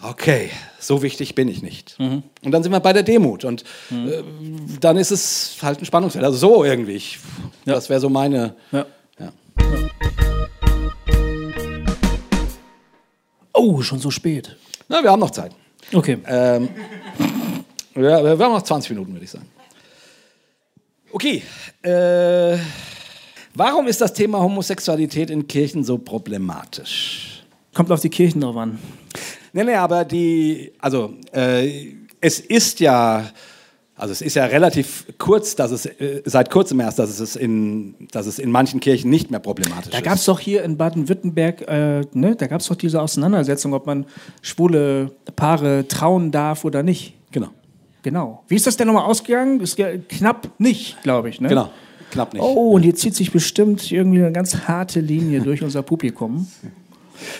[0.00, 1.98] okay, so wichtig bin ich nicht.
[1.98, 2.22] Mhm.
[2.44, 4.22] Und dann sind wir bei der Demut und äh,
[4.78, 6.24] dann ist es halt ein Spannungsfeld.
[6.24, 6.92] Also so irgendwie.
[6.92, 7.18] Ich,
[7.64, 8.54] Das wäre so meine.
[8.70, 8.86] Ja.
[9.18, 9.32] Ja.
[13.52, 14.54] Oh, schon so spät.
[14.88, 15.50] Na, wir haben noch Zeit.
[15.92, 16.18] Okay.
[16.24, 16.68] Ähm,
[17.96, 19.48] ja, wir haben noch 20 Minuten, würde ich sagen.
[21.10, 21.42] Okay.
[21.82, 22.58] Äh,
[23.54, 27.42] warum ist das Thema Homosexualität in Kirchen so problematisch?
[27.74, 28.78] Kommt auf die Kirchen drauf an.
[29.52, 33.24] Nee, nee, aber die, also äh, es ist ja,
[33.96, 37.94] also es ist ja relativ kurz, dass es äh, seit kurzem erst, dass es in,
[38.10, 40.04] dass es in manchen Kirchen nicht mehr problematisch Da ist.
[40.04, 43.86] gab es doch hier in Baden-Württemberg, äh, ne, da gab es doch diese Auseinandersetzung, ob
[43.86, 44.06] man
[44.42, 47.14] schwule Paare trauen darf oder nicht.
[47.30, 47.50] Genau,
[48.02, 48.44] Genau.
[48.48, 49.60] Wie ist das denn nochmal ausgegangen?
[49.60, 49.76] Ist
[50.08, 51.40] knapp nicht, glaube ich.
[51.40, 51.48] Ne?
[51.48, 51.70] genau,
[52.14, 52.42] knapp nicht.
[52.42, 56.48] Oh, und hier zieht sich bestimmt irgendwie eine ganz harte Linie durch unser Publikum.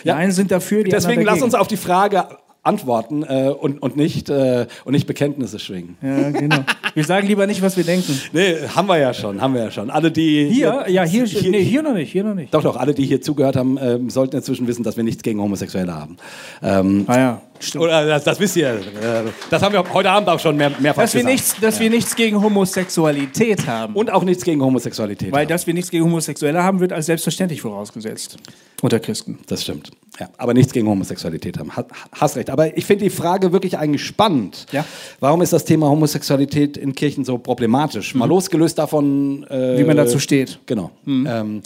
[0.03, 0.15] Die Ja.
[0.15, 1.45] einen sind dafür, die Deswegen anderen lass dagegen.
[1.45, 2.25] uns auf die Frage
[2.63, 5.97] antworten äh, und, und, nicht, äh, und nicht Bekenntnisse schwingen.
[6.01, 6.63] Ja, genau.
[6.95, 8.19] Wir sagen lieber nicht, was wir denken.
[8.33, 9.91] Nee, haben wir ja schon, haben wir ja schon.
[9.91, 10.85] Alle, die Hier?
[10.87, 12.51] Ja, hier, nee, hier noch nicht, hier noch nicht.
[12.53, 15.39] Doch, doch, alle, die hier zugehört haben, ähm, sollten inzwischen wissen, dass wir nichts gegen
[15.41, 16.17] Homosexuelle haben.
[16.63, 17.83] Ähm, Ah ja, stimmt.
[17.83, 18.69] oder das, das wisst ihr.
[18.69, 21.33] Äh, das haben wir heute Abend auch schon mehr, mehrfach Dass wir, gesagt.
[21.33, 23.95] nichts, dass wir nichts gegen Homosexualität haben.
[23.95, 25.31] Und auch nichts gegen Homosexualität.
[25.31, 25.49] Weil haben.
[25.49, 28.37] dass wir nichts gegen Homosexuelle haben, wird als selbstverständlich vorausgesetzt.
[28.81, 29.39] Unter Christen.
[29.47, 29.91] Das stimmt.
[30.19, 31.75] Ja, aber nichts gegen Homosexualität haben.
[31.75, 32.49] Ha- Hast recht.
[32.49, 34.65] Aber ich finde die Frage wirklich eigentlich spannend.
[34.71, 34.85] Ja.
[35.19, 38.15] Warum ist das Thema Homosexualität in Kirchen so problematisch?
[38.15, 39.45] Mal losgelöst davon.
[39.49, 39.77] Äh, Mhm.
[39.79, 40.51] Wie man dazu steht.
[40.51, 40.65] Mhm.
[40.65, 40.91] Genau.
[41.07, 41.61] Ähm,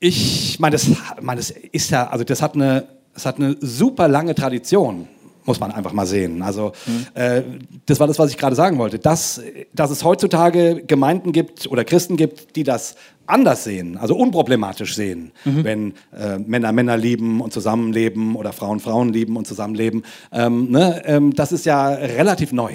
[0.00, 0.88] ich meine, das,
[1.20, 5.08] meine, das ist ja, also das hat eine, das hat eine super lange Tradition.
[5.46, 6.40] Muss man einfach mal sehen.
[6.40, 7.06] Also, Mhm.
[7.14, 7.42] äh,
[7.84, 8.98] das war das, was ich gerade sagen wollte.
[8.98, 9.42] Dass,
[9.74, 12.94] dass es heutzutage Gemeinden gibt oder Christen gibt, die das
[13.26, 15.64] anders sehen, also unproblematisch sehen, Mhm.
[15.64, 20.02] wenn äh, Männer Männer lieben und zusammenleben oder Frauen Frauen lieben und zusammenleben.
[20.32, 22.72] Ähm, ne, ähm, das ist ja relativ neu.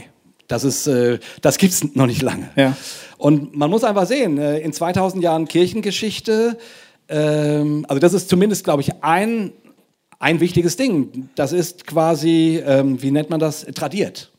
[0.47, 2.49] Das, ist, äh, das gibt es noch nicht lange.
[2.55, 2.77] Ja.
[3.17, 6.55] Und man muss einfach sehen, äh, in 2000 Jahren Kirchengeschichte,
[7.07, 9.51] ähm, also das ist zumindest, glaube ich, ein,
[10.19, 11.29] ein wichtiges Ding.
[11.35, 14.31] Das ist quasi, ähm, wie nennt man das, tradiert.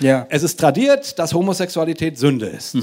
[0.00, 0.26] Ja.
[0.30, 2.74] Es ist tradiert, dass Homosexualität Sünde ist.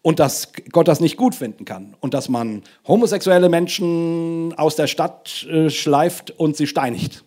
[0.00, 1.94] Und dass Gott das nicht gut finden kann.
[2.00, 7.24] Und dass man homosexuelle Menschen aus der Stadt äh, schleift und sie steinigt.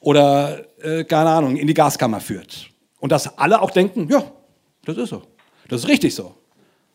[0.00, 2.70] Oder, äh, keine Ahnung, in die Gaskammer führt.
[3.00, 4.22] Und dass alle auch denken, ja,
[4.84, 5.22] das ist so.
[5.68, 6.37] Das ist richtig so.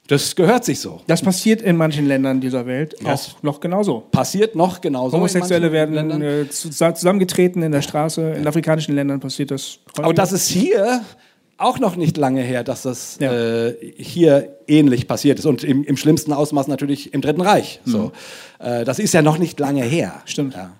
[0.07, 0.99] Das gehört sich so.
[1.07, 4.01] Das passiert in manchen Ländern dieser Welt Das- auch noch genauso.
[4.11, 5.15] Passiert noch genauso.
[5.15, 8.21] Homosexuelle werden äh, zu- zusammengetreten in der Straße.
[8.33, 9.79] In afrikanischen Ländern passiert das.
[9.91, 10.03] häufiger.
[10.05, 11.01] Aber das ist hier
[11.57, 13.31] auch noch nicht lange her, dass das Ja.
[13.31, 15.45] äh, hier ähnlich passiert ist.
[15.45, 17.79] Und im, im schlimmsten Ausmaß natürlich im Dritten Reich.
[17.85, 18.11] So.
[18.59, 20.15] Äh, das ist ja noch nicht lange her.
[20.15, 20.27] Mhm.
[20.27, 20.53] Stimmt.
[20.55, 20.71] Ja.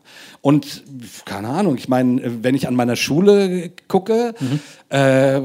[0.42, 0.84] Und
[1.24, 4.60] keine Ahnung, ich meine, wenn ich an meiner Schule gucke, Mhm.
[4.90, 5.42] äh,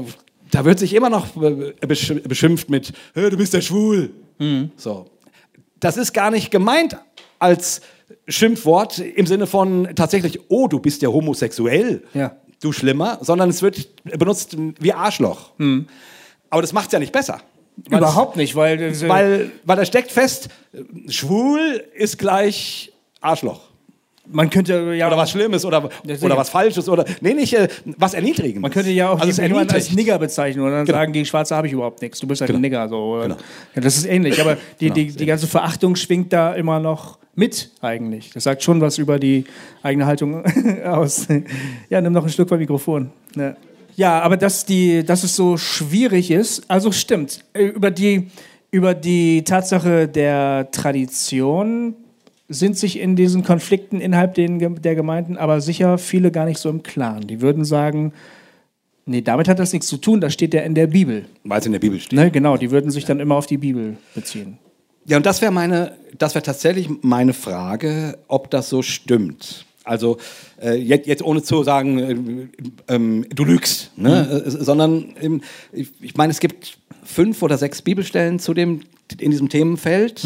[0.51, 4.11] da wird sich immer noch be- besch- beschimpft mit, "Hä, du bist ja schwul.
[4.39, 4.71] Mhm.
[4.77, 5.05] So.
[5.79, 6.97] Das ist gar nicht gemeint
[7.39, 7.81] als
[8.27, 12.35] Schimpfwort im Sinne von tatsächlich, oh, du bist ja homosexuell Ja.
[12.61, 13.87] du Schlimmer, sondern es wird
[14.17, 15.51] benutzt wie Arschloch.
[16.49, 17.39] Aber das macht es ja nicht besser.
[17.89, 20.49] Überhaupt nicht, weil, Es, weil, weil da steckt fest,
[21.07, 22.91] schwul ist gleich
[23.21, 23.68] Arschloch.
[24.31, 25.89] Man könnte ja Oder was Schlimmes oder,
[26.21, 27.05] oder was Falsches oder.
[27.21, 27.67] Nee, nicht äh,
[27.97, 28.61] was Erniedrigendes.
[28.61, 29.91] Man könnte ja auch also jemanden als.
[29.91, 30.97] Nigger bezeichnen oder dann Genau.
[30.97, 32.19] sagen, gegen Schwarze habe ich überhaupt nichts.
[32.19, 32.87] Du bist halt ein Nigger.
[32.89, 33.19] So.
[33.21, 33.35] Genau.
[33.75, 37.17] Ja, das ist ähnlich, aber die, Genau, die, die ganze Verachtung schwingt da immer noch
[37.35, 38.31] mit eigentlich.
[38.33, 39.45] Das sagt schon was über die
[39.81, 40.43] eigene Haltung
[40.85, 41.27] aus.
[41.89, 43.11] Ja, nimm noch ein Stück vom Mikrofon.
[43.35, 43.55] Ja.
[43.95, 47.43] Ja, aber dass, die, dass es so schwierig ist, also stimmt.
[47.53, 48.27] Äh, Über die,
[48.71, 51.95] über die Tatsache der Tradition
[52.49, 56.81] sind sich in diesen Konflikten innerhalb der Gemeinden aber sicher viele gar nicht so im
[56.81, 57.27] Klaren.
[57.27, 58.11] Die würden sagen,
[59.05, 61.25] nee, damit hat das nichts zu tun, das steht ja in der Bibel.
[61.43, 62.17] Weil es in der Bibel steht.
[62.17, 64.57] Ne, genau, die würden sich dann immer auf die Bibel beziehen.
[65.05, 69.65] Ja, und das wäre meine, das wäre tatsächlich meine Frage, ob das so stimmt.
[69.83, 70.17] Also
[70.61, 74.43] äh, jetzt, jetzt ohne zu sagen, äh, ähm, du lügst, ne?
[74.45, 78.81] äh, sondern ähm, ich, ich meine, es gibt fünf oder sechs Bibelstellen zu dem
[79.17, 80.23] in diesem Themenfeld.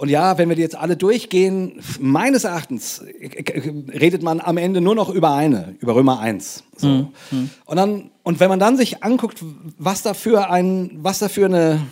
[0.00, 4.94] Und ja, wenn wir die jetzt alle durchgehen, meines Erachtens redet man am Ende nur
[4.94, 6.64] noch über eine, über Römer 1.
[6.74, 6.88] So.
[6.88, 7.50] Mhm.
[7.66, 9.44] Und, dann, und wenn man dann sich anguckt,
[9.76, 11.82] was da für, ein, was da für eine,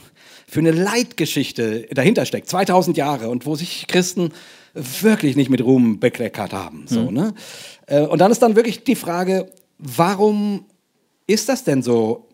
[0.46, 4.30] für eine Leitgeschichte dahinter steckt, 2000 Jahre und wo sich Christen
[4.72, 6.84] wirklich nicht mit Ruhm bekleckert haben.
[6.86, 7.12] So, mhm.
[7.12, 7.34] ne?
[7.88, 10.64] Äh, und dann ist dann wirklich die Frage, warum
[11.26, 12.26] ist das denn so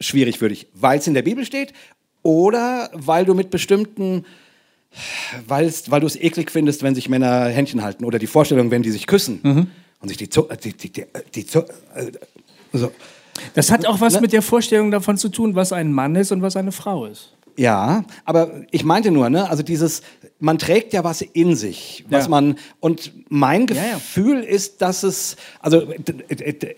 [0.00, 0.68] schwierig für dich?
[0.72, 1.74] Weil es in der Bibel steht
[2.22, 4.24] oder weil du mit bestimmten
[5.46, 8.82] Weil's, weil du es eklig findest, wenn sich Männer Händchen halten oder die Vorstellung, wenn
[8.82, 9.66] die sich küssen mhm.
[10.00, 11.04] und sich die, Zu äh, die, die, die,
[11.34, 11.60] die Zu
[11.94, 12.12] äh,
[12.72, 12.90] so.
[13.54, 14.20] Das hat auch was ne?
[14.22, 17.32] mit der Vorstellung davon zu tun, was ein Mann ist und was eine Frau ist.
[17.56, 20.02] Ja, aber ich meinte nur, ne, also dieses,
[20.38, 22.30] man trägt ja was in sich, was ja.
[22.30, 24.48] man, und mein Gefühl ja, ja.
[24.48, 25.86] ist, dass es, also,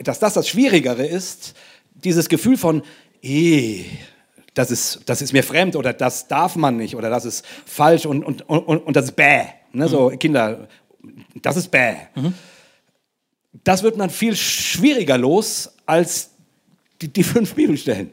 [0.03, 1.55] dass das das Schwierigere ist,
[1.95, 2.83] dieses Gefühl von,
[3.23, 3.85] eh,
[4.55, 8.07] das ist, das ist mir fremd oder das darf man nicht oder das ist falsch
[8.07, 9.45] und, und, und, und das ist bäh.
[9.73, 9.89] Ne?
[9.89, 10.19] So mhm.
[10.19, 10.69] Kinder,
[11.41, 11.95] das ist bäh.
[12.15, 12.35] Mhm.
[13.65, 16.31] Das wird man viel schwieriger los als
[17.01, 18.11] die, die fünf Bibelstellen.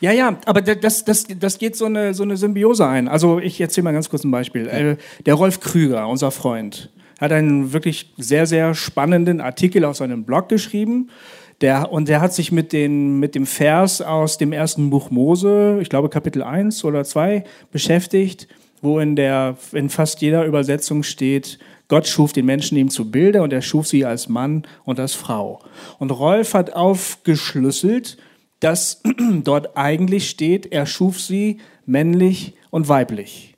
[0.00, 3.08] Ja, ja, aber das, das, das geht so eine, so eine Symbiose ein.
[3.08, 4.66] Also ich erzähle mal ganz kurz ein Beispiel.
[4.68, 6.90] Äh, der Rolf Krüger, unser Freund,
[7.20, 11.10] hat einen wirklich sehr, sehr spannenden Artikel auf seinem Blog geschrieben
[11.60, 15.78] der, und der hat sich mit, den, mit dem Vers aus dem ersten Buch Mose,
[15.80, 18.48] ich glaube Kapitel 1 oder 2, beschäftigt,
[18.82, 21.58] wo in, der, in fast jeder Übersetzung steht,
[21.88, 25.14] Gott schuf den Menschen ihm zu Bilder und er schuf sie als Mann und als
[25.14, 25.60] Frau.
[25.98, 28.16] Und Rolf hat aufgeschlüsselt,
[28.60, 29.02] dass
[29.44, 33.56] dort eigentlich steht, er schuf sie männlich und weiblich.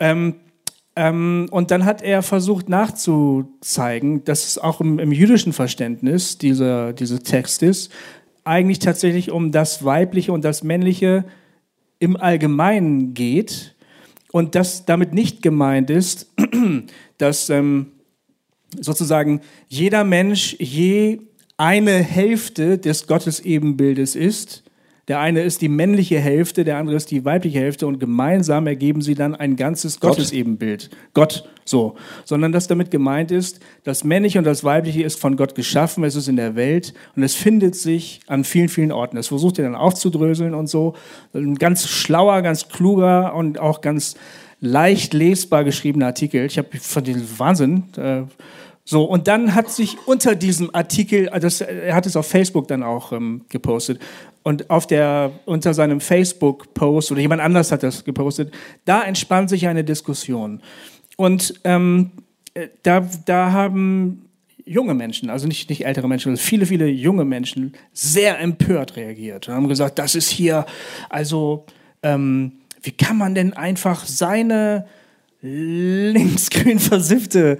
[0.00, 0.36] Ähm,
[1.00, 6.92] ähm, und dann hat er versucht nachzuzeigen, dass es auch im, im jüdischen Verständnis dieser,
[6.92, 7.88] dieses Textes
[8.44, 11.24] eigentlich tatsächlich um das Weibliche und das Männliche
[12.00, 13.74] im Allgemeinen geht
[14.30, 16.34] und dass damit nicht gemeint ist,
[17.16, 17.92] dass ähm,
[18.78, 21.20] sozusagen jeder Mensch je
[21.56, 24.64] eine Hälfte des Gottesebenbildes ist
[25.10, 29.02] der eine ist die männliche Hälfte, der andere ist die weibliche Hälfte und gemeinsam ergeben
[29.02, 30.10] sie dann ein ganzes Gott.
[30.10, 30.88] Gottesebenbild.
[31.14, 31.96] Gott, so.
[32.24, 36.14] Sondern dass damit gemeint ist, das männliche und das weibliche ist von Gott geschaffen, es
[36.14, 39.16] ist in der Welt und es findet sich an vielen, vielen Orten.
[39.16, 40.94] Es versucht er dann aufzudröseln und so.
[41.34, 44.14] Ein ganz schlauer, ganz kluger und auch ganz
[44.60, 46.46] leicht lesbar geschriebener Artikel.
[46.46, 47.82] Ich habe von dem Wahnsinn.
[47.96, 48.22] Äh,
[48.90, 52.82] so, und dann hat sich unter diesem Artikel, das, er hat es auf Facebook dann
[52.82, 54.00] auch ähm, gepostet,
[54.42, 58.52] und auf der, unter seinem Facebook-Post oder jemand anders hat das gepostet,
[58.86, 60.60] da entspann sich eine Diskussion.
[61.16, 62.10] Und ähm,
[62.54, 64.28] äh, da, da haben
[64.64, 69.46] junge Menschen, also nicht, nicht ältere Menschen, sondern viele, viele junge Menschen sehr empört reagiert
[69.46, 70.66] und haben gesagt, das ist hier,
[71.10, 71.64] also
[72.02, 74.88] ähm, wie kann man denn einfach seine
[75.42, 77.56] linksgrün versiffte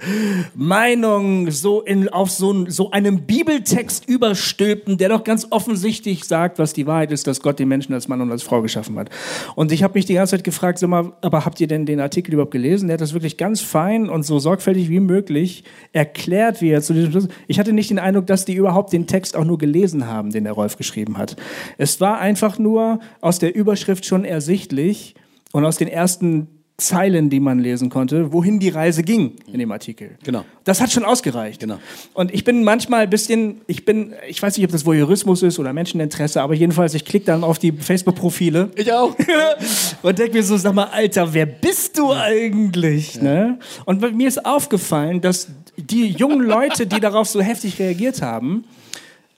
[0.53, 6.73] Meinung so in, auf so, so einem Bibeltext überstülpen, der doch ganz offensichtlich sagt, was
[6.73, 9.09] die Wahrheit ist, dass Gott den Menschen als Mann und als Frau geschaffen hat.
[9.55, 11.99] Und ich habe mich die ganze Zeit gefragt, sag mal, aber habt ihr denn den
[11.99, 12.87] Artikel überhaupt gelesen?
[12.87, 16.93] Der hat das wirklich ganz fein und so sorgfältig wie möglich erklärt, wie er zu
[16.93, 17.29] diesem Schluss.
[17.47, 20.43] Ich hatte nicht den Eindruck, dass die überhaupt den Text auch nur gelesen haben, den
[20.43, 21.35] der Rolf geschrieben hat.
[21.79, 25.15] Es war einfach nur aus der Überschrift schon ersichtlich
[25.51, 29.71] und aus den ersten Zeilen, die man lesen konnte, wohin die Reise ging in dem
[29.71, 30.17] Artikel.
[30.23, 30.43] Genau.
[30.63, 31.61] Das hat schon ausgereicht.
[31.61, 31.77] Genau.
[32.13, 35.59] Und ich bin manchmal ein bisschen, ich bin, ich weiß nicht, ob das Voyeurismus ist
[35.59, 38.71] oder Menscheninteresse, aber jedenfalls, ich klicke dann auf die Facebook-Profile.
[38.75, 39.15] Ich auch.
[40.01, 43.15] und denke mir so, sag mal, Alter, wer bist du eigentlich?
[43.15, 43.23] Ja.
[43.23, 43.59] Ne?
[43.85, 48.65] Und mir ist aufgefallen, dass die jungen Leute, die darauf so heftig reagiert haben,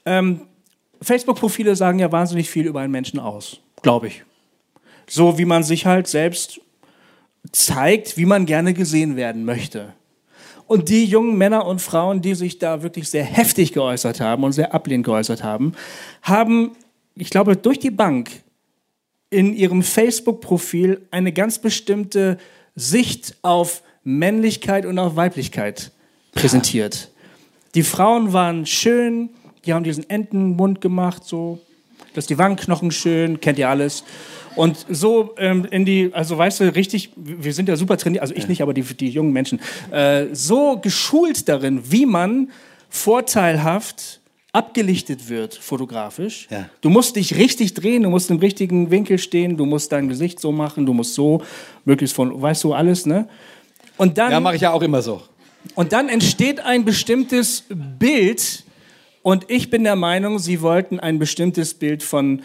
[0.05, 0.41] ähm,
[1.01, 4.23] Facebook-Profile sagen ja wahnsinnig viel über einen Menschen aus, glaube ich.
[5.07, 6.61] So wie man sich halt selbst
[7.51, 9.93] zeigt, wie man gerne gesehen werden möchte.
[10.65, 14.53] Und die jungen Männer und Frauen, die sich da wirklich sehr heftig geäußert haben und
[14.53, 15.73] sehr ablehnend geäußert haben,
[16.21, 16.71] haben,
[17.15, 18.31] ich glaube, durch die Bank
[19.29, 22.37] in ihrem Facebook-Profil eine ganz bestimmte
[22.75, 25.91] Sicht auf Männlichkeit und auf Weiblichkeit
[26.33, 27.11] präsentiert.
[27.75, 29.29] Die Frauen waren schön,
[29.65, 31.59] die haben diesen Entenmund gemacht, so,
[32.13, 34.03] dass die Wangenknochen schön, kennt ihr alles.
[34.55, 38.35] Und so ähm, in die, also weißt du, richtig, wir sind ja super trainiert, also
[38.35, 39.59] ich nicht, aber die, die jungen Menschen,
[39.91, 42.51] äh, so geschult darin, wie man
[42.89, 44.21] vorteilhaft
[44.51, 46.47] abgelichtet wird, fotografisch.
[46.51, 46.69] Ja.
[46.81, 50.39] Du musst dich richtig drehen, du musst im richtigen Winkel stehen, du musst dein Gesicht
[50.39, 51.41] so machen, du musst so,
[51.85, 53.27] möglichst von, weißt du, alles, ne?
[53.97, 54.31] Und dann.
[54.31, 55.23] Ja, mache ich ja auch immer so.
[55.75, 58.63] Und dann entsteht ein bestimmtes Bild,
[59.23, 62.43] und ich bin der Meinung, sie wollten ein bestimmtes Bild von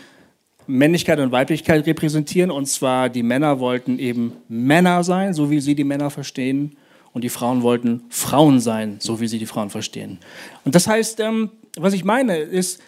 [0.69, 2.53] Männlichkeit und Weiblichkeit repräsentieren.
[2.53, 6.77] Und zwar die Männer wollten eben Männer sein, so wie sie die Männer verstehen.
[7.13, 10.21] Und die Frauen wollten Frauen sein, so wie sie die Frauen verstehen.
[10.65, 12.81] Und das heißt, ähm, was ich meine, ist,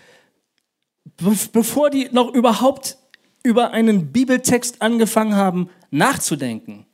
[1.17, 2.97] be bevor die noch überhaupt
[3.43, 6.87] über einen Bibeltext angefangen haben nachzudenken,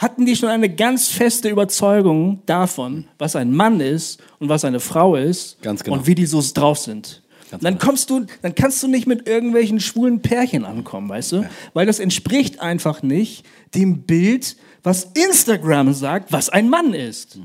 [0.00, 4.80] hatten die schon eine ganz feste Überzeugung davon, was ein Mann ist und was eine
[4.80, 5.98] Frau ist Ganz genau.
[5.98, 7.22] und wie die so drauf sind.
[7.50, 7.84] Ganz dann genau.
[7.84, 11.50] kommst du, dann kannst du nicht mit irgendwelchen schwulen Pärchen ankommen, weißt du?
[11.74, 13.44] Weil das entspricht einfach nicht
[13.74, 17.38] dem Bild, was Instagram sagt, was ein Mann ist.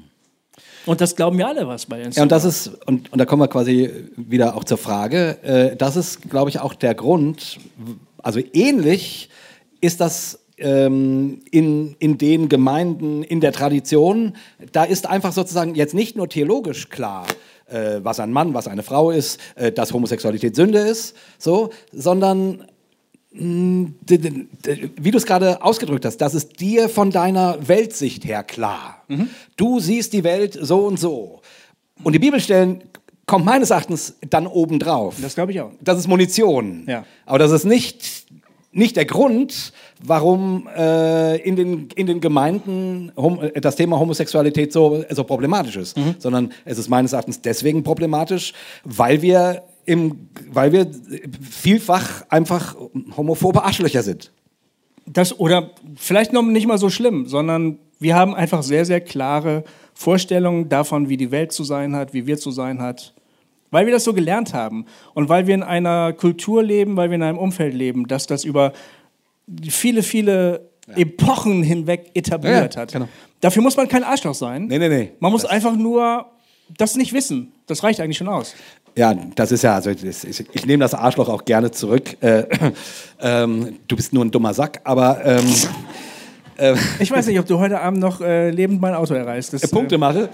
[0.86, 2.16] Und das glauben ja alle was bei Instagram.
[2.16, 5.76] Ja, und das ist, und, und da kommen wir quasi wieder auch zur Frage, äh,
[5.76, 7.60] das ist, glaube ich, auch der Grund,
[8.24, 9.30] also ähnlich
[9.82, 14.34] ist das in, in den Gemeinden, in der Tradition,
[14.72, 17.26] da ist einfach sozusagen jetzt nicht nur theologisch klar,
[17.68, 22.66] äh, was ein Mann, was eine Frau ist, äh, dass Homosexualität Sünde ist, so, sondern
[23.38, 24.40] d-
[24.96, 29.04] wie du es gerade ausgedrückt hast, das ist dir von deiner Weltsicht her klar.
[29.58, 31.42] Du siehst die Welt so und so.
[32.04, 32.84] Und die Bibelstellen
[33.26, 35.16] kommt meines Erachtens dann obendrauf.
[35.22, 35.72] Das glaube ich auch.
[35.82, 36.86] Das ist Munition.
[36.88, 37.06] Ja.
[37.26, 38.26] Aber das ist nicht,
[38.72, 39.74] nicht der Grund,
[40.04, 45.78] warum äh, in, den, in den Gemeinden hom äh, das Thema Homosexualität so, so problematisch
[45.78, 45.98] ist.
[45.98, 46.16] Mhm.
[46.20, 48.54] Sondern es ist meines Erachtens deswegen problematisch,
[48.84, 50.88] weil wir, im, weil wir
[51.50, 52.76] vielfach einfach
[53.16, 54.32] homophobe Arschlöcher sind.
[55.06, 59.64] Das, oder vielleicht noch nicht mal so schlimm, sondern wir haben einfach sehr, sehr klare
[59.94, 63.14] Vorstellungen davon, wie die Welt zu sein hat, wie wir zu sein hat.
[63.72, 67.16] Weil wir das so gelernt haben und weil wir in einer Kultur leben, weil wir
[67.16, 68.74] in einem Umfeld leben, das das über
[69.70, 72.94] viele, viele Epochen hinweg etabliert Ja, hat.
[72.94, 73.08] genau.
[73.42, 74.68] Dafür muss man kein Arschloch sein.
[74.68, 75.12] Nee, nee, nee.
[75.20, 76.26] Man muss einfach nur
[76.78, 77.52] das nicht wissen.
[77.68, 78.56] Das reicht eigentlich schon aus.
[78.98, 82.22] Ja, das ist ja, also das, ich, ich nehme das Arschloch auch gerne zurück.
[82.22, 82.46] Äh,
[83.20, 85.46] ähm, du bist nur ein dummer Sack, aber ähm,
[87.00, 89.54] Ich weiß nicht, ob du heute Abend noch äh, lebend mein Auto erreichst.
[89.54, 90.30] Das, Punkte mache.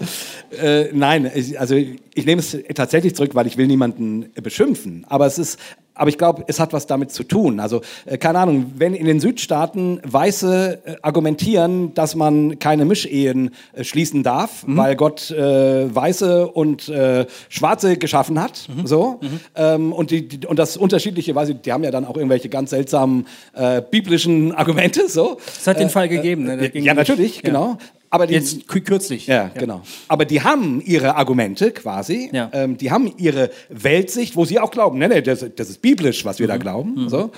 [0.60, 5.04] Äh, nein, ich, also ich nehme es tatsächlich zurück, weil ich will niemanden äh, beschimpfen.
[5.08, 5.58] Aber es ist,
[5.94, 7.60] aber ich glaube, es hat was damit zu tun.
[7.60, 13.50] Also äh, keine Ahnung, wenn in den Südstaaten Weiße äh, argumentieren, dass man keine Mischehen
[13.72, 19.20] äh, schließen darf, weil Gott äh, Weiße und äh, Schwarze geschaffen hat, so
[19.54, 22.48] ähm, und die, die und das unterschiedliche, weiß ich, die haben ja dann auch irgendwelche
[22.48, 25.38] ganz seltsamen äh, biblischen Argumente, so.
[25.46, 26.44] Es hat den Fall gegeben.
[26.44, 26.70] Ne?
[26.74, 27.42] Ja, natürlich, Ja.
[27.42, 27.78] genau.
[28.14, 29.26] Aber die, Jetzt kü- kürzlich.
[29.26, 29.80] ja, genau.
[30.06, 32.28] Aber die haben ihre Argumente quasi.
[32.30, 32.50] Ja.
[32.52, 36.22] Ähm, die haben ihre Weltsicht, wo sie auch glauben, nee, nee, das, das ist biblisch,
[36.26, 36.50] was wir Mhm.
[36.50, 37.08] da glauben.
[37.08, 37.30] So.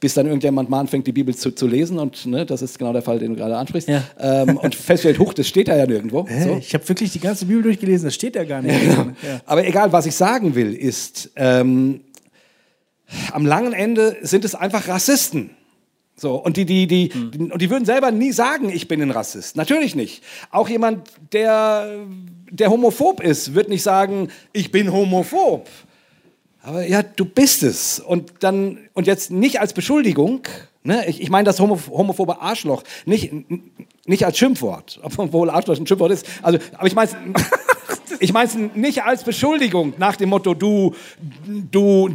[0.00, 2.92] Bis dann irgendjemand mal anfängt, die Bibel zu, zu lesen und ne, das ist genau
[2.92, 3.88] der Fall, den du gerade ansprichst.
[3.88, 4.02] Ja.
[4.20, 6.26] Ähm, und feststellt, huch, das steht da ja nirgendwo.
[6.28, 6.44] Hä?
[6.44, 6.56] So.
[6.58, 8.78] Ich habe wirklich die ganze Bibel durchgelesen, das steht ja gar nicht.
[8.86, 9.06] Ja.
[9.46, 12.00] Aber egal, was ich sagen will, ist, ähm,
[13.32, 15.50] am langen Ende sind es einfach Rassisten.
[16.20, 19.12] So, und die, die, die, die, und die würden selber nie sagen, ich bin ein
[19.12, 19.56] Rassist.
[19.56, 20.24] Natürlich nicht.
[20.50, 22.06] Auch jemand, der,
[22.50, 25.68] der homophob ist, wird nicht sagen, ich bin homophob.
[26.60, 28.00] Aber ja, du bist es.
[28.00, 30.40] Und dann, und jetzt nicht als Beschuldigung,
[30.82, 31.06] ne?
[31.06, 33.32] ich, ich meine das homo, homophobe Arschloch, nicht,
[34.04, 36.26] nicht als Schimpfwort, obwohl Arschloch ein Schimpfwort ist.
[36.42, 37.10] Also, aber ich meine
[38.20, 40.94] ich meine es nicht als Beschuldigung nach dem Motto, du,
[41.46, 42.10] du,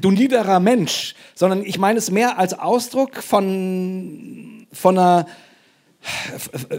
[0.00, 5.26] du niederer Mensch, sondern ich meine es mehr als Ausdruck von, von, einer,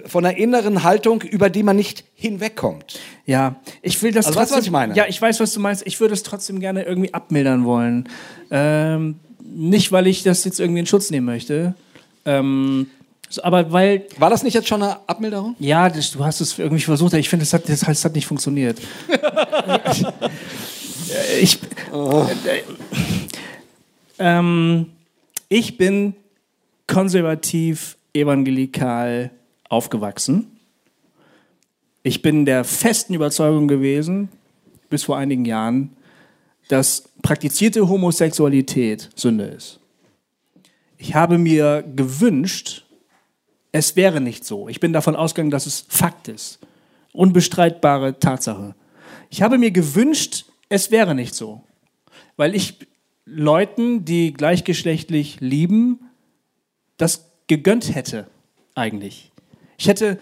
[0.05, 2.99] von einer inneren Haltung, über die man nicht hinwegkommt.
[3.25, 4.57] Ja, ich will das Also weißt trotzdem.
[4.59, 4.95] was ich meine?
[4.95, 5.85] Ja, ich weiß, was du meinst.
[5.85, 8.07] Ich würde es trotzdem gerne irgendwie abmildern wollen.
[8.51, 11.73] Ähm, nicht, weil ich das jetzt irgendwie in Schutz nehmen möchte.
[12.25, 12.87] Ähm,
[13.43, 15.55] aber weil, War das nicht jetzt schon eine Abmilderung?
[15.59, 18.15] ja, das, du hast es irgendwie versucht, aber ich finde, das hat, das, das hat
[18.15, 18.79] nicht funktioniert.
[21.41, 21.59] ich,
[21.93, 22.61] äh,
[24.19, 24.87] ähm,
[25.49, 26.15] ich bin
[26.87, 29.31] konservativ evangelikal
[29.69, 30.59] aufgewachsen.
[32.03, 34.29] Ich bin der festen Überzeugung gewesen,
[34.89, 35.97] bis vor einigen Jahren,
[36.69, 39.79] dass praktizierte Homosexualität Sünde ist.
[40.97, 42.85] Ich habe mir gewünscht,
[43.71, 44.69] es wäre nicht so.
[44.69, 46.59] Ich bin davon ausgegangen, dass es Fakt ist.
[47.13, 48.75] Unbestreitbare Tatsache.
[49.29, 51.63] Ich habe mir gewünscht, es wäre nicht so.
[52.35, 52.75] Weil ich
[53.25, 55.99] Leuten, die gleichgeschlechtlich lieben,
[56.97, 58.27] das gegönnt hätte,
[58.75, 59.31] eigentlich.
[59.77, 60.19] Ich hätte,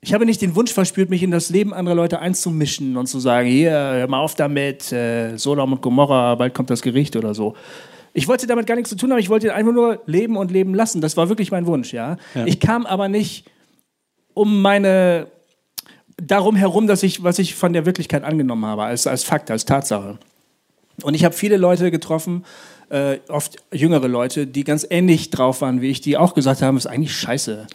[0.00, 3.20] ich habe nicht den Wunsch verspürt, mich in das Leben anderer Leute einzumischen und zu
[3.20, 7.34] sagen, hier, hör mal auf damit, äh, Sodom und Gomorra, bald kommt das Gericht oder
[7.34, 7.54] so.
[8.12, 10.74] Ich wollte damit gar nichts zu tun haben, ich wollte einfach nur leben und leben
[10.74, 11.00] lassen.
[11.00, 12.16] Das war wirklich mein Wunsch, ja.
[12.46, 13.44] Ich kam aber nicht
[14.34, 15.28] um meine,
[16.22, 19.64] darum herum, dass ich, was ich von der Wirklichkeit angenommen habe, als, als Fakt, als
[19.64, 20.18] Tatsache.
[21.02, 22.44] Und ich habe viele Leute getroffen,
[22.90, 26.76] äh, oft jüngere Leute, die ganz ähnlich drauf waren wie ich, die auch gesagt haben,
[26.76, 27.66] ist eigentlich scheiße.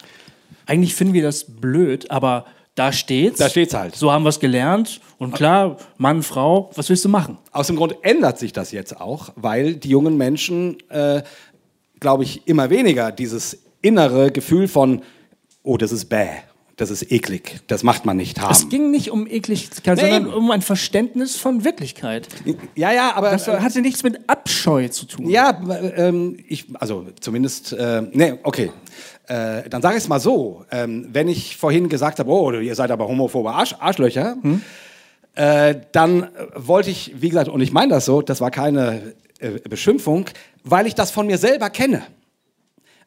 [0.66, 2.46] Eigentlich finden wir das blöd, aber
[2.76, 3.38] da steht's.
[3.38, 3.96] Da steht's halt.
[3.96, 5.00] So haben wir es gelernt.
[5.20, 7.38] Und klar, Mann, Frau, was willst du machen?
[7.52, 11.22] Aus dem Grund ändert sich das jetzt auch, weil die jungen Menschen, äh,
[12.00, 15.02] glaube ich, immer weniger dieses innere Gefühl von,
[15.62, 16.30] oh, das ist bäh,
[16.78, 18.52] das ist eklig, das macht man nicht haben.
[18.52, 20.02] Es ging nicht um Ekligkeit, Nee.
[20.12, 22.28] sondern um ein Verständnis von Wirklichkeit.
[22.76, 25.30] ja, ja, aber Das hatte nichts mit Abscheu zu tun.
[25.30, 25.60] Ja,
[25.96, 28.72] ähm, ich, also zumindest, äh, nee, okay.
[29.28, 32.76] Äh, dann sage ich es mal so, ähm, wenn ich vorhin gesagt habe, oh, ihr
[32.76, 34.36] seid aber homophobe Arsch, Arschlöcher,
[35.36, 39.14] äh, dann äh, wollte ich, wie gesagt, und ich meine das so, das war keine
[39.40, 40.26] äh, Beschimpfung,
[40.64, 42.04] weil ich das von mir selber kenne.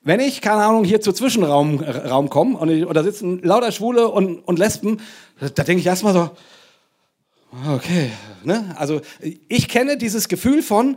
[0.07, 3.43] Wenn ich, keine Ahnung, hier zu Zwischenraum äh, Raum komme und, ich, und da sitzen
[3.43, 5.01] lauter Schwule und, und Lesben,
[5.41, 6.31] da denke ich erstmal so,
[7.75, 8.13] okay,
[8.45, 8.73] ne?
[8.79, 9.01] Also
[9.49, 10.97] ich kenne dieses Gefühl von,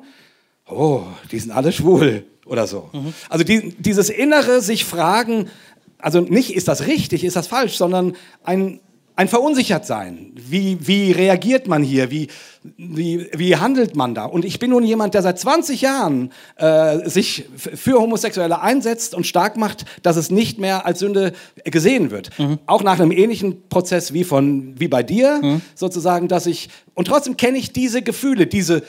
[0.68, 2.92] oh, die sind alle schwul oder so.
[3.30, 5.50] Also die, dieses innere sich fragen,
[5.98, 8.80] also nicht ist das richtig, ist das falsch, sondern ein,
[9.20, 10.32] ein verunsichert sein.
[10.34, 12.10] Wie, wie reagiert man hier?
[12.10, 12.30] Wie,
[12.78, 14.24] wie, wie handelt man da?
[14.24, 19.28] Und ich bin nun jemand, der seit 20 Jahren äh, sich für Homosexuelle einsetzt und
[19.28, 21.34] stark macht, dass es nicht mehr als Sünde
[21.66, 22.30] gesehen wird.
[22.66, 25.42] Auch nach einem ähnlichen Prozess wie, von, wie bei dir,
[25.76, 28.84] sozusagen, dass ich, und trotzdem kenne ich diese Gefühle, diese,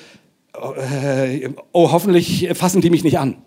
[0.54, 3.38] äh, oh, hoffentlich fassen die mich nicht an.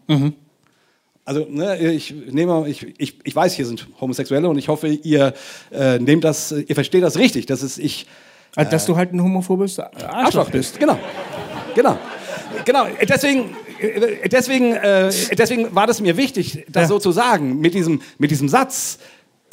[1.25, 5.33] Also, ne, ich nehme, ich, ich, ich weiß, hier sind Homosexuelle und ich hoffe, ihr
[5.71, 8.07] äh, nehmt das, ihr versteht das richtig, dass es ich
[8.55, 10.79] Also, Dass du halt ein homophobes Arschloch Arschloch bist.
[10.79, 10.99] Genau,
[11.75, 11.97] genau,
[12.65, 12.87] genau.
[13.07, 16.87] Deswegen, äh, deswegen, äh, deswegen war das mir wichtig, das Ja.
[16.89, 17.59] so zu sagen.
[17.61, 18.99] Mit diesem, mit diesem Satz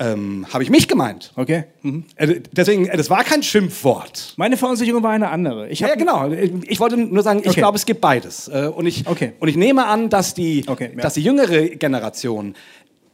[0.01, 1.31] ähm, habe ich mich gemeint.
[1.37, 1.65] Okay.
[1.83, 2.05] Mhm.
[2.17, 4.33] Äh, deswegen, äh, das war kein Schimpfwort.
[4.37, 5.69] Meine Verunsicherung war eine andere.
[5.69, 6.31] Ich Ja, ja, genau.
[6.67, 7.61] Ich wollte nur sagen, ich Okay.
[7.61, 8.49] glaube, es gibt beides.
[8.49, 9.35] Äh, Und ich, Okay.
[9.39, 11.03] und ich nehme an, dass die, Okay, ja.
[11.03, 12.55] dass die jüngere Generation,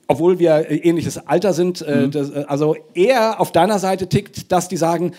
[0.07, 2.11] obwohl wir äh, ähnliches Alter sind, Mhm.
[2.13, 5.13] das, also eher auf deiner Seite tickt, dass die sagen,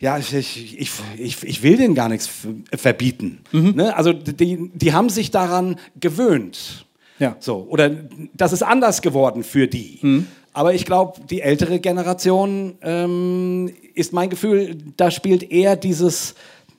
[0.00, 0.78] ja, ich, ich,
[1.18, 2.28] ich, ich, will denen gar nichts
[2.76, 3.40] verbieten.
[3.52, 3.70] Mhm.
[3.76, 3.96] Ne?
[3.96, 6.84] Also die, die haben sich daran gewöhnt.
[7.18, 7.36] Ja.
[7.38, 7.90] So, oder
[8.34, 9.98] das ist anders geworden für die.
[10.02, 10.26] Mhm.
[10.54, 16.36] Aber ich glaube, die ältere Generation ähm, ist mein Gefühl, da spielt eher dieses,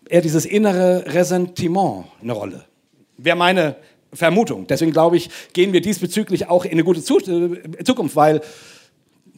[0.10, 2.66] eher dieses innere Ressentiment eine Rolle.
[3.18, 3.76] Wäre meine
[4.14, 4.66] Vermutung.
[4.66, 8.40] Deswegen glaube ich, gehen wir diesbezüglich auch in eine gute äh, Zukunft, weil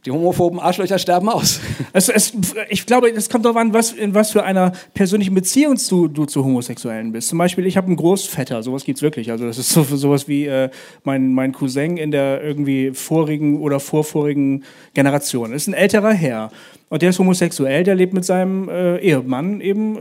[0.08, 1.60] die homophoben Arschlöcher sterben aus.
[1.94, 2.34] Es, es,
[2.70, 6.26] ich glaube, es kommt darauf an, was, in was für einer persönlichen Beziehung du, du
[6.26, 7.30] zu Homosexuellen bist.
[7.30, 9.32] Zum Beispiel, ich habe einen Großvetter, sowas gibt's wirklich.
[9.32, 10.70] Also das ist so, sowas wie äh,
[11.04, 14.64] mein, mein Cousin in der irgendwie vorigen oder vorvorigen
[14.94, 15.52] Generation.
[15.52, 16.52] Das ist ein älterer Herr.
[16.90, 19.98] Und der ist homosexuell, der lebt mit seinem äh, Ehemann eben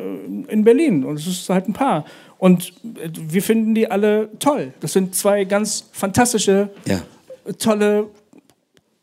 [0.49, 1.05] äh, in Berlin.
[1.05, 2.05] Und es ist halt ein Paar.
[2.39, 4.73] Und äh, wir finden die alle toll.
[4.81, 7.01] Das sind zwei ganz fantastische, Ja.
[7.59, 8.07] tolle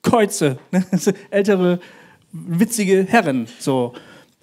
[0.04, 0.86] Käuze, ne?
[1.32, 1.80] ältere,
[2.32, 3.48] witzige Herren.
[3.60, 3.94] So.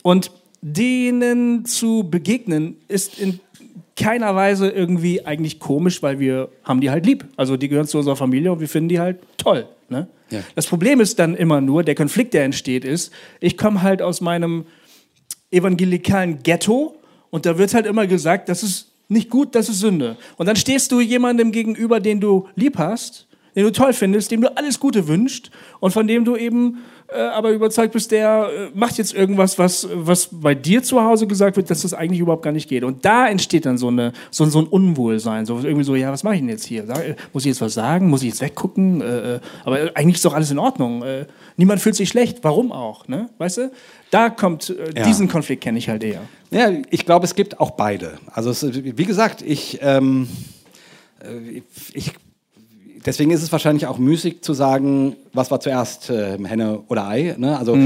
[0.03, 0.33] Und
[0.63, 3.41] denen zu begegnen, ist in
[3.97, 7.27] keiner Weise irgendwie eigentlich komisch, weil wir haben die halt lieb.
[7.37, 9.69] Also die gehören zu unserer Familie und wir finden die halt toll.
[9.89, 10.09] Ne?
[10.31, 10.41] Ja.
[10.55, 14.21] Das Problem ist dann immer nur, der Konflikt, der entsteht, ist, ich komme halt aus
[14.21, 14.65] meinem
[15.51, 16.97] evangelikalen Ghetto
[17.31, 20.17] und da wird halt immer gesagt, das ist nicht gut, das ist Sünde.
[20.37, 24.41] Und dann stehst du jemandem gegenüber, den du lieb hast, den du toll findest, dem
[24.41, 25.51] du alles Gute wünscht
[25.81, 26.79] und von dem du eben
[27.13, 31.27] äh, aber überzeugt bist, der äh, macht jetzt irgendwas, was, was bei dir zu Hause
[31.27, 32.85] gesagt wird, dass das eigentlich überhaupt gar nicht geht.
[32.85, 35.45] Und da entsteht dann so, eine, so, so ein Unwohlsein.
[35.45, 36.89] So irgendwie so, ja, was mache ich denn jetzt hier?
[36.89, 38.09] Äh, muss ich jetzt was sagen?
[38.09, 39.01] Muss ich jetzt weggucken?
[39.01, 41.03] Äh, äh, aber eigentlich ist doch alles in Ordnung.
[41.03, 42.39] Äh, niemand fühlt sich schlecht.
[42.43, 43.09] Warum auch?
[43.09, 43.29] Ne?
[43.39, 43.73] Weißt du?
[44.13, 45.05] Da kommt, Ja.
[45.05, 46.23] diesen Konflikt kenne ich halt eher.
[46.53, 48.19] Ja, ich glaube, es gibt auch beide.
[48.33, 50.29] Also es, wie gesagt, ich, ähm,
[51.25, 51.63] äh,
[51.93, 52.13] ich,
[53.05, 57.35] deswegen ist es wahrscheinlich auch müßig zu sagen, was war zuerst äh, Henne oder Ei.
[57.39, 57.59] Ne?
[57.59, 57.77] Also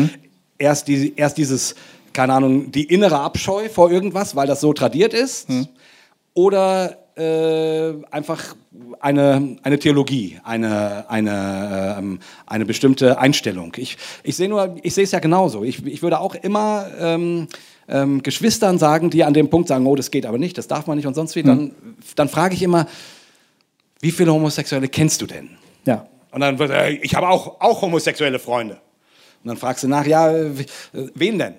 [0.58, 1.74] erst, die, erst dieses,
[2.12, 5.48] keine Ahnung, die innere Abscheu vor irgendwas, weil das so tradiert ist,
[6.34, 8.56] oder äh, einfach
[9.00, 13.72] eine, eine Theologie, eine, eine, ähm, eine bestimmte Einstellung.
[13.76, 15.62] Ich, ich sehe nur, ich sehe es ja genauso.
[15.62, 17.46] Ich, ich würde auch immer ähm,
[17.86, 20.86] ähm, Geschwistern sagen, die an dem Punkt sagen, oh, das geht aber nicht, das darf
[20.86, 21.72] man nicht und sonst wie, dann,
[22.16, 22.86] dann frage ich immer,
[24.04, 25.48] wie viele Homosexuelle kennst du denn?
[25.86, 26.06] Ja.
[26.30, 28.74] Und dann wird er, ich habe auch, auch homosexuelle Freunde.
[29.42, 30.50] Und dann fragst du nach, ja, äh,
[31.14, 31.54] wen denn?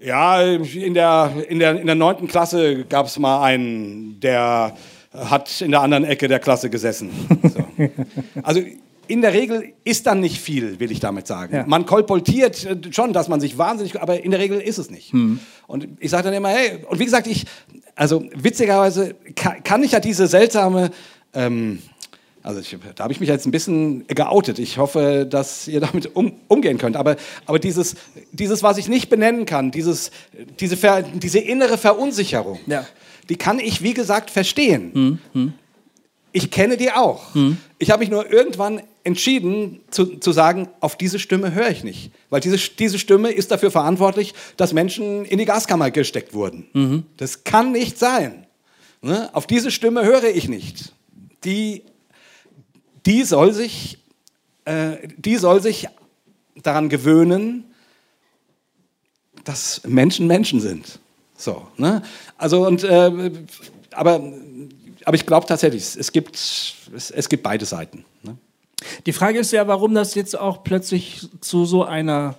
[0.00, 4.74] Ja, in der, in der, in der neunten Klasse gab es mal einen, der
[5.12, 7.10] hat in der anderen Ecke der Klasse gesessen.
[7.48, 7.64] So.
[8.42, 8.60] Also
[9.06, 11.54] in der Regel ist dann nicht viel, will ich damit sagen.
[11.54, 11.64] Ja.
[11.66, 15.14] Man kolportiert äh, schon, dass man sich wahnsinnig, aber in der Regel ist es nicht.
[15.66, 17.46] Und ich sage dann immer, hey, und wie gesagt, ich,
[17.94, 20.90] also witzigerweise kann, kann ich ja diese seltsame,
[21.34, 21.80] ähm,
[22.42, 24.58] also ich, da habe ich mich jetzt ein bisschen geoutet.
[24.58, 26.96] Ich hoffe, dass ihr damit um, umgehen könnt.
[26.96, 27.96] Aber, aber dieses,
[28.32, 30.10] dieses, was ich nicht benennen kann, dieses,
[30.60, 32.86] diese, Ver, diese innere Verunsicherung, Ja.
[33.28, 35.20] die kann ich, wie gesagt, verstehen.
[35.32, 35.52] Hm,
[36.32, 37.22] Ich kenne die auch.
[37.78, 42.12] Ich habe mich nur irgendwann entschieden zu, zu sagen, auf diese Stimme höre ich nicht.
[42.30, 47.04] Weil diese, diese Stimme ist dafür verantwortlich, dass Menschen in die Gaskammer gesteckt wurden.
[47.16, 48.46] Das kann nicht sein.
[49.02, 49.30] Ne?
[49.34, 50.92] Auf diese Stimme höre ich nicht.
[51.44, 51.82] Die,
[53.06, 53.98] die, soll sich,
[54.64, 55.88] äh, die soll sich
[56.62, 57.64] daran gewöhnen,
[59.44, 60.98] dass Menschen Menschen sind.
[61.36, 62.02] So, ne?
[62.36, 63.30] Also und äh,
[63.92, 64.20] aber,
[65.04, 68.04] aber ich glaube tatsächlich, es- gibt, es, es gibt beide Seiten.
[68.22, 68.36] Ne?
[69.06, 72.36] Die Frage ist ja, warum das jetzt auch plötzlich zu so einer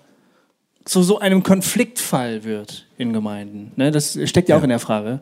[0.85, 3.71] zu so einem Konfliktfall wird in Gemeinden.
[3.75, 5.19] Ne, das steckt ja, auch in der Frage.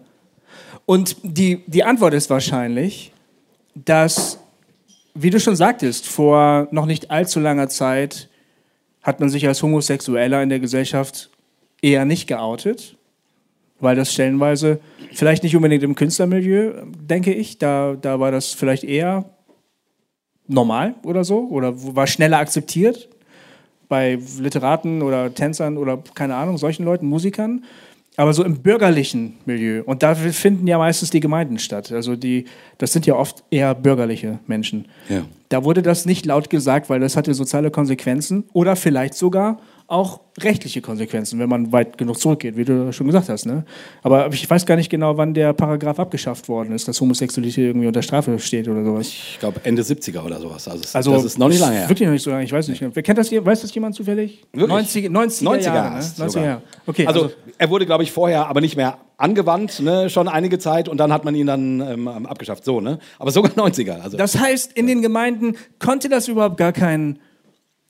[0.85, 3.11] Und die, die Antwort ist wahrscheinlich,
[3.85, 4.39] dass,
[5.13, 8.29] wie du schon sagtest, vor noch nicht allzu langer Zeit
[9.03, 11.29] hat man sich als Homosexueller in der Gesellschaft
[11.81, 12.97] eher nicht geoutet,
[13.79, 14.79] weil das stellenweise,
[15.13, 19.25] vielleicht nicht unbedingt im Künstlermilieu, denke ich, da, da war das vielleicht eher
[20.47, 23.07] normal oder so oder war schneller akzeptiert
[23.87, 27.63] bei Literaten oder Tänzern oder keine Ahnung, solchen Leuten, Musikern.
[28.17, 29.83] Aber so im bürgerlichen Milieu.
[29.85, 31.91] Und da finden ja meistens die Gemeinden statt.
[31.91, 32.45] Also die,
[32.79, 34.87] das sind ja oft eher bürgerliche Menschen.
[35.07, 35.23] Ja.
[35.49, 40.19] Da wurde das nicht laut gesagt, weil das hatte soziale Konsequenzen oder vielleicht sogar auch
[40.39, 43.45] rechtliche Konsequenzen, wenn man weit genug zurückgeht, wie du schon gesagt hast.
[43.45, 43.63] Ne?
[44.03, 47.87] Aber ich weiß gar nicht genau, wann der Paragraph abgeschafft worden ist, dass Homosexualität irgendwie
[47.87, 49.07] unter Strafe steht oder sowas.
[49.07, 50.67] Ich glaube Ende 70er oder sowas.
[50.67, 51.89] Also, Also das ist noch nicht lange her.
[51.89, 52.83] Wirklich noch nicht so lange, ich weiß nicht.
[52.93, 53.45] Wer kennt das hier?
[53.45, 54.43] Weiß das jemand zufällig?
[54.51, 54.69] Wirklich?
[54.69, 55.95] 90, 90er, 90er Jahre, ne?
[55.95, 56.45] erst 90er sogar.
[56.45, 56.61] Jahre.
[56.85, 60.59] Okay, also, also, er wurde, glaube ich, vorher aber nicht mehr angewandt, ne, schon einige
[60.59, 62.63] Zeit und dann hat man ihn dann ähm, abgeschafft.
[62.65, 62.99] So, ne?
[63.19, 64.01] Aber sogar 90er.
[64.01, 67.19] Also, das heißt, in den Gemeinden konnte das überhaupt gar kein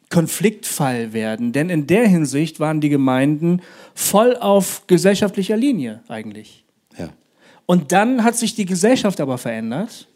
[0.10, 3.62] Konfliktfall werden, denn in der Hinsicht waren die Gemeinden
[3.94, 6.64] voll auf gesellschaftlicher Linie eigentlich.
[6.98, 7.10] ja.
[7.66, 10.08] Und dann hat sich die Gesellschaft aber verändert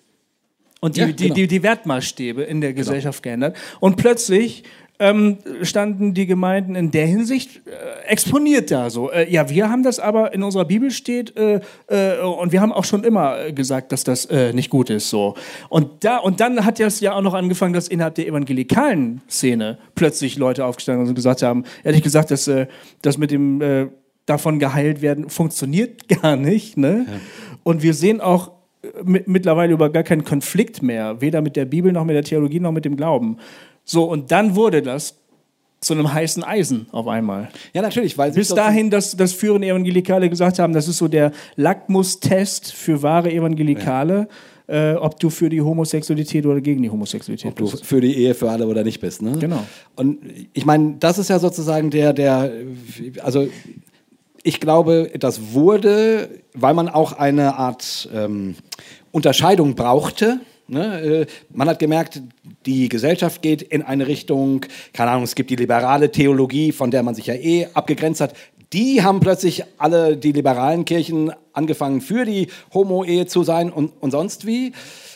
[0.79, 1.35] und die, Ja, die, genau.
[1.35, 3.55] die, die Wertmaßstäbe in der Gesellschaft geändert.
[3.79, 4.63] Und plötzlich
[5.01, 9.11] ähm, standen die Gemeinden in der Hinsicht äh, exponiert da so.
[9.11, 12.71] Äh, ja, wir haben das aber in unserer Bibel steht äh, äh, und wir haben
[12.71, 15.33] auch schon immer äh, gesagt, dass das äh, nicht gut ist so.
[15.69, 19.79] Und da und dann hat das ja auch noch angefangen, dass innerhalb der evangelikalen Szene
[19.95, 22.49] plötzlich Leute aufgestanden sind und gesagt haben, ehrlich gesagt, dass
[23.01, 23.89] das mit dem
[24.27, 26.77] davon geheilt werden funktioniert gar nicht.
[26.77, 27.05] Ne?
[27.63, 28.51] Und wir sehen auch
[29.03, 32.59] mit, mittlerweile über gar keinen Konflikt mehr, weder mit der Bibel noch mit der Theologie
[32.59, 33.37] noch mit dem Glauben.
[33.91, 35.15] So, und dann wurde das
[35.81, 37.49] zu einem heißen Eisen auf einmal.
[37.73, 38.17] ja, natürlich.
[38.17, 43.01] Weil Bis dahin, dass, dass führende Evangelikale gesagt haben, das ist so der Lackmustest für
[43.01, 44.29] wahre Evangelikale,
[44.67, 47.85] äh, ob du für die Homosexualität oder gegen die Homosexualität du bist.
[47.85, 49.21] für die Ehe für alle oder nicht bist.
[49.21, 49.37] Ne?
[49.39, 49.65] Genau.
[49.97, 50.19] Und
[50.53, 52.49] ich meine, das ist ja sozusagen der, der,
[53.23, 53.49] also
[54.41, 58.55] ich glaube, das wurde, weil man auch eine Art ähm,
[59.11, 60.39] Unterscheidung brauchte.
[60.71, 61.01] Ne?
[61.01, 62.21] Äh, Man hat gemerkt,
[62.65, 67.03] die Gesellschaft geht in eine Richtung, keine Ahnung, es gibt die liberale Theologie, von der
[67.03, 68.33] man sich ja eh abgegrenzt hat.
[68.71, 74.11] Die haben plötzlich alle die liberalen Kirchen angefangen, für die Homo-Ehe zu sein und, und
[74.11, 74.71] sonst wie.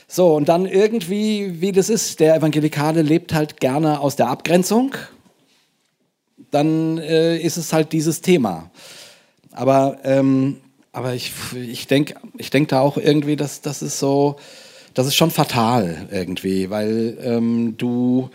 [0.10, 4.94] So, und dann irgendwie, wie das ist, der Evangelikale lebt halt gerne aus der Abgrenzung.
[6.52, 8.70] Dann äh, ist es halt dieses Thema.
[9.52, 10.58] Aber, ähm,
[10.92, 14.36] aber ich, ich denke ich denk da auch irgendwie, dass das ist so,
[14.96, 18.30] das ist schon fatal irgendwie, weil ähm, du,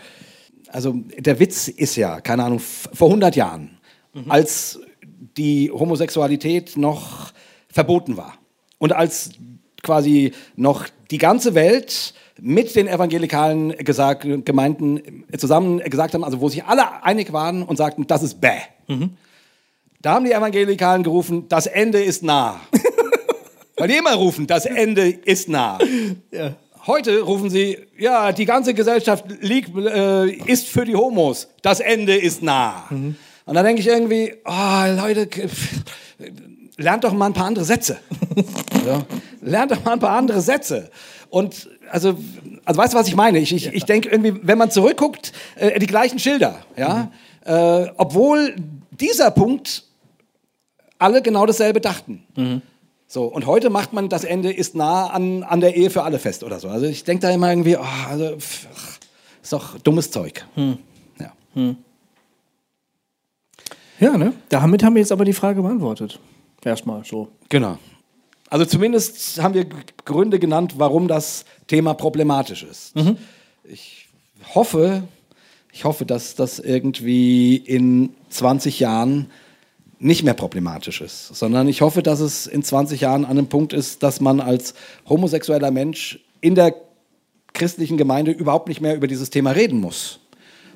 [0.69, 3.77] also der Witz ist ja, keine Ahnung, vor 100 Jahren,
[4.29, 4.79] als
[5.37, 7.31] die Homosexualität noch
[7.69, 8.35] verboten war
[8.77, 9.31] und als
[9.83, 16.49] quasi noch die ganze Welt mit den evangelikalen gesagt, Gemeinden zusammen gesagt haben, also wo
[16.49, 18.59] sich alle einig waren und sagten, das ist bäh.
[20.01, 22.59] Da haben die Evangelikalen gerufen, das Ende ist nah.
[23.81, 25.79] Weil die immer rufen, das Ende ist nah.
[26.85, 31.47] Heute rufen sie, ja, die ganze Gesellschaft liegt, äh, ist für die Homos.
[31.63, 32.85] Das Ende ist nah.
[32.91, 33.17] Und
[33.47, 35.27] da denke ich irgendwie, oh, Leute,
[36.77, 37.97] lernt doch mal ein paar andere Sätze.
[38.85, 39.03] ja.
[39.41, 40.91] Lernt doch mal ein paar andere Sätze.
[41.31, 42.15] Und also,
[42.63, 43.39] also weißt du, was ich meine?
[43.39, 47.11] Ich, ich, ich denke irgendwie, wenn man zurückguckt, äh, die gleichen Schilder, ja,
[47.45, 48.53] äh, obwohl
[48.91, 49.85] dieser Punkt
[50.99, 52.61] alle genau dasselbe dachten.
[53.11, 56.17] So, und heute macht man das Ende ist nah an, an der Ehe für alle
[56.17, 56.69] fest oder so.
[56.69, 58.69] Also ich denke da immer irgendwie, oh, also, pff,
[59.43, 60.45] ist doch dummes Zeug.
[61.19, 61.75] Ja.
[63.99, 64.31] Ja, ne?
[64.47, 66.21] Damit haben wir jetzt aber die Frage beantwortet.
[66.63, 67.27] Erstmal so.
[67.49, 67.77] Genau.
[68.49, 69.65] Also zumindest haben wir
[70.05, 72.95] Gründe genannt, warum das Thema problematisch ist.
[72.95, 73.17] Mhm.
[73.65, 74.07] Ich
[74.55, 75.03] hoffe,
[75.73, 79.29] ich hoffe, dass das irgendwie in 20 Jahren
[80.01, 83.71] nicht mehr problematisch ist, sondern ich hoffe, dass es in 20 Jahren an einem Punkt
[83.71, 84.73] ist, dass man als
[85.07, 86.73] homosexueller Mensch in der
[87.53, 90.19] christlichen Gemeinde überhaupt nicht mehr über dieses Thema reden muss.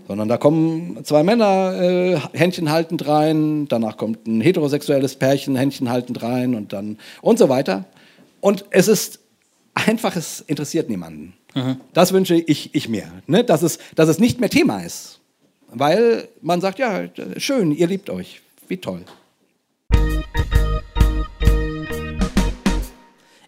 [0.08, 5.90] Sondern da kommen zwei Männer äh, Händchen haltend rein, danach kommt ein heterosexuelles Pärchen Händchen
[5.90, 7.86] haltend rein und dann und so weiter.
[8.42, 9.22] Und es ist
[9.74, 11.34] einfach, es interessiert niemanden.
[11.56, 11.78] Mhm.
[11.94, 13.44] Das wünsche ich, ich mir, ne?
[13.44, 15.20] dass, es, dass es nicht mehr Thema ist.
[15.72, 17.06] Weil man sagt, ja,
[17.38, 18.42] schön, ihr liebt euch.
[18.68, 19.02] Wie toll.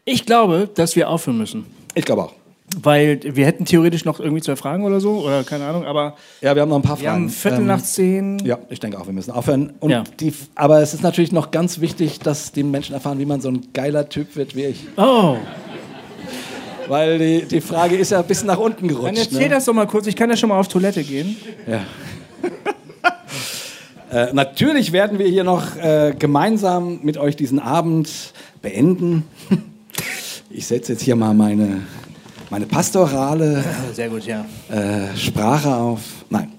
[0.06, 1.66] Ich glaube, dass wir aufhören müssen.
[1.94, 2.34] Ich glaube auch.
[2.82, 6.16] Weil wir hätten theoretisch noch irgendwie zwei Fragen oder so, oder keine Ahnung, aber.
[6.42, 7.24] Ja, wir haben noch ein paar wir Fragen.
[7.24, 8.40] Haben Viertel ähm, nach zehn.
[8.40, 9.74] Ja, ich denke auch, wir müssen aufhören.
[9.80, 10.04] Und ja.
[10.20, 13.50] die, aber es ist natürlich noch ganz wichtig, dass die Menschen erfahren, wie man so
[13.50, 14.86] ein geiler Typ wird wie ich.
[14.98, 15.38] Oh.
[16.88, 19.08] Weil die, die Frage ist ja bis nach unten gerutscht.
[19.08, 19.56] Dann erzähl ne?
[19.56, 21.36] das doch mal kurz, ich kann ja schon mal auf Toilette gehen.
[21.68, 21.82] Ja.
[24.12, 28.10] Äh, natürlich werden wir hier noch äh, gemeinsam mit euch diesen Abend
[28.62, 29.24] beenden.
[30.50, 31.82] Ich setze jetzt hier mal meine,
[32.50, 33.64] meine pastorale
[33.94, 34.46] Sehr gut, ja.
[34.70, 36.00] äh, Sprache auf.
[36.30, 36.54] Nein.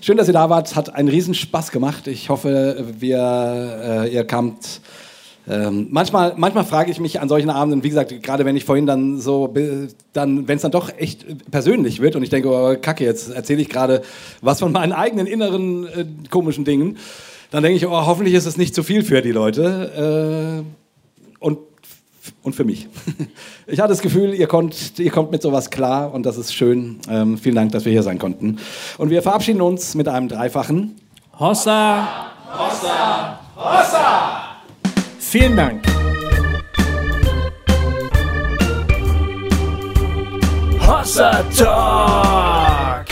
[0.00, 0.74] Schön, dass ihr da wart.
[0.74, 2.08] Hat einen riesen Spaß gemacht.
[2.08, 4.80] Ich hoffe, wir, äh, ihr kamt
[5.48, 8.86] ähm, manchmal, manchmal frage ich mich an solchen Abenden, wie gesagt, gerade wenn ich vorhin
[8.86, 9.52] dann so,
[10.12, 13.62] dann, wenn es dann doch echt persönlich wird und ich denke, oh, Kacke, jetzt erzähle
[13.62, 14.02] ich gerade
[14.42, 16.98] was von meinen eigenen inneren äh, komischen Dingen,
[17.50, 21.58] dann denke ich, oh, hoffentlich ist es nicht zu viel für die Leute äh, und,
[22.42, 22.88] und für mich.
[23.70, 27.00] Ich hatte das Gefühl, ihr, konnt, ihr kommt mit sowas klar und das ist schön.
[27.10, 28.56] Ähm, vielen Dank, dass wir hier sein konnten.
[28.96, 30.96] Und wir verabschieden uns mit einem dreifachen
[31.38, 32.32] Hossa!
[32.50, 33.40] Hossa!
[33.54, 34.37] Hossa!
[35.30, 35.84] Vielen Dank.
[40.80, 43.04] Hossa Talk.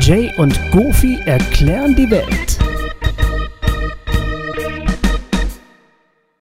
[0.00, 2.37] Jay und Goofy erklären die Welt.